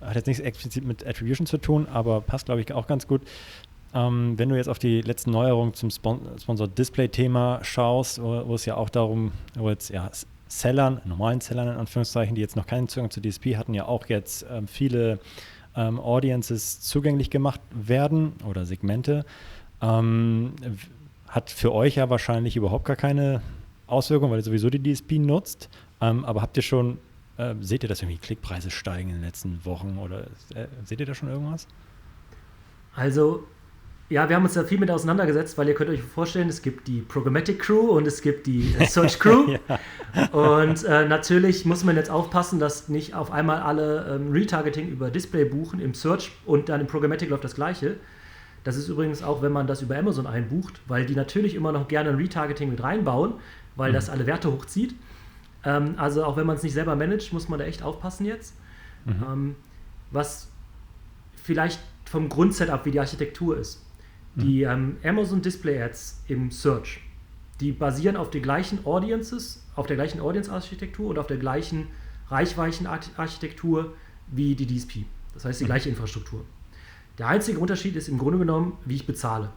hat 0.00 0.16
jetzt 0.16 0.26
nichts 0.26 0.42
explizit 0.42 0.84
mit 0.84 1.06
Attribution 1.06 1.46
zu 1.46 1.58
tun, 1.58 1.86
aber 1.86 2.20
passt, 2.20 2.46
glaube 2.46 2.60
ich, 2.60 2.72
auch 2.72 2.86
ganz 2.86 3.06
gut. 3.06 3.22
Ähm, 3.94 4.38
wenn 4.38 4.48
du 4.48 4.56
jetzt 4.56 4.68
auf 4.68 4.78
die 4.78 5.00
letzten 5.02 5.30
Neuerungen 5.30 5.74
zum 5.74 5.90
Spon 5.90 6.20
Sponsored 6.40 6.76
Display-Thema 6.76 7.60
schaust, 7.62 8.22
wo, 8.22 8.46
wo, 8.48 8.54
es 8.54 8.64
ja 8.64 8.76
auch 8.76 8.88
darum, 8.88 9.32
wo 9.54 9.68
jetzt 9.68 9.90
ja 9.90 10.10
Sellern, 10.48 11.00
normalen 11.04 11.40
Sellern 11.40 11.68
in 11.68 11.76
Anführungszeichen, 11.76 12.34
die 12.34 12.40
jetzt 12.40 12.56
noch 12.56 12.66
keinen 12.66 12.88
Zugang 12.88 13.10
zu 13.10 13.20
DSP 13.20 13.56
hatten, 13.56 13.74
ja 13.74 13.86
auch 13.86 14.06
jetzt 14.06 14.44
ähm, 14.50 14.66
viele 14.66 15.18
ähm, 15.76 15.98
Audiences 16.00 16.80
zugänglich 16.80 17.30
gemacht 17.30 17.60
werden 17.70 18.32
oder 18.48 18.66
Segmente, 18.66 19.24
ähm, 19.80 20.52
hat 21.28 21.50
für 21.50 21.72
euch 21.72 21.96
ja 21.96 22.10
wahrscheinlich 22.10 22.56
überhaupt 22.56 22.84
gar 22.84 22.96
keine 22.96 23.42
Auswirkung, 23.86 24.30
weil 24.30 24.38
ihr 24.38 24.44
sowieso 24.44 24.70
die 24.70 24.82
DSP 24.82 25.18
nutzt. 25.18 25.68
Ähm, 26.00 26.24
aber 26.24 26.42
habt 26.42 26.56
ihr 26.56 26.62
schon, 26.62 26.98
äh, 27.36 27.54
seht 27.60 27.82
ihr, 27.84 27.88
dass 27.88 28.02
irgendwie 28.02 28.18
Klickpreise 28.18 28.70
steigen 28.70 29.10
in 29.10 29.16
den 29.16 29.24
letzten 29.24 29.64
Wochen 29.64 29.98
oder 29.98 30.24
äh, 30.54 30.66
seht 30.84 31.00
ihr 31.00 31.06
da 31.06 31.14
schon 31.14 31.28
irgendwas? 31.28 31.66
Also 32.94 33.44
ja, 34.12 34.28
wir 34.28 34.36
haben 34.36 34.44
uns 34.44 34.52
da 34.52 34.64
viel 34.64 34.78
mit 34.78 34.90
auseinandergesetzt, 34.90 35.56
weil 35.56 35.68
ihr 35.68 35.74
könnt 35.74 35.88
euch 35.88 36.02
vorstellen, 36.02 36.50
es 36.50 36.60
gibt 36.60 36.86
die 36.86 37.00
Programmatic 37.00 37.58
Crew 37.58 37.92
und 37.92 38.06
es 38.06 38.20
gibt 38.20 38.46
die 38.46 38.74
äh, 38.78 38.86
Search 38.86 39.18
Crew. 39.18 39.56
ja. 40.14 40.26
Und 40.26 40.84
äh, 40.84 41.08
natürlich 41.08 41.64
muss 41.64 41.82
man 41.82 41.96
jetzt 41.96 42.10
aufpassen, 42.10 42.60
dass 42.60 42.90
nicht 42.90 43.14
auf 43.14 43.32
einmal 43.32 43.62
alle 43.62 44.14
ähm, 44.14 44.30
Retargeting 44.30 44.88
über 44.88 45.10
Display 45.10 45.46
buchen 45.46 45.80
im 45.80 45.94
Search 45.94 46.30
und 46.44 46.68
dann 46.68 46.82
im 46.82 46.86
Programmatic 46.86 47.30
läuft 47.30 47.44
das 47.44 47.54
gleiche. 47.54 47.96
Das 48.64 48.76
ist 48.76 48.88
übrigens 48.88 49.22
auch, 49.22 49.40
wenn 49.40 49.50
man 49.50 49.66
das 49.66 49.80
über 49.80 49.96
Amazon 49.96 50.26
einbucht, 50.26 50.82
weil 50.86 51.06
die 51.06 51.14
natürlich 51.14 51.54
immer 51.54 51.72
noch 51.72 51.88
gerne 51.88 52.10
ein 52.10 52.16
Retargeting 52.16 52.68
mit 52.68 52.82
reinbauen, 52.82 53.32
weil 53.76 53.90
mhm. 53.92 53.94
das 53.94 54.10
alle 54.10 54.26
Werte 54.26 54.52
hochzieht. 54.52 54.94
Ähm, 55.64 55.94
also 55.96 56.24
auch 56.24 56.36
wenn 56.36 56.46
man 56.46 56.56
es 56.56 56.62
nicht 56.62 56.74
selber 56.74 56.96
managt, 56.96 57.32
muss 57.32 57.48
man 57.48 57.58
da 57.58 57.64
echt 57.64 57.82
aufpassen 57.82 58.26
jetzt. 58.26 58.54
Mhm. 59.06 59.24
Ähm, 59.26 59.56
was 60.10 60.48
vielleicht 61.42 61.80
vom 62.04 62.28
Grundsetup, 62.28 62.84
wie 62.84 62.90
die 62.90 63.00
Architektur 63.00 63.56
ist. 63.56 63.81
Die 64.34 64.62
ähm, 64.62 64.96
Amazon 65.04 65.42
Display 65.42 65.82
Ads 65.82 66.22
im 66.28 66.50
Search, 66.50 67.00
die 67.60 67.72
basieren 67.72 68.16
auf 68.16 68.30
den 68.30 68.42
gleichen 68.42 68.84
Audiences, 68.86 69.64
auf 69.76 69.86
der 69.86 69.96
gleichen 69.96 70.20
Audience-Architektur 70.20 71.10
und 71.10 71.18
auf 71.18 71.26
der 71.26 71.36
gleichen 71.36 71.88
Reichweichenarchitektur 72.28 73.94
wie 74.28 74.54
die 74.54 74.66
DSP. 74.66 75.04
Das 75.34 75.44
heißt, 75.44 75.60
die 75.60 75.66
gleiche 75.66 75.88
Infrastruktur. 75.90 76.44
Der 77.18 77.28
einzige 77.28 77.58
Unterschied 77.58 77.94
ist 77.96 78.08
im 78.08 78.18
Grunde 78.18 78.38
genommen, 78.38 78.78
wie 78.86 78.94
ich 78.94 79.06
bezahle. 79.06 79.50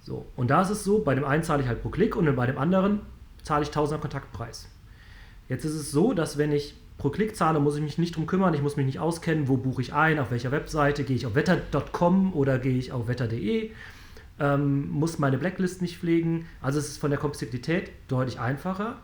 So, 0.00 0.26
und 0.36 0.48
da 0.48 0.62
ist 0.62 0.70
es 0.70 0.84
so, 0.84 1.00
bei 1.00 1.14
dem 1.14 1.24
einen 1.24 1.42
zahle 1.42 1.62
ich 1.62 1.68
halt 1.68 1.82
pro 1.82 1.88
Klick 1.88 2.14
und 2.14 2.34
bei 2.36 2.46
dem 2.46 2.58
anderen 2.58 3.00
zahle 3.42 3.62
ich 3.62 3.70
1000er 3.70 3.98
Kontaktpreis. 3.98 4.68
Jetzt 5.48 5.64
ist 5.64 5.74
es 5.74 5.90
so, 5.90 6.12
dass 6.12 6.36
wenn 6.36 6.52
ich 6.52 6.74
pro 6.98 7.10
Klick 7.10 7.36
zahle, 7.36 7.60
muss 7.60 7.76
ich 7.76 7.82
mich 7.82 7.96
nicht 7.96 8.16
drum 8.16 8.26
kümmern, 8.26 8.52
ich 8.54 8.62
muss 8.62 8.76
mich 8.76 8.84
nicht 8.84 8.98
auskennen, 8.98 9.48
wo 9.48 9.56
buche 9.56 9.80
ich 9.80 9.94
ein, 9.94 10.18
auf 10.18 10.30
welcher 10.30 10.50
Webseite, 10.50 11.04
gehe 11.04 11.16
ich 11.16 11.26
auf 11.26 11.34
wetter.com 11.34 12.34
oder 12.34 12.58
gehe 12.58 12.76
ich 12.76 12.92
auf 12.92 13.06
wetter.de, 13.08 13.70
ähm, 14.40 14.90
muss 14.90 15.18
meine 15.18 15.38
Blacklist 15.38 15.80
nicht 15.80 15.98
pflegen. 15.98 16.46
Also 16.60 16.78
es 16.78 16.88
ist 16.88 16.98
von 16.98 17.10
der 17.10 17.18
Komplexität 17.18 17.90
deutlich 18.08 18.40
einfacher. 18.40 18.96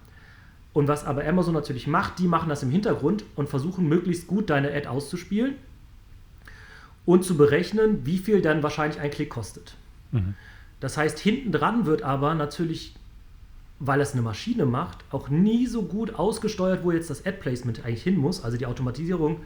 Und 0.72 0.88
was 0.88 1.04
aber 1.04 1.24
Amazon 1.24 1.54
natürlich 1.54 1.86
macht, 1.86 2.18
die 2.18 2.26
machen 2.26 2.48
das 2.48 2.64
im 2.64 2.70
Hintergrund 2.70 3.24
und 3.36 3.48
versuchen 3.48 3.88
möglichst 3.88 4.26
gut 4.26 4.50
deine 4.50 4.72
Ad 4.72 4.88
auszuspielen 4.88 5.54
und 7.06 7.24
zu 7.24 7.36
berechnen, 7.36 8.04
wie 8.04 8.18
viel 8.18 8.42
dann 8.42 8.64
wahrscheinlich 8.64 9.00
ein 9.00 9.10
Klick 9.10 9.30
kostet. 9.30 9.76
Mhm. 10.10 10.34
Das 10.80 10.96
heißt, 10.96 11.18
hinten 11.20 11.52
dran 11.52 11.86
wird 11.86 12.02
aber 12.02 12.34
natürlich 12.34 12.94
weil 13.86 14.00
es 14.00 14.12
eine 14.12 14.22
Maschine 14.22 14.64
macht, 14.64 15.04
auch 15.10 15.28
nie 15.28 15.66
so 15.66 15.82
gut 15.82 16.14
ausgesteuert, 16.14 16.84
wo 16.84 16.92
jetzt 16.92 17.10
das 17.10 17.26
Ad-Placement 17.26 17.84
eigentlich 17.84 18.02
hin 18.02 18.16
muss, 18.16 18.42
also 18.42 18.56
die 18.56 18.66
Automatisierung, 18.66 19.40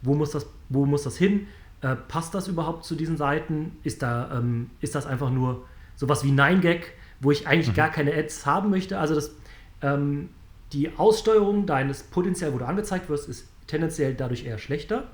wo 0.00 0.14
muss 0.14 0.30
das, 0.30 0.46
wo 0.68 0.86
muss 0.86 1.02
das 1.02 1.16
hin? 1.16 1.46
Äh, 1.82 1.96
passt 1.96 2.34
das 2.34 2.48
überhaupt 2.48 2.84
zu 2.84 2.94
diesen 2.94 3.16
Seiten? 3.16 3.76
Ist, 3.82 4.02
da, 4.02 4.38
ähm, 4.38 4.70
ist 4.80 4.94
das 4.94 5.06
einfach 5.06 5.30
nur 5.30 5.66
sowas 5.96 6.24
wie 6.24 6.30
9gag, 6.30 6.82
wo 7.20 7.30
ich 7.30 7.46
eigentlich 7.46 7.68
mhm. 7.68 7.74
gar 7.74 7.90
keine 7.90 8.14
Ads 8.14 8.46
haben 8.46 8.70
möchte? 8.70 8.98
Also 8.98 9.14
das, 9.14 9.34
ähm, 9.82 10.30
die 10.72 10.90
Aussteuerung 10.96 11.66
deines 11.66 12.02
potenziell, 12.02 12.54
wo 12.54 12.58
du 12.58 12.66
angezeigt 12.66 13.10
wirst, 13.10 13.28
ist 13.28 13.46
tendenziell 13.66 14.14
dadurch 14.14 14.46
eher 14.46 14.58
schlechter, 14.58 15.08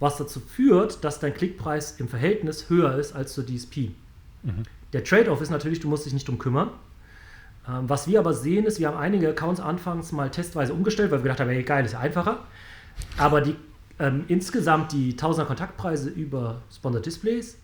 was 0.00 0.16
dazu 0.16 0.40
führt, 0.40 1.04
dass 1.04 1.20
dein 1.20 1.34
Klickpreis 1.34 2.00
im 2.00 2.08
Verhältnis 2.08 2.70
höher 2.70 2.96
ist 2.96 3.14
als 3.14 3.34
zur 3.34 3.44
DSP. 3.44 3.90
Mhm. 4.42 4.62
Der 4.92 5.04
Trade-off 5.04 5.40
ist 5.42 5.50
natürlich, 5.50 5.80
du 5.80 5.88
musst 5.88 6.06
dich 6.06 6.14
nicht 6.14 6.26
drum 6.26 6.38
kümmern. 6.38 6.70
Ähm, 7.68 7.88
was 7.88 8.06
wir 8.06 8.18
aber 8.18 8.32
sehen, 8.32 8.64
ist, 8.64 8.78
wir 8.78 8.88
haben 8.88 8.96
einige 8.96 9.28
Accounts 9.28 9.60
anfangs 9.60 10.12
mal 10.12 10.30
testweise 10.30 10.72
umgestellt, 10.72 11.10
weil 11.10 11.18
wir 11.18 11.24
gedacht 11.24 11.40
haben, 11.40 11.50
hey, 11.50 11.62
geil, 11.62 11.84
ist 11.84 11.94
einfacher. 11.94 12.40
Aber 13.18 13.40
die, 13.40 13.56
ähm, 13.98 14.24
insgesamt 14.28 14.92
die 14.92 15.16
Tausender 15.16 15.46
Kontaktpreise 15.46 16.10
über 16.10 16.62
Sponsored 16.72 17.06
Displays 17.06 17.58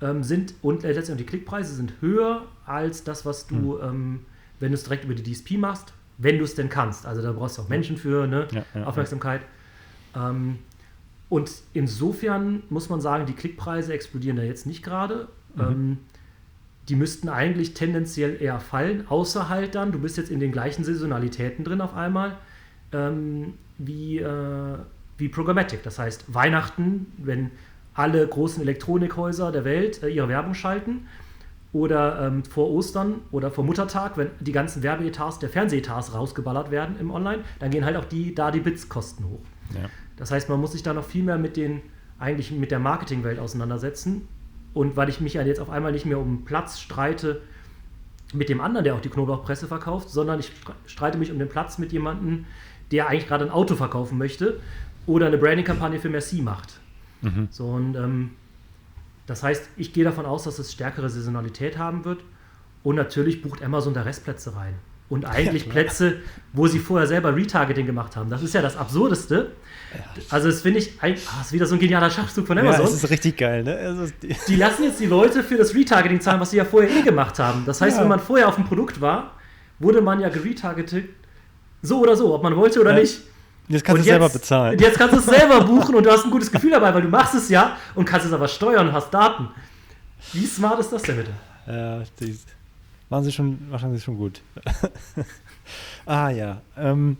ähm, 0.00 0.22
sind 0.22 0.54
und 0.62 0.84
äh, 0.84 0.92
letztendlich 0.92 1.26
die 1.26 1.30
Klickpreise 1.30 1.74
sind 1.74 1.94
höher 2.00 2.46
als 2.66 3.04
das, 3.04 3.24
was 3.24 3.46
du, 3.46 3.54
mhm. 3.54 3.78
ähm, 3.82 4.20
wenn 4.60 4.70
du 4.72 4.74
es 4.74 4.84
direkt 4.84 5.04
über 5.04 5.14
die 5.14 5.22
DSP 5.22 5.52
machst, 5.52 5.92
wenn 6.18 6.38
du 6.38 6.44
es 6.44 6.54
denn 6.54 6.68
kannst. 6.68 7.06
Also 7.06 7.22
da 7.22 7.32
brauchst 7.32 7.58
du 7.58 7.62
auch 7.62 7.68
Menschen 7.68 7.96
für, 7.96 8.26
ne? 8.26 8.46
Ja, 8.52 8.64
ja, 8.74 8.84
Aufmerksamkeit. 8.84 9.42
Ja. 10.14 10.30
Ähm, 10.30 10.58
und 11.28 11.50
insofern 11.72 12.62
muss 12.68 12.90
man 12.90 13.00
sagen, 13.00 13.24
die 13.24 13.32
Klickpreise 13.32 13.94
explodieren 13.94 14.36
da 14.36 14.42
jetzt 14.42 14.66
nicht 14.66 14.82
gerade. 14.82 15.28
Mhm. 15.56 15.98
Die 16.88 16.96
müssten 16.96 17.28
eigentlich 17.28 17.74
tendenziell 17.74 18.40
eher 18.42 18.58
fallen, 18.58 19.06
außer 19.08 19.48
halt 19.48 19.74
dann, 19.74 19.92
du 19.92 20.00
bist 20.00 20.16
jetzt 20.16 20.30
in 20.30 20.40
den 20.40 20.52
gleichen 20.52 20.84
Saisonalitäten 20.84 21.64
drin 21.64 21.80
auf 21.80 21.94
einmal, 21.94 22.38
ähm, 22.92 23.54
wie, 23.78 24.18
äh, 24.18 24.78
wie 25.16 25.28
Programmatic. 25.28 25.82
Das 25.82 25.98
heißt, 25.98 26.34
Weihnachten, 26.34 27.12
wenn 27.18 27.50
alle 27.94 28.26
großen 28.26 28.62
Elektronikhäuser 28.62 29.52
der 29.52 29.64
Welt 29.64 30.02
äh, 30.02 30.08
ihre 30.08 30.28
Werbung 30.28 30.54
schalten, 30.54 31.06
oder 31.72 32.26
ähm, 32.26 32.44
vor 32.44 32.70
Ostern 32.70 33.22
oder 33.30 33.50
vor 33.50 33.64
Muttertag, 33.64 34.18
wenn 34.18 34.30
die 34.40 34.52
ganzen 34.52 34.82
Werbeetats 34.82 35.38
der 35.38 35.48
Fernsehetats 35.48 36.14
rausgeballert 36.14 36.70
werden 36.70 36.96
im 37.00 37.10
Online, 37.10 37.44
dann 37.60 37.70
gehen 37.70 37.84
halt 37.84 37.96
auch 37.96 38.04
die, 38.04 38.34
da 38.34 38.50
die 38.50 38.60
Bitskosten 38.60 39.24
hoch. 39.26 39.40
Ja. 39.74 39.88
Das 40.16 40.30
heißt, 40.30 40.48
man 40.50 40.60
muss 40.60 40.72
sich 40.72 40.82
da 40.82 40.92
noch 40.92 41.04
viel 41.04 41.22
mehr 41.22 41.38
mit 41.38 41.56
den, 41.56 41.80
eigentlich 42.18 42.50
mit 42.50 42.70
der 42.70 42.78
Marketingwelt 42.78 43.38
auseinandersetzen 43.38 44.28
und 44.74 44.96
weil 44.96 45.08
ich 45.08 45.20
mich 45.20 45.34
ja 45.34 45.42
jetzt 45.42 45.60
auf 45.60 45.70
einmal 45.70 45.92
nicht 45.92 46.06
mehr 46.06 46.18
um 46.18 46.44
Platz 46.44 46.80
streite 46.80 47.42
mit 48.32 48.48
dem 48.48 48.60
anderen, 48.60 48.84
der 48.84 48.94
auch 48.94 49.00
die 49.00 49.10
Knoblauchpresse 49.10 49.66
verkauft, 49.66 50.08
sondern 50.08 50.40
ich 50.40 50.52
streite 50.86 51.18
mich 51.18 51.30
um 51.30 51.38
den 51.38 51.48
Platz 51.48 51.78
mit 51.78 51.92
jemandem, 51.92 52.46
der 52.90 53.08
eigentlich 53.08 53.28
gerade 53.28 53.44
ein 53.44 53.50
Auto 53.50 53.74
verkaufen 53.76 54.18
möchte 54.18 54.60
oder 55.06 55.26
eine 55.26 55.38
Branding-Kampagne 55.38 55.98
für 55.98 56.08
Merci 56.08 56.42
macht. 56.42 56.80
Mhm. 57.20 57.48
So, 57.50 57.66
und 57.66 57.96
ähm, 57.96 58.30
das 59.26 59.42
heißt, 59.42 59.68
ich 59.76 59.92
gehe 59.92 60.04
davon 60.04 60.26
aus, 60.26 60.44
dass 60.44 60.58
es 60.58 60.72
stärkere 60.72 61.08
Saisonalität 61.08 61.78
haben 61.78 62.04
wird. 62.04 62.22
Und 62.82 62.96
natürlich 62.96 63.42
bucht 63.42 63.62
Amazon 63.62 63.94
da 63.94 64.02
Restplätze 64.02 64.56
rein. 64.56 64.74
Und 65.12 65.26
eigentlich 65.26 65.68
Plätze, 65.68 66.20
wo 66.54 66.66
sie 66.66 66.78
vorher 66.78 67.06
selber 67.06 67.36
Retargeting 67.36 67.84
gemacht 67.84 68.16
haben. 68.16 68.30
Das 68.30 68.42
ist 68.42 68.54
ja 68.54 68.62
das 68.62 68.78
Absurdeste. 68.78 69.50
Also 70.30 70.48
das 70.48 70.62
finde 70.62 70.78
ich, 70.78 71.02
ein, 71.02 71.16
ah, 71.26 71.42
ist 71.42 71.52
wieder 71.52 71.66
so 71.66 71.74
ein 71.74 71.80
genialer 71.80 72.08
Schachzug 72.08 72.46
von 72.46 72.56
Amazon. 72.56 72.80
Ja, 72.80 72.86
das 72.86 73.04
ist 73.04 73.10
richtig 73.10 73.36
geil, 73.36 73.62
ne? 73.62 73.76
Also, 73.76 74.10
die, 74.22 74.34
die 74.48 74.56
lassen 74.56 74.84
jetzt 74.84 75.00
die 75.00 75.06
Leute 75.06 75.42
für 75.42 75.58
das 75.58 75.74
Retargeting 75.74 76.22
zahlen, 76.22 76.40
was 76.40 76.52
sie 76.52 76.56
ja 76.56 76.64
vorher 76.64 76.90
eh 76.90 77.02
gemacht 77.02 77.38
haben. 77.38 77.64
Das 77.66 77.82
heißt, 77.82 77.98
ja. 77.98 78.02
wenn 78.02 78.08
man 78.08 78.20
vorher 78.20 78.48
auf 78.48 78.54
dem 78.54 78.64
Produkt 78.64 79.02
war, 79.02 79.32
wurde 79.78 80.00
man 80.00 80.18
ja 80.18 80.30
geretargetet, 80.30 81.10
so 81.82 82.00
oder 82.00 82.16
so, 82.16 82.34
ob 82.34 82.42
man 82.42 82.56
wollte 82.56 82.80
oder 82.80 82.94
ja. 82.94 83.00
nicht. 83.00 83.20
Jetzt 83.68 83.84
kannst 83.84 83.98
du 83.98 84.00
es 84.00 84.06
selber 84.06 84.30
bezahlen. 84.30 84.78
Jetzt 84.78 84.98
kannst 84.98 85.14
du 85.14 85.18
es 85.18 85.26
selber 85.26 85.60
buchen 85.66 85.94
und 85.94 86.06
du 86.06 86.10
hast 86.10 86.24
ein 86.24 86.30
gutes 86.30 86.50
Gefühl 86.50 86.70
dabei, 86.70 86.94
weil 86.94 87.02
du 87.02 87.08
machst 87.08 87.34
es 87.34 87.50
ja 87.50 87.76
und 87.94 88.06
kannst 88.06 88.26
es 88.26 88.32
aber 88.32 88.48
steuern 88.48 88.88
und 88.88 88.94
hast 88.94 89.12
Daten. 89.12 89.48
Wie 90.32 90.46
smart 90.46 90.80
ist 90.80 90.90
das 90.90 91.02
denn 91.02 91.16
bitte? 91.16 91.32
Ja, 91.66 92.00
die 92.18 92.34
machen 93.12 93.24
sie 93.24 93.32
schon, 93.32 93.68
machen 93.68 93.94
sie 93.94 94.00
schon 94.00 94.16
gut. 94.16 94.40
ah 96.06 96.30
ja. 96.30 96.62
Ähm, 96.78 97.18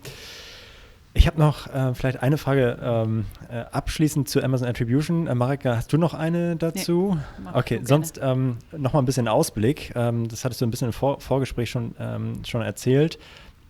ich 1.12 1.26
habe 1.26 1.38
noch 1.38 1.66
äh, 1.66 1.94
vielleicht 1.94 2.22
eine 2.22 2.38
Frage 2.38 2.78
ähm, 2.82 3.26
äh, 3.50 3.64
abschließend 3.70 4.26
zu 4.26 4.42
Amazon 4.42 4.68
Attribution. 4.68 5.26
Äh, 5.26 5.34
Marika, 5.34 5.76
hast 5.76 5.92
du 5.92 5.98
noch 5.98 6.14
eine 6.14 6.56
dazu? 6.56 7.18
Nee, 7.38 7.50
okay, 7.52 7.80
sonst 7.84 8.18
ähm, 8.22 8.56
noch 8.74 8.94
mal 8.94 9.00
ein 9.00 9.04
bisschen 9.04 9.28
Ausblick. 9.28 9.92
Ähm, 9.94 10.28
das 10.28 10.46
hattest 10.46 10.62
du 10.62 10.66
ein 10.66 10.70
bisschen 10.70 10.88
im 10.88 10.92
Vor 10.94 11.20
Vorgespräch 11.20 11.68
schon, 11.68 11.94
ähm, 12.00 12.42
schon 12.46 12.62
erzählt. 12.62 13.18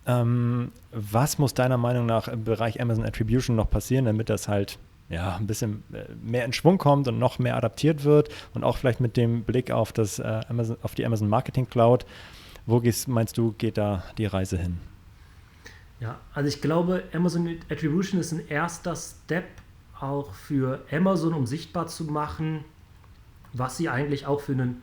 Ähm, 0.07 0.71
was 0.93 1.37
muss 1.39 1.53
deiner 1.53 1.77
Meinung 1.77 2.05
nach 2.05 2.29
im 2.29 2.45
Bereich 2.45 2.79
Amazon 2.79 3.05
Attribution 3.05 3.57
noch 3.57 3.69
passieren, 3.69 4.05
damit 4.05 4.29
das 4.29 4.47
halt 4.47 4.79
ja, 5.09 5.35
ein 5.35 5.47
bisschen 5.47 5.83
äh, 5.93 6.05
mehr 6.21 6.45
in 6.45 6.53
Schwung 6.53 6.77
kommt 6.77 7.07
und 7.07 7.19
noch 7.19 7.39
mehr 7.39 7.55
adaptiert 7.55 8.03
wird 8.03 8.29
und 8.53 8.63
auch 8.63 8.77
vielleicht 8.77 8.99
mit 8.99 9.17
dem 9.17 9.43
Blick 9.43 9.71
auf, 9.71 9.93
das, 9.93 10.19
äh, 10.19 10.41
Amazon, 10.49 10.77
auf 10.81 10.95
die 10.95 11.05
Amazon 11.05 11.29
Marketing 11.29 11.69
Cloud. 11.69 12.05
Wo 12.65 12.79
gehst, 12.79 13.07
meinst 13.07 13.37
du, 13.37 13.53
geht 13.57 13.77
da 13.77 14.03
die 14.17 14.25
Reise 14.25 14.57
hin? 14.57 14.79
Ja, 15.99 16.19
also 16.33 16.47
ich 16.47 16.61
glaube, 16.61 17.03
Amazon 17.13 17.57
Attribution 17.69 18.19
ist 18.19 18.31
ein 18.31 18.47
erster 18.47 18.95
Step 18.95 19.45
auch 19.99 20.33
für 20.33 20.81
Amazon, 20.91 21.33
um 21.33 21.45
sichtbar 21.45 21.87
zu 21.87 22.05
machen, 22.05 22.65
was 23.53 23.77
sie 23.77 23.89
eigentlich 23.89 24.25
auch 24.25 24.41
für 24.41 24.53
einen, 24.53 24.81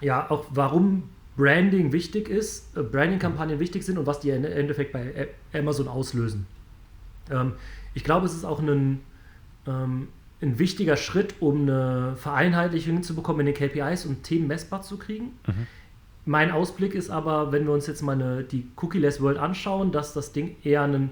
ja, 0.00 0.30
auch 0.30 0.46
warum 0.50 1.10
Branding 1.36 1.92
wichtig 1.92 2.28
ist, 2.28 2.76
äh, 2.76 2.82
Branding-Kampagnen 2.82 3.58
wichtig 3.58 3.84
sind 3.84 3.98
und 3.98 4.06
was 4.06 4.20
die 4.20 4.30
im 4.30 4.44
Endeffekt 4.44 4.92
bei 4.92 5.28
Amazon 5.52 5.88
auslösen. 5.88 6.46
Ähm, 7.30 7.54
ich 7.96 8.04
glaube, 8.04 8.26
es 8.26 8.34
ist 8.34 8.44
auch 8.44 8.60
ein, 8.60 9.00
ähm, 9.66 10.08
ein 10.42 10.58
wichtiger 10.58 10.98
Schritt, 10.98 11.36
um 11.40 11.62
eine 11.62 12.14
Vereinheitlichung 12.16 12.92
hinzubekommen 12.92 13.46
in 13.46 13.54
den 13.54 13.54
KPIs 13.54 14.04
und 14.04 14.22
Themen 14.22 14.46
messbar 14.46 14.82
zu 14.82 14.98
kriegen. 14.98 15.38
Mhm. 15.46 15.66
Mein 16.26 16.50
Ausblick 16.50 16.94
ist 16.94 17.08
aber, 17.08 17.52
wenn 17.52 17.64
wir 17.64 17.72
uns 17.72 17.86
jetzt 17.86 18.02
mal 18.02 18.12
eine, 18.12 18.44
die 18.44 18.68
Cookie-less 18.76 19.22
World 19.22 19.38
anschauen, 19.38 19.92
dass 19.92 20.12
das 20.12 20.32
Ding 20.32 20.56
eher 20.62 20.82
ein, 20.82 21.10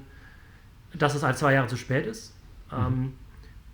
dass 0.93 1.15
es 1.15 1.25
ein 1.25 1.35
zwei 1.35 1.55
Jahre 1.55 1.69
zu 1.69 1.77
spät 1.77 2.07
ist. 2.07 2.35
Mhm. 2.71 2.77
Ähm, 2.79 3.13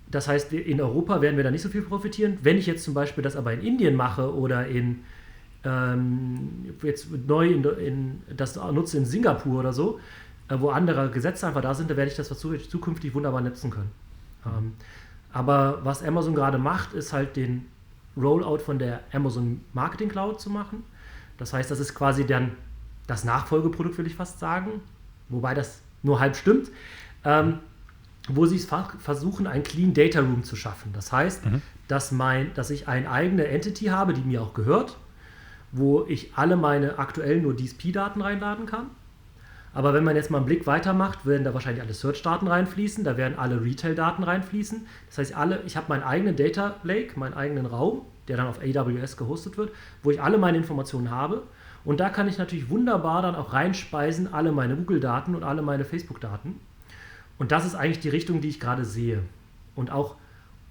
das 0.09 0.29
heißt, 0.29 0.53
in 0.53 0.79
Europa 0.79 1.19
werden 1.19 1.35
wir 1.35 1.43
da 1.43 1.51
nicht 1.51 1.63
so 1.63 1.69
viel 1.69 1.81
profitieren. 1.81 2.37
Wenn 2.43 2.57
ich 2.57 2.65
jetzt 2.65 2.85
zum 2.85 2.93
Beispiel 2.93 3.23
das 3.25 3.35
aber 3.35 3.51
in 3.51 3.61
Indien 3.61 3.95
mache 3.97 4.33
oder 4.33 4.67
in 4.67 5.01
ähm, 5.65 6.73
jetzt 6.81 7.09
neu 7.27 7.49
in, 7.49 7.63
in, 7.65 8.21
das 8.37 8.55
nutze 8.55 8.97
in 8.97 9.05
Singapur 9.05 9.59
oder 9.59 9.73
so, 9.73 9.99
wo 10.59 10.69
andere 10.69 11.09
Gesetze 11.09 11.47
einfach 11.47 11.61
da 11.61 11.73
sind, 11.73 11.89
da 11.89 11.95
werde 11.95 12.11
ich 12.11 12.17
das 12.17 12.27
zukünftig 12.29 13.13
wunderbar 13.13 13.41
nutzen 13.41 13.69
können. 13.69 13.91
Ähm, 14.45 14.73
aber 15.31 15.79
was 15.83 16.03
Amazon 16.03 16.35
gerade 16.35 16.57
macht, 16.57 16.93
ist 16.93 17.13
halt 17.13 17.35
den 17.35 17.67
Rollout 18.17 18.59
von 18.59 18.79
der 18.79 19.01
Amazon 19.13 19.61
Marketing 19.73 20.09
Cloud 20.09 20.41
zu 20.41 20.49
machen. 20.49 20.83
Das 21.37 21.53
heißt, 21.53 21.71
das 21.71 21.79
ist 21.79 21.95
quasi 21.95 22.25
dann 22.25 22.51
das 23.07 23.23
Nachfolgeprodukt, 23.23 23.97
will 23.97 24.07
ich 24.07 24.15
fast 24.15 24.39
sagen, 24.39 24.81
wobei 25.29 25.53
das 25.53 25.81
nur 26.03 26.19
halb 26.19 26.35
stimmt, 26.35 26.69
ähm, 27.23 27.59
wo 28.29 28.45
sie 28.45 28.57
es 28.57 28.67
versuchen, 28.99 29.47
ein 29.47 29.63
Clean 29.63 29.93
Data 29.93 30.19
Room 30.19 30.43
zu 30.43 30.55
schaffen. 30.55 30.91
Das 30.93 31.11
heißt, 31.11 31.45
mhm. 31.45 31.61
dass, 31.87 32.11
mein, 32.11 32.53
dass 32.53 32.69
ich 32.69 32.87
eine 32.87 33.09
eigene 33.09 33.47
Entity 33.47 33.85
habe, 33.85 34.13
die 34.13 34.21
mir 34.21 34.41
auch 34.41 34.53
gehört, 34.53 34.97
wo 35.71 36.05
ich 36.05 36.33
alle 36.35 36.57
meine 36.57 36.99
aktuellen 36.99 37.43
nur 37.43 37.55
DSP-Daten 37.55 38.21
reinladen 38.21 38.65
kann. 38.65 38.87
Aber 39.73 39.93
wenn 39.93 40.03
man 40.03 40.15
jetzt 40.15 40.29
mal 40.29 40.37
einen 40.39 40.45
Blick 40.45 40.67
weitermacht, 40.67 41.25
werden 41.25 41.43
da 41.43 41.53
wahrscheinlich 41.53 41.81
alle 41.81 41.93
Search-Daten 41.93 42.47
reinfließen, 42.47 43.03
da 43.03 43.15
werden 43.15 43.37
alle 43.37 43.63
Retail-Daten 43.63 44.23
reinfließen. 44.23 44.85
Das 45.07 45.17
heißt, 45.17 45.35
alle, 45.35 45.61
ich 45.65 45.77
habe 45.77 45.87
meinen 45.89 46.03
eigenen 46.03 46.35
Data 46.35 46.75
Lake, 46.83 47.17
meinen 47.17 47.33
eigenen 47.33 47.65
Raum, 47.65 48.01
der 48.27 48.37
dann 48.37 48.47
auf 48.47 48.59
AWS 48.59 49.15
gehostet 49.15 49.57
wird, 49.57 49.71
wo 50.03 50.11
ich 50.11 50.21
alle 50.21 50.37
meine 50.37 50.57
Informationen 50.57 51.09
habe. 51.09 51.43
Und 51.85 51.99
da 51.99 52.09
kann 52.09 52.27
ich 52.27 52.37
natürlich 52.37 52.69
wunderbar 52.69 53.21
dann 53.21 53.35
auch 53.35 53.53
reinspeisen, 53.53 54.33
alle 54.33 54.51
meine 54.51 54.75
Google-Daten 54.75 55.35
und 55.35 55.43
alle 55.43 55.61
meine 55.61 55.85
Facebook-Daten. 55.85 56.59
Und 57.39 57.51
das 57.51 57.65
ist 57.65 57.75
eigentlich 57.75 58.01
die 58.01 58.09
Richtung, 58.09 58.41
die 58.41 58.49
ich 58.49 58.59
gerade 58.59 58.85
sehe. 58.85 59.23
Und 59.75 59.91
auch 59.91 60.15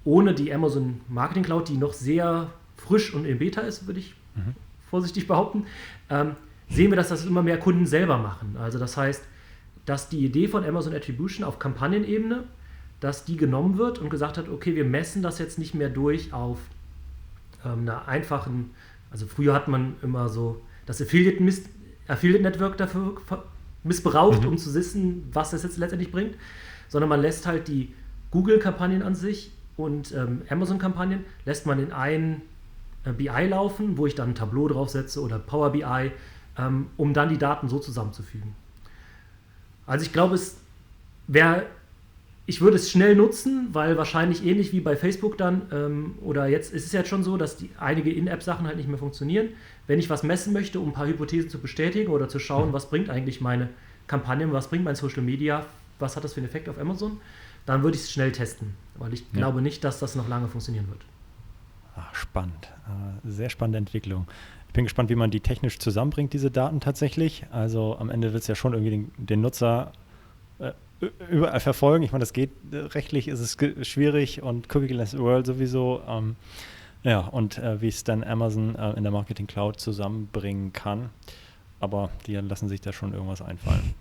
ohne 0.04 0.34
die 0.34 0.52
Amazon 0.52 1.00
Marketing 1.08 1.42
Cloud, 1.42 1.68
die 1.68 1.78
noch 1.78 1.94
sehr 1.94 2.50
frisch 2.76 3.14
und 3.14 3.24
in 3.24 3.38
Beta 3.38 3.62
ist, 3.62 3.86
würde 3.86 4.00
ich 4.00 4.14
mhm 4.34 4.54
vorsichtig 4.90 5.26
behaupten, 5.26 5.66
ähm, 6.10 6.36
sehen 6.70 6.90
wir, 6.90 6.96
dass 6.96 7.08
das 7.08 7.26
immer 7.26 7.42
mehr 7.42 7.58
Kunden 7.58 7.86
selber 7.86 8.16
machen. 8.16 8.56
Also 8.58 8.78
das 8.78 8.96
heißt, 8.96 9.22
dass 9.86 10.08
die 10.08 10.24
Idee 10.24 10.48
von 10.48 10.64
Amazon 10.64 10.94
Attribution 10.94 11.44
auf 11.44 11.58
Kampagnenebene, 11.58 12.44
dass 13.00 13.24
die 13.24 13.36
genommen 13.36 13.76
wird 13.76 13.98
und 13.98 14.08
gesagt 14.08 14.38
hat, 14.38 14.48
okay, 14.48 14.76
wir 14.76 14.84
messen 14.84 15.22
das 15.22 15.38
jetzt 15.38 15.58
nicht 15.58 15.74
mehr 15.74 15.88
durch 15.88 16.32
auf 16.32 16.58
ähm, 17.64 17.80
einer 17.80 18.06
einfachen, 18.06 18.70
also 19.10 19.26
früher 19.26 19.52
hat 19.52 19.68
man 19.68 19.96
immer 20.02 20.28
so 20.28 20.60
das 20.86 21.02
Affiliate, 21.02 21.42
Affiliate 22.06 22.42
Network 22.42 22.76
dafür 22.76 23.16
missbraucht, 23.82 24.42
mhm. 24.42 24.50
um 24.50 24.58
zu 24.58 24.72
wissen, 24.74 25.28
was 25.32 25.50
das 25.50 25.62
jetzt 25.62 25.78
letztendlich 25.78 26.12
bringt, 26.12 26.36
sondern 26.88 27.08
man 27.08 27.20
lässt 27.20 27.46
halt 27.46 27.68
die 27.68 27.94
Google-Kampagnen 28.30 29.02
an 29.02 29.14
sich 29.14 29.52
und 29.76 30.12
ähm, 30.12 30.42
Amazon-Kampagnen 30.48 31.24
lässt 31.44 31.66
man 31.66 31.80
in 31.80 31.92
einen 31.92 32.42
äh, 33.04 33.12
BI 33.12 33.46
laufen, 33.48 33.96
wo 33.96 34.06
ich 34.06 34.14
dann 34.14 34.30
ein 34.30 34.34
Tableau 34.34 34.68
draufsetze 34.68 35.20
oder 35.22 35.38
Power 35.38 35.70
BI, 35.72 36.12
ähm, 36.60 36.86
um 36.96 37.14
dann 37.14 37.28
die 37.28 37.38
Daten 37.38 37.68
so 37.68 37.78
zusammenzufügen. 37.78 38.54
Also 39.86 40.04
ich 40.04 40.12
glaube, 40.12 40.34
es 40.34 40.58
wäre, 41.26 41.66
ich 42.46 42.60
würde 42.60 42.76
es 42.76 42.90
schnell 42.90 43.16
nutzen, 43.16 43.68
weil 43.72 43.96
wahrscheinlich 43.96 44.44
ähnlich 44.44 44.72
wie 44.72 44.80
bei 44.80 44.96
Facebook 44.96 45.38
dann, 45.38 45.62
ähm, 45.72 46.14
oder 46.22 46.46
jetzt 46.46 46.72
ist 46.72 46.86
es 46.86 46.92
jetzt 46.92 47.08
schon 47.08 47.24
so, 47.24 47.36
dass 47.36 47.56
die, 47.56 47.70
einige 47.78 48.12
In-App-Sachen 48.12 48.66
halt 48.66 48.76
nicht 48.76 48.88
mehr 48.88 48.98
funktionieren. 48.98 49.48
Wenn 49.86 49.98
ich 49.98 50.10
was 50.10 50.22
messen 50.22 50.52
möchte, 50.52 50.80
um 50.80 50.90
ein 50.90 50.92
paar 50.92 51.06
Hypothesen 51.06 51.50
zu 51.50 51.58
bestätigen 51.58 52.10
oder 52.12 52.28
zu 52.28 52.38
schauen, 52.38 52.72
was 52.72 52.90
bringt 52.90 53.10
eigentlich 53.10 53.40
meine 53.40 53.68
Kampagne, 54.06 54.52
was 54.52 54.68
bringt 54.68 54.84
mein 54.84 54.96
Social 54.96 55.22
Media, 55.22 55.66
was 55.98 56.16
hat 56.16 56.24
das 56.24 56.34
für 56.34 56.40
einen 56.40 56.48
Effekt 56.48 56.68
auf 56.68 56.78
Amazon, 56.78 57.20
dann 57.66 57.82
würde 57.82 57.96
ich 57.96 58.04
es 58.04 58.12
schnell 58.12 58.32
testen, 58.32 58.74
weil 58.96 59.12
ich 59.12 59.20
ja. 59.20 59.38
glaube 59.38 59.62
nicht, 59.62 59.84
dass 59.84 59.98
das 59.98 60.14
noch 60.14 60.28
lange 60.28 60.48
funktionieren 60.48 60.88
wird. 60.88 61.00
Ach, 61.96 62.14
spannend. 62.14 62.68
Äh, 62.86 63.28
sehr 63.28 63.50
spannende 63.50 63.78
Entwicklung. 63.78 64.26
Ich 64.70 64.72
bin 64.72 64.84
gespannt, 64.84 65.10
wie 65.10 65.16
man 65.16 65.32
die 65.32 65.40
technisch 65.40 65.80
zusammenbringt, 65.80 66.32
diese 66.32 66.48
Daten 66.48 66.78
tatsächlich. 66.78 67.44
Also 67.50 67.96
am 67.98 68.08
Ende 68.08 68.32
wird 68.32 68.42
es 68.42 68.46
ja 68.46 68.54
schon 68.54 68.72
irgendwie 68.72 68.90
den, 68.90 69.10
den 69.16 69.40
Nutzer 69.40 69.90
äh, 70.60 70.70
überall 71.28 71.58
verfolgen. 71.58 72.04
Ich 72.04 72.12
meine, 72.12 72.22
das 72.22 72.32
geht 72.32 72.52
äh, 72.70 72.76
rechtlich, 72.76 73.26
ist 73.26 73.40
es 73.40 73.56
schwierig 73.88 74.42
und 74.42 74.72
Cookie-less 74.72 75.18
World 75.18 75.46
sowieso. 75.46 76.02
Ähm, 76.06 76.36
ja, 77.02 77.18
und 77.18 77.58
äh, 77.58 77.82
wie 77.82 77.88
es 77.88 78.04
dann 78.04 78.22
Amazon 78.22 78.76
äh, 78.76 78.92
in 78.92 79.02
der 79.02 79.10
Marketing 79.10 79.48
Cloud 79.48 79.80
zusammenbringen 79.80 80.72
kann. 80.72 81.10
Aber 81.80 82.10
die 82.28 82.36
lassen 82.36 82.68
sich 82.68 82.80
da 82.80 82.92
schon 82.92 83.12
irgendwas 83.12 83.42
einfallen. 83.42 83.94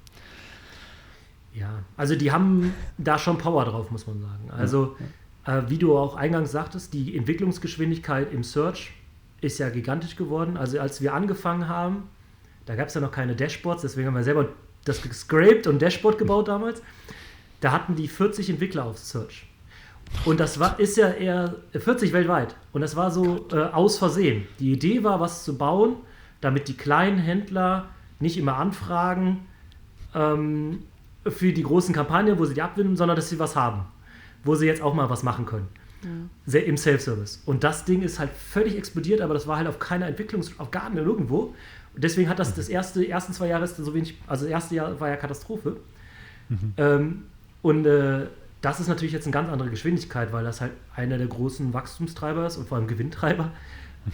Ja, 1.56 1.80
also 1.98 2.16
die 2.16 2.32
haben 2.32 2.76
da 3.00 3.18
schon 3.18 3.40
Power 3.40 3.66
drauf, 3.66 3.90
muss 3.90 4.06
man 4.06 4.22
sagen. 4.22 4.52
Also. 4.52 4.96
Äh, 5.46 5.64
wie 5.70 5.78
du 5.78 5.98
auch 5.98 6.16
eingangs 6.16 6.52
sagtest, 6.52 6.94
die 6.94 7.18
Entwicklungsgeschwindigkeit 7.18 8.32
im 8.32 8.44
Search 8.44 8.92
ist 9.42 9.60
ja 9.60 9.70
gigantisch 9.70 10.16
geworden. 10.16 10.58
Also 10.58 10.80
als 10.80 11.02
wir 11.02 11.14
angefangen 11.14 11.68
haben, 11.68 12.10
da 12.66 12.76
gab 12.76 12.88
es 12.88 12.94
ja 12.94 13.02
noch 13.02 13.12
keine 13.12 13.36
Dashboards, 13.36 13.82
deswegen 13.82 14.08
haben 14.08 14.16
wir 14.16 14.24
selber 14.24 14.50
das 14.86 15.02
gescraped 15.02 15.68
und 15.68 15.82
Dashboard 15.82 16.18
gebaut 16.18 16.48
damals. 16.48 16.82
Da 17.62 17.72
hatten 17.72 17.96
die 17.96 18.08
40 18.08 18.50
Entwickler 18.50 18.86
auf 18.86 18.98
Search. 18.98 19.46
Und 20.26 20.40
das 20.40 20.60
war, 20.60 20.80
ist 20.80 20.98
ja 20.98 21.10
eher 21.10 21.56
40 21.74 22.14
weltweit. 22.14 22.56
Und 22.74 22.82
das 22.82 22.96
war 22.96 23.12
so 23.12 23.48
äh, 23.52 23.58
aus 23.58 23.98
Versehen. 23.98 24.48
Die 24.60 24.72
Idee 24.72 25.04
war, 25.04 25.20
was 25.20 25.44
zu 25.44 25.58
bauen, 25.58 25.98
damit 26.42 26.68
die 26.68 26.78
kleinen 26.78 27.20
Händler 27.20 27.90
nicht 28.20 28.38
immer 28.38 28.56
anfragen 28.56 29.46
ähm, 30.16 30.84
für 31.28 31.54
die 31.54 31.64
großen 31.64 31.94
Kampagnen, 31.94 32.40
wo 32.40 32.46
sie 32.46 32.54
die 32.54 32.62
abwinden, 32.62 32.96
sondern 32.96 33.16
dass 33.16 33.30
sie 33.30 33.40
was 33.40 33.56
haben 33.56 33.86
wo 34.44 34.56
sie 34.56 34.66
jetzt 34.66 34.82
auch 34.82 34.94
mal 34.94 35.10
was 35.10 35.24
machen 35.24 35.46
können. 35.46 35.68
Ja. 36.04 36.60
Im 36.60 36.78
Self-Service. 36.78 37.41
Und 37.45 37.64
das 37.64 37.86
Ding 37.86 38.02
ist 38.02 38.20
halt 38.20 38.32
völlig 38.32 38.78
explodiert, 38.78 39.22
aber 39.22 39.34
das 39.34 39.47
war 39.47 39.58
halt 39.58 39.68
auf 39.68 39.80
keiner 39.80 40.08
Entwicklung, 40.08 40.43
auf 40.58 40.72
gar 40.72 40.89
nirgendwo. 40.89 41.54
Und 41.93 42.04
deswegen 42.04 42.30
hat 42.30 42.39
das 42.39 42.56
das 42.56 42.70
erste, 42.70 43.08
ersten 43.08 43.34
zwei 43.34 43.47
Jahre 43.47 43.68
so 43.68 43.93
wenig, 43.93 44.16
also 44.28 44.45
das 44.45 44.52
erste 44.52 44.76
Jahr 44.76 45.00
war 45.00 45.10
ja 45.10 45.18
Katastrophe. 45.18 45.78
Mhm. 46.47 46.74
Ähm, 46.78 47.24
und 47.62 47.86
äh, 47.86 48.28
das 48.62 48.80
ist 48.80 48.88
natürlich 48.88 49.14
jetzt 49.14 49.26
eine 49.26 49.34
ganz 49.34 49.50
andere 49.50 49.70
Geschwindigkeit, 49.70 50.32
weil 50.32 50.43
das 50.43 50.62
halt 50.62 50.72
einer 50.95 51.18
der 51.18 51.28
großen 51.28 51.74
Wachstumstreiber 51.74 52.45
ist 52.45 52.58
und 52.58 52.68
vor 52.68 52.78
allem 52.78 52.88
Gewinntreiber. 52.88 53.52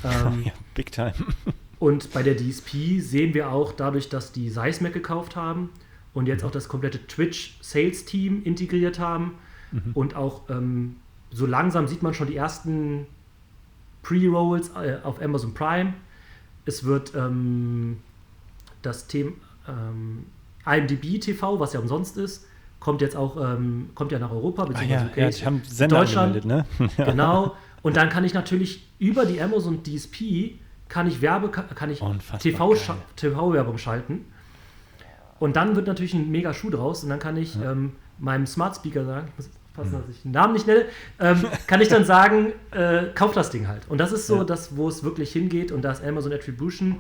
Ähm, 0.04 0.42
ja, 0.44 0.52
big 0.74 0.92
time. 0.92 1.14
und 1.80 2.12
bei 2.12 2.24
der 2.24 2.36
DSP 2.36 3.00
sehen 3.00 3.36
wir 3.36 3.52
auch 3.52 3.72
dadurch, 3.72 4.10
dass 4.10 4.32
die 4.32 4.50
Seismac 4.50 4.94
gekauft 4.94 5.36
haben 5.36 5.70
und 6.14 6.28
jetzt 6.28 6.44
auch 6.44 6.50
das 6.50 6.68
komplette 6.68 7.06
Twitch 7.06 7.56
Sales 7.62 8.04
Team 8.04 8.42
integriert 8.44 9.00
haben 9.00 9.36
und 9.94 10.16
auch 10.16 10.50
ähm, 10.50 10.98
so 11.36 11.46
langsam 11.46 11.88
sieht 11.88 12.02
man 12.02 12.14
schon 12.14 12.28
die 12.28 12.36
ersten 12.38 13.06
Pre-Rolls 14.04 14.70
äh, 14.70 14.98
auf 15.04 15.22
Amazon 15.22 15.54
Prime. 15.54 15.94
Es 16.66 16.84
wird 16.84 17.14
ähm, 17.16 17.98
das 18.82 19.08
Thema 19.08 19.32
ähm, 19.68 20.26
IMDb 20.66 21.20
TV, 21.20 21.60
was 21.60 21.74
ja 21.74 21.80
umsonst 21.80 22.18
ist, 22.18 22.46
kommt 22.80 23.02
jetzt 23.02 23.16
auch 23.16 23.36
ähm, 23.38 23.90
kommt 23.96 24.12
ja 24.12 24.20
nach 24.20 24.32
Europa 24.32 24.64
Ah, 24.64 24.66
beziehungsweise 24.66 25.10
ja, 25.16 25.24
ja, 25.24 25.30
die 25.30 25.46
haben 25.46 25.62
Sender 25.68 25.98
Deutschland. 26.00 26.46
ne? 26.46 26.66
Ja. 26.98 27.06
Genau. 27.06 27.56
Und 27.82 27.98
dann 27.98 28.10
kann 28.10 28.24
ich 28.24 28.34
natürlich 28.34 28.88
über 28.98 29.26
die 29.26 29.42
Amazon 29.42 29.84
DSP 29.84 30.56
kann 30.88 31.08
ich 31.08 31.22
Werbe 31.22 31.50
kann 31.50 31.90
ich 31.90 32.00
TV 32.40 32.70
geil. 32.70 32.78
scha- 32.78 32.96
TV-Werbung 33.16 33.78
schalten. 33.78 34.26
Und 35.40 35.56
dann 35.56 35.76
wird 35.76 35.86
natürlich 35.88 36.14
ein 36.14 36.32
mega 36.32 36.54
Schuh 36.54 36.70
draus 36.70 37.04
und 37.04 37.10
dann 37.10 37.20
kann 37.20 37.36
ich 37.38 37.56
ähm, 37.62 37.92
meinem 38.20 38.46
Smart 38.48 38.76
Speaker 38.78 39.04
sagen, 39.06 39.28
ich 39.30 39.38
muss 39.38 39.50
passen, 39.76 39.92
dass 39.94 40.10
ich 40.10 40.22
den 40.24 40.32
Namen 40.32 40.54
nicht 40.54 40.68
nenne, 40.68 40.86
ähm, 41.20 41.46
kann 41.68 41.82
ich 41.82 41.88
dann 41.90 42.06
sagen, 42.06 42.54
äh, 42.72 43.06
kauf 43.14 43.34
das 43.34 43.50
Ding 43.50 43.68
halt. 43.68 43.88
Und 43.90 43.98
das 44.00 44.12
ist 44.12 44.28
so 44.28 44.38
Ja. 44.38 44.44
das, 44.44 44.76
wo 44.78 44.88
es 44.88 45.04
wirklich 45.04 45.32
hingeht 45.32 45.72
und 45.72 45.82
da 45.84 45.92
ist 45.92 46.04
Amazon 46.04 46.34
Attribution 46.34 46.98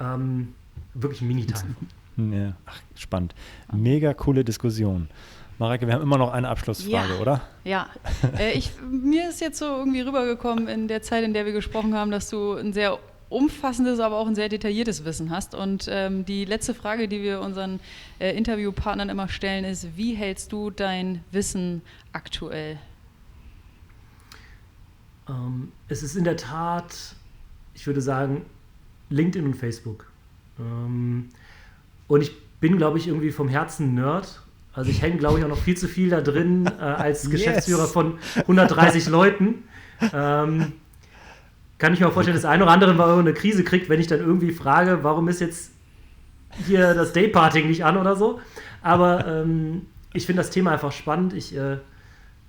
ähm, 0.00 0.54
wirklich 0.94 1.20
ein 1.22 1.28
Mini-Teil. 1.28 1.64
Ja, 2.18 2.54
ach, 2.64 2.80
spannend. 2.94 3.34
Mega 3.74 4.14
coole 4.14 4.42
Diskussion. 4.42 5.10
Mareike, 5.58 5.86
wir 5.86 5.92
haben 5.92 6.00
immer 6.00 6.16
noch 6.16 6.32
eine 6.32 6.48
Abschlussfrage, 6.48 7.12
Ja. 7.14 7.20
oder? 7.20 7.40
Ja, 7.62 7.88
äh, 8.38 8.52
ich, 8.52 8.70
mir 8.90 9.28
ist 9.28 9.42
jetzt 9.42 9.58
so 9.58 9.66
irgendwie 9.66 10.00
rübergekommen 10.00 10.66
in 10.66 10.88
der 10.88 11.02
Zeit, 11.02 11.24
in 11.24 11.34
der 11.34 11.44
wir 11.44 11.52
gesprochen 11.52 11.94
haben, 11.94 12.10
dass 12.10 12.30
du 12.30 12.54
ein 12.54 12.72
sehr 12.72 12.98
umfassendes, 13.36 14.00
aber 14.00 14.16
auch 14.16 14.26
ein 14.26 14.34
sehr 14.34 14.48
detailliertes 14.48 15.04
Wissen 15.04 15.30
hast. 15.30 15.54
Und 15.54 15.86
ähm, 15.90 16.24
die 16.24 16.46
letzte 16.46 16.72
Frage, 16.74 17.06
die 17.06 17.22
wir 17.22 17.40
unseren 17.40 17.80
äh, 18.18 18.34
Interviewpartnern 18.36 19.10
immer 19.10 19.28
stellen, 19.28 19.64
ist, 19.64 19.96
wie 19.96 20.14
hältst 20.14 20.52
du 20.52 20.70
dein 20.70 21.22
Wissen 21.32 21.82
aktuell? 22.12 22.78
Ähm, 25.28 25.70
es 25.88 26.02
ist 26.02 26.16
in 26.16 26.24
der 26.24 26.38
Tat, 26.38 27.14
ich 27.74 27.86
würde 27.86 28.00
sagen, 28.00 28.46
LinkedIn 29.10 29.46
und 29.46 29.54
Facebook. 29.54 30.10
Ähm, 30.58 31.28
und 32.08 32.22
ich 32.22 32.32
bin, 32.60 32.78
glaube 32.78 32.96
ich, 32.96 33.06
irgendwie 33.06 33.32
vom 33.32 33.48
Herzen 33.48 33.94
Nerd. 33.94 34.40
Also 34.72 34.90
ich 34.90 35.02
hänge, 35.02 35.18
glaube 35.18 35.38
ich, 35.38 35.44
auch 35.44 35.48
noch 35.48 35.58
viel 35.58 35.76
zu 35.76 35.88
viel 35.88 36.08
da 36.08 36.22
drin 36.22 36.66
äh, 36.66 36.82
als 36.82 37.22
Yes. 37.24 37.32
Geschäftsführer 37.32 37.86
von 37.86 38.18
130 38.36 39.06
Leuten. 39.10 39.64
Ähm, 40.12 40.72
kann 41.78 41.92
ich 41.92 42.00
mir 42.00 42.08
auch 42.08 42.12
vorstellen, 42.12 42.36
dass 42.36 42.44
ein 42.44 42.62
oder 42.62 42.70
andere 42.70 42.94
mal 42.94 43.18
eine 43.18 43.34
Krise 43.34 43.64
kriegt, 43.64 43.88
wenn 43.88 44.00
ich 44.00 44.06
dann 44.06 44.20
irgendwie 44.20 44.52
frage, 44.52 45.00
warum 45.02 45.28
ist 45.28 45.40
jetzt 45.40 45.72
hier 46.66 46.94
das 46.94 47.12
Dayparting 47.12 47.68
nicht 47.68 47.84
an 47.84 47.96
oder 47.96 48.16
so. 48.16 48.40
Aber 48.82 49.26
ähm, 49.26 49.82
ich 50.12 50.26
finde 50.26 50.40
das 50.40 50.50
Thema 50.50 50.72
einfach 50.72 50.92
spannend. 50.92 51.34
Ich, 51.34 51.54
äh, 51.54 51.78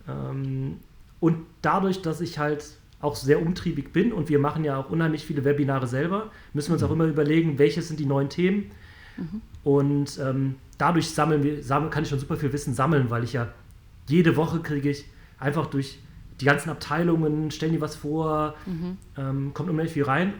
ähm, 0.08 0.80
und 1.20 1.46
dadurch, 1.62 2.02
dass 2.02 2.22
ich 2.22 2.40
halt 2.40 2.66
auch 3.02 3.16
sehr 3.16 3.42
umtriebig 3.42 3.92
bin 3.92 4.12
und 4.14 4.30
wir 4.30 4.40
machen 4.40 4.64
ja 4.64 4.78
auch 4.78 4.90
unheimlich 4.90 5.26
viele 5.26 5.44
Webinare 5.44 5.88
selber, 5.88 6.32
müssen 6.54 6.70
wir 6.70 6.74
uns 6.74 6.84
auch 6.84 6.92
immer 6.92 7.06
überlegen, 7.06 7.60
welche 7.60 7.82
sind 7.82 8.00
die 8.00 8.06
neuen 8.06 8.30
Themen. 8.30 8.72
Und 9.64 10.20
ähm, 10.20 10.56
dadurch 10.78 11.10
sammeln 11.10 11.44
wir, 11.44 11.64
sammeln, 11.64 11.92
kann 11.92 12.04
ich 12.04 12.10
schon 12.10 12.20
super 12.20 12.38
viel 12.38 12.54
Wissen 12.54 12.74
sammeln, 12.74 13.10
weil 13.10 13.24
ich 13.24 13.34
ja 13.34 13.50
jede 14.08 14.36
Woche 14.36 14.60
kriege 14.60 14.90
ich 14.90 15.06
einfach 15.40 15.66
durch 15.68 16.00
die 16.40 16.46
ganzen 16.46 16.70
Abteilungen, 16.70 17.52
stellen 17.52 17.72
die 17.74 17.82
was 17.82 17.96
vor, 17.96 18.56
ähm, 19.18 19.52
kommt 19.54 19.70
unheimlich 19.70 19.94
viel 19.94 20.04
rein. 20.04 20.34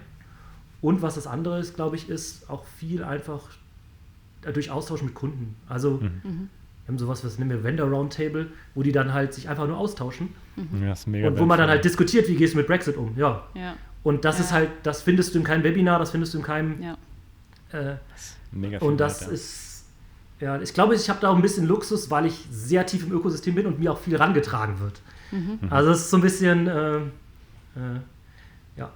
Und 0.82 1.02
was 1.02 1.16
das 1.16 1.26
andere 1.28 1.60
ist, 1.60 1.76
glaube 1.76 1.96
ich, 1.96 2.08
ist 2.10 2.50
auch 2.50 2.66
viel 2.78 3.04
einfach 3.04 3.42
äh, 4.44 4.54
durch 4.54 4.70
Austausch 4.70 5.02
mit 5.02 5.14
Kunden. 5.16 5.56
Also 5.68 6.00
wir 6.02 6.10
haben 6.88 7.00
sowas, 7.00 7.26
was 7.26 7.38
nennen 7.40 7.50
wir 7.50 7.64
Vendor 7.64 7.90
Roundtable, 7.90 8.48
wo 8.76 8.84
die 8.84 8.92
dann 8.92 9.12
halt 9.14 9.34
sich 9.34 9.50
einfach 9.50 9.68
nur 9.68 9.78
austauschen 9.78 10.30
Ja, 10.82 10.94
ist 10.94 11.08
mega 11.08 11.28
und 11.28 11.40
wo 11.40 11.46
man 11.46 11.58
dann 11.58 11.70
halt 11.70 11.84
diskutiert, 11.84 12.28
wie 12.30 12.36
gehst 12.36 12.54
du 12.54 12.58
mit 12.60 12.68
Brexit 12.68 12.96
um. 12.96 13.14
Ja. 13.18 13.44
Ja, 13.56 13.76
Und 14.04 14.24
das 14.24 14.38
Ja. 14.38 14.44
ist 14.46 14.52
halt, 14.54 14.70
das 14.84 15.02
findest 15.02 15.34
du 15.34 15.40
in 15.40 15.44
keinem 15.44 15.64
Webinar, 15.64 16.00
das 16.00 16.12
findest 16.12 16.34
du 16.34 16.38
in 16.38 16.44
keinem. 16.44 16.82
ja. 16.82 16.98
Äh, 17.74 17.96
Mega 18.52 18.80
viel 18.80 18.88
und 18.88 18.98
das 18.98 19.22
ja. 19.22 19.28
ist, 19.28 19.86
ja, 20.40 20.62
ich 20.62 20.74
glaube, 20.74 20.96
ich 20.96 21.10
habe 21.10 21.20
da 21.20 21.30
auch 21.32 21.36
ein 21.36 21.42
bisschen 21.42 21.68
Luxus, 21.68 22.10
weil 22.10 22.28
ich 22.28 22.48
sehr 22.50 22.86
tief 22.86 23.04
im 23.06 23.12
Ökosystem 23.12 23.56
bin 23.56 23.66
und 23.66 23.80
mir 23.80 23.92
auch 23.92 23.98
viel 24.00 24.16
rangetragen 24.16 24.80
wird. 24.80 25.02
Also 25.70 25.92
es 25.92 26.00
ist 26.00 26.10
so 26.10 26.18
ein 26.18 26.22
bisschen, 26.22 26.68
äh, 26.68 26.98
äh, 26.98 28.00
ja. 28.78 28.92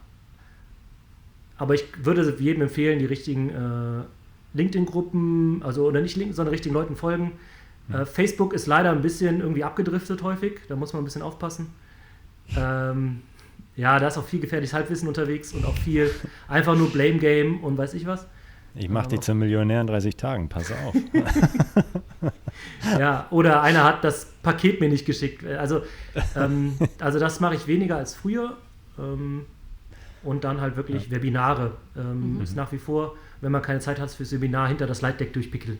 Aber 1.58 1.74
ich 1.74 1.86
würde 2.04 2.36
jedem 2.40 2.64
empfehlen, 2.64 3.00
die 3.00 3.06
richtigen 3.06 3.50
äh, 3.50 4.04
LinkedIn-Gruppen, 4.54 5.62
also 5.64 5.86
oder 5.86 6.02
nicht 6.02 6.16
LinkedIn, 6.16 6.36
sondern 6.36 6.52
richtigen 6.52 6.74
Leuten 6.74 6.96
folgen. 6.96 7.34
Äh, 7.92 8.06
Facebook 8.06 8.54
ist 8.54 8.68
leider 8.68 8.92
ein 8.92 9.02
bisschen 9.02 9.42
irgendwie 9.42 9.64
abgedriftet 9.64 10.24
häufig, 10.24 10.62
da 10.68 10.76
muss 10.76 10.94
man 10.94 11.02
ein 11.02 11.06
bisschen 11.06 11.22
aufpassen. 11.22 11.74
Ähm, 12.56 13.22
ja, 13.76 14.00
da 14.00 14.08
ist 14.08 14.18
auch 14.18 14.26
viel 14.26 14.40
gefährliches 14.40 14.74
Halbwissen 14.74 15.08
unterwegs 15.08 15.54
und 15.54 15.66
auch 15.66 15.76
viel 15.76 16.10
einfach 16.48 16.76
nur 16.76 16.92
Blame 16.92 17.18
Game 17.18 17.64
und 17.64 17.78
weiß 17.78 17.94
ich 17.94 18.06
was. 18.06 18.28
Ich 18.76 18.90
mach 18.90 19.08
dich 19.08 19.22
zum 19.22 19.40
Millionär 19.40 19.82
in 19.82 19.88
30 19.88 20.16
Tagen, 20.16 20.50
pass 20.50 20.72
auf. 20.72 20.96
Ja, 23.00 23.28
oder 23.32 23.62
einer 23.62 23.84
hat 23.84 24.04
das 24.04 24.26
Paket 24.44 24.80
mir 24.80 24.90
nicht 24.90 25.06
geschickt. 25.06 25.46
Also, 25.46 25.84
ähm, 26.36 26.78
also 27.00 27.20
das 27.20 27.40
mache 27.40 27.56
ich 27.56 27.68
weniger 27.68 27.98
als 27.98 28.16
früher. 28.16 28.58
Ähm, 29.00 29.46
und 30.24 30.44
dann 30.44 30.62
halt 30.62 30.76
wirklich 30.78 31.10
Webinare. 31.10 31.72
Ähm, 31.98 32.42
Ist 32.42 32.56
nach 32.56 32.72
wie 32.72 32.78
vor, 32.78 33.16
wenn 33.42 33.52
man 33.52 33.62
keine 33.62 33.80
Zeit 33.80 34.00
hat 34.00 34.12
fürs 34.12 34.32
Webinar, 34.32 34.68
hinter 34.68 34.86
das 34.86 35.00
Slide 35.00 35.18
Deck 35.18 35.34
durchpickeln. 35.34 35.80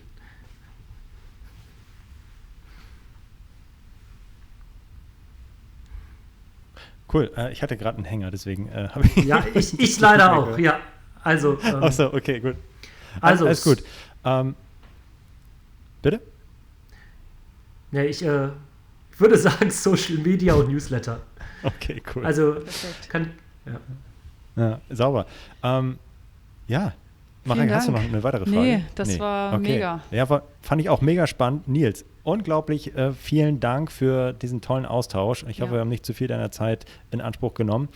Cool, 7.14 7.32
äh, 7.36 7.52
ich 7.52 7.62
hatte 7.62 7.76
gerade 7.78 7.98
einen 7.98 8.06
Hänger, 8.06 8.32
deswegen 8.32 8.70
äh, 8.70 8.88
habe 8.90 9.06
ich. 9.06 9.26
Ja, 9.26 9.44
ich, 9.54 9.78
ich 9.80 10.00
leider 10.00 10.34
auch. 10.34 10.58
Ja, 10.58 10.80
also, 11.24 11.60
ähm, 11.64 11.84
Achso, 11.84 12.08
okay, 12.14 12.40
gut. 12.40 12.56
Also, 13.20 13.46
Alles 13.46 13.64
gut. 13.64 13.84
Ähm, 14.24 14.56
bitte? 16.02 16.22
Ja, 17.92 18.04
ich 18.04 18.24
äh, 18.24 18.50
würde 19.18 19.38
sagen 19.38 19.70
Social 19.70 20.18
Media 20.18 20.54
und 20.54 20.70
Newsletter. 20.70 21.20
Okay, 21.64 22.02
cool. 22.16 22.26
Also, 22.26 22.54
Perfekt. 22.54 23.10
kann, 23.10 23.32
ja. 23.66 23.80
Ja, 24.56 24.80
sauber. 24.90 25.26
Ähm, 25.64 25.98
ja, 26.68 26.94
Vielen 27.44 27.58
Marek, 27.58 27.74
hast 27.74 27.88
du 27.88 27.92
noch 27.92 28.00
Dank. 28.00 28.14
eine 28.14 28.24
weitere 28.24 28.46
Frage? 28.46 28.58
Nee, 28.60 28.84
das 28.96 29.18
war 29.20 29.58
mega. 29.58 30.02
Ja, 30.12 30.30
war, 30.30 30.44
fand 30.62 30.82
ich 30.82 30.90
auch 30.90 31.02
mega 31.02 31.26
spannend. 31.26 31.68
Nils, 31.68 32.06
unglaublich 32.24 32.96
äh, 32.96 33.14
vielen 33.14 33.60
Dank 33.60 33.92
für 33.92 34.34
diesen 34.34 34.62
tollen 34.62 34.86
Austausch. 34.86 35.44
Ich 35.48 35.62
hoffe, 35.62 35.72
Ja. 35.72 35.78
wir 35.78 35.80
haben 35.82 35.90
nicht 35.90 36.06
zu 36.06 36.14
viel 36.14 36.28
deiner 36.28 36.52
Zeit 36.52 36.86
in 37.10 37.20
Anspruch 37.20 37.56
genommen. 37.56 37.90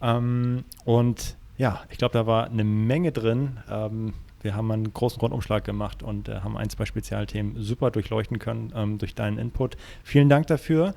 Ähm, 0.00 0.64
und 0.84 1.36
ja, 1.58 1.80
ich 1.90 1.98
glaube, 1.98 2.12
da 2.12 2.26
war 2.26 2.46
eine 2.46 2.62
Menge 2.64 3.10
drin. 3.10 3.58
Ähm, 3.68 4.12
wir 4.42 4.54
haben 4.54 4.70
einen 4.70 4.92
großen 4.92 5.20
Rundumschlag 5.20 5.64
gemacht 5.64 6.02
und 6.02 6.28
äh, 6.28 6.40
haben 6.40 6.56
ein, 6.56 6.68
zwei 6.70 6.84
Spezialthemen 6.84 7.62
super 7.62 7.90
durchleuchten 7.90 8.38
können 8.38 8.72
ähm, 8.74 8.98
durch 8.98 9.14
deinen 9.14 9.38
Input. 9.38 9.76
Vielen 10.04 10.28
Dank 10.28 10.46
dafür. 10.48 10.94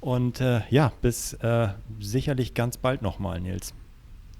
Und 0.00 0.40
äh, 0.40 0.60
ja, 0.70 0.92
bis 1.00 1.32
äh, 1.34 1.68
sicherlich 2.00 2.54
ganz 2.54 2.76
bald 2.76 3.00
nochmal, 3.02 3.40
Nils. 3.40 3.72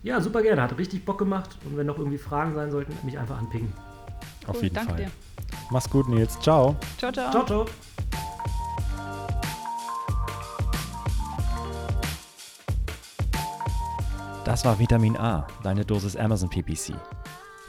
ja, 0.03 0.21
super 0.21 0.43
gerne. 0.43 0.61
Hat 0.63 0.77
richtig 0.77 1.05
Bock 1.05 1.19
gemacht. 1.19 1.57
Und 1.65 1.77
wenn 1.77 1.87
noch 1.87 1.99
irgendwie 1.99 2.19
Fragen 2.19 2.55
sein 2.55 2.71
sollten, 2.71 2.95
mich 3.05 3.19
einfach 3.19 3.39
anpingen. 3.39 3.73
Auf 4.47 4.57
Cool, 4.57 4.65
jeden 4.65 4.75
danke 4.75 4.93
Fall. 4.93 5.03
dir. 5.05 5.11
Mach's 5.71 5.89
gut, 5.89 6.09
Nils. 6.09 6.39
Ciao. 6.41 6.77
Ciao, 6.99 7.11
ciao. 7.11 7.31
Ciao, 7.31 7.47
ciao. 7.47 7.67
Das 14.45 14.65
war 14.65 14.79
Vitamin 14.79 15.17
A, 15.17 15.47
deine 15.63 15.85
Dosis 15.85 16.17
Amazon 16.17 16.51
PPC. 16.51 16.95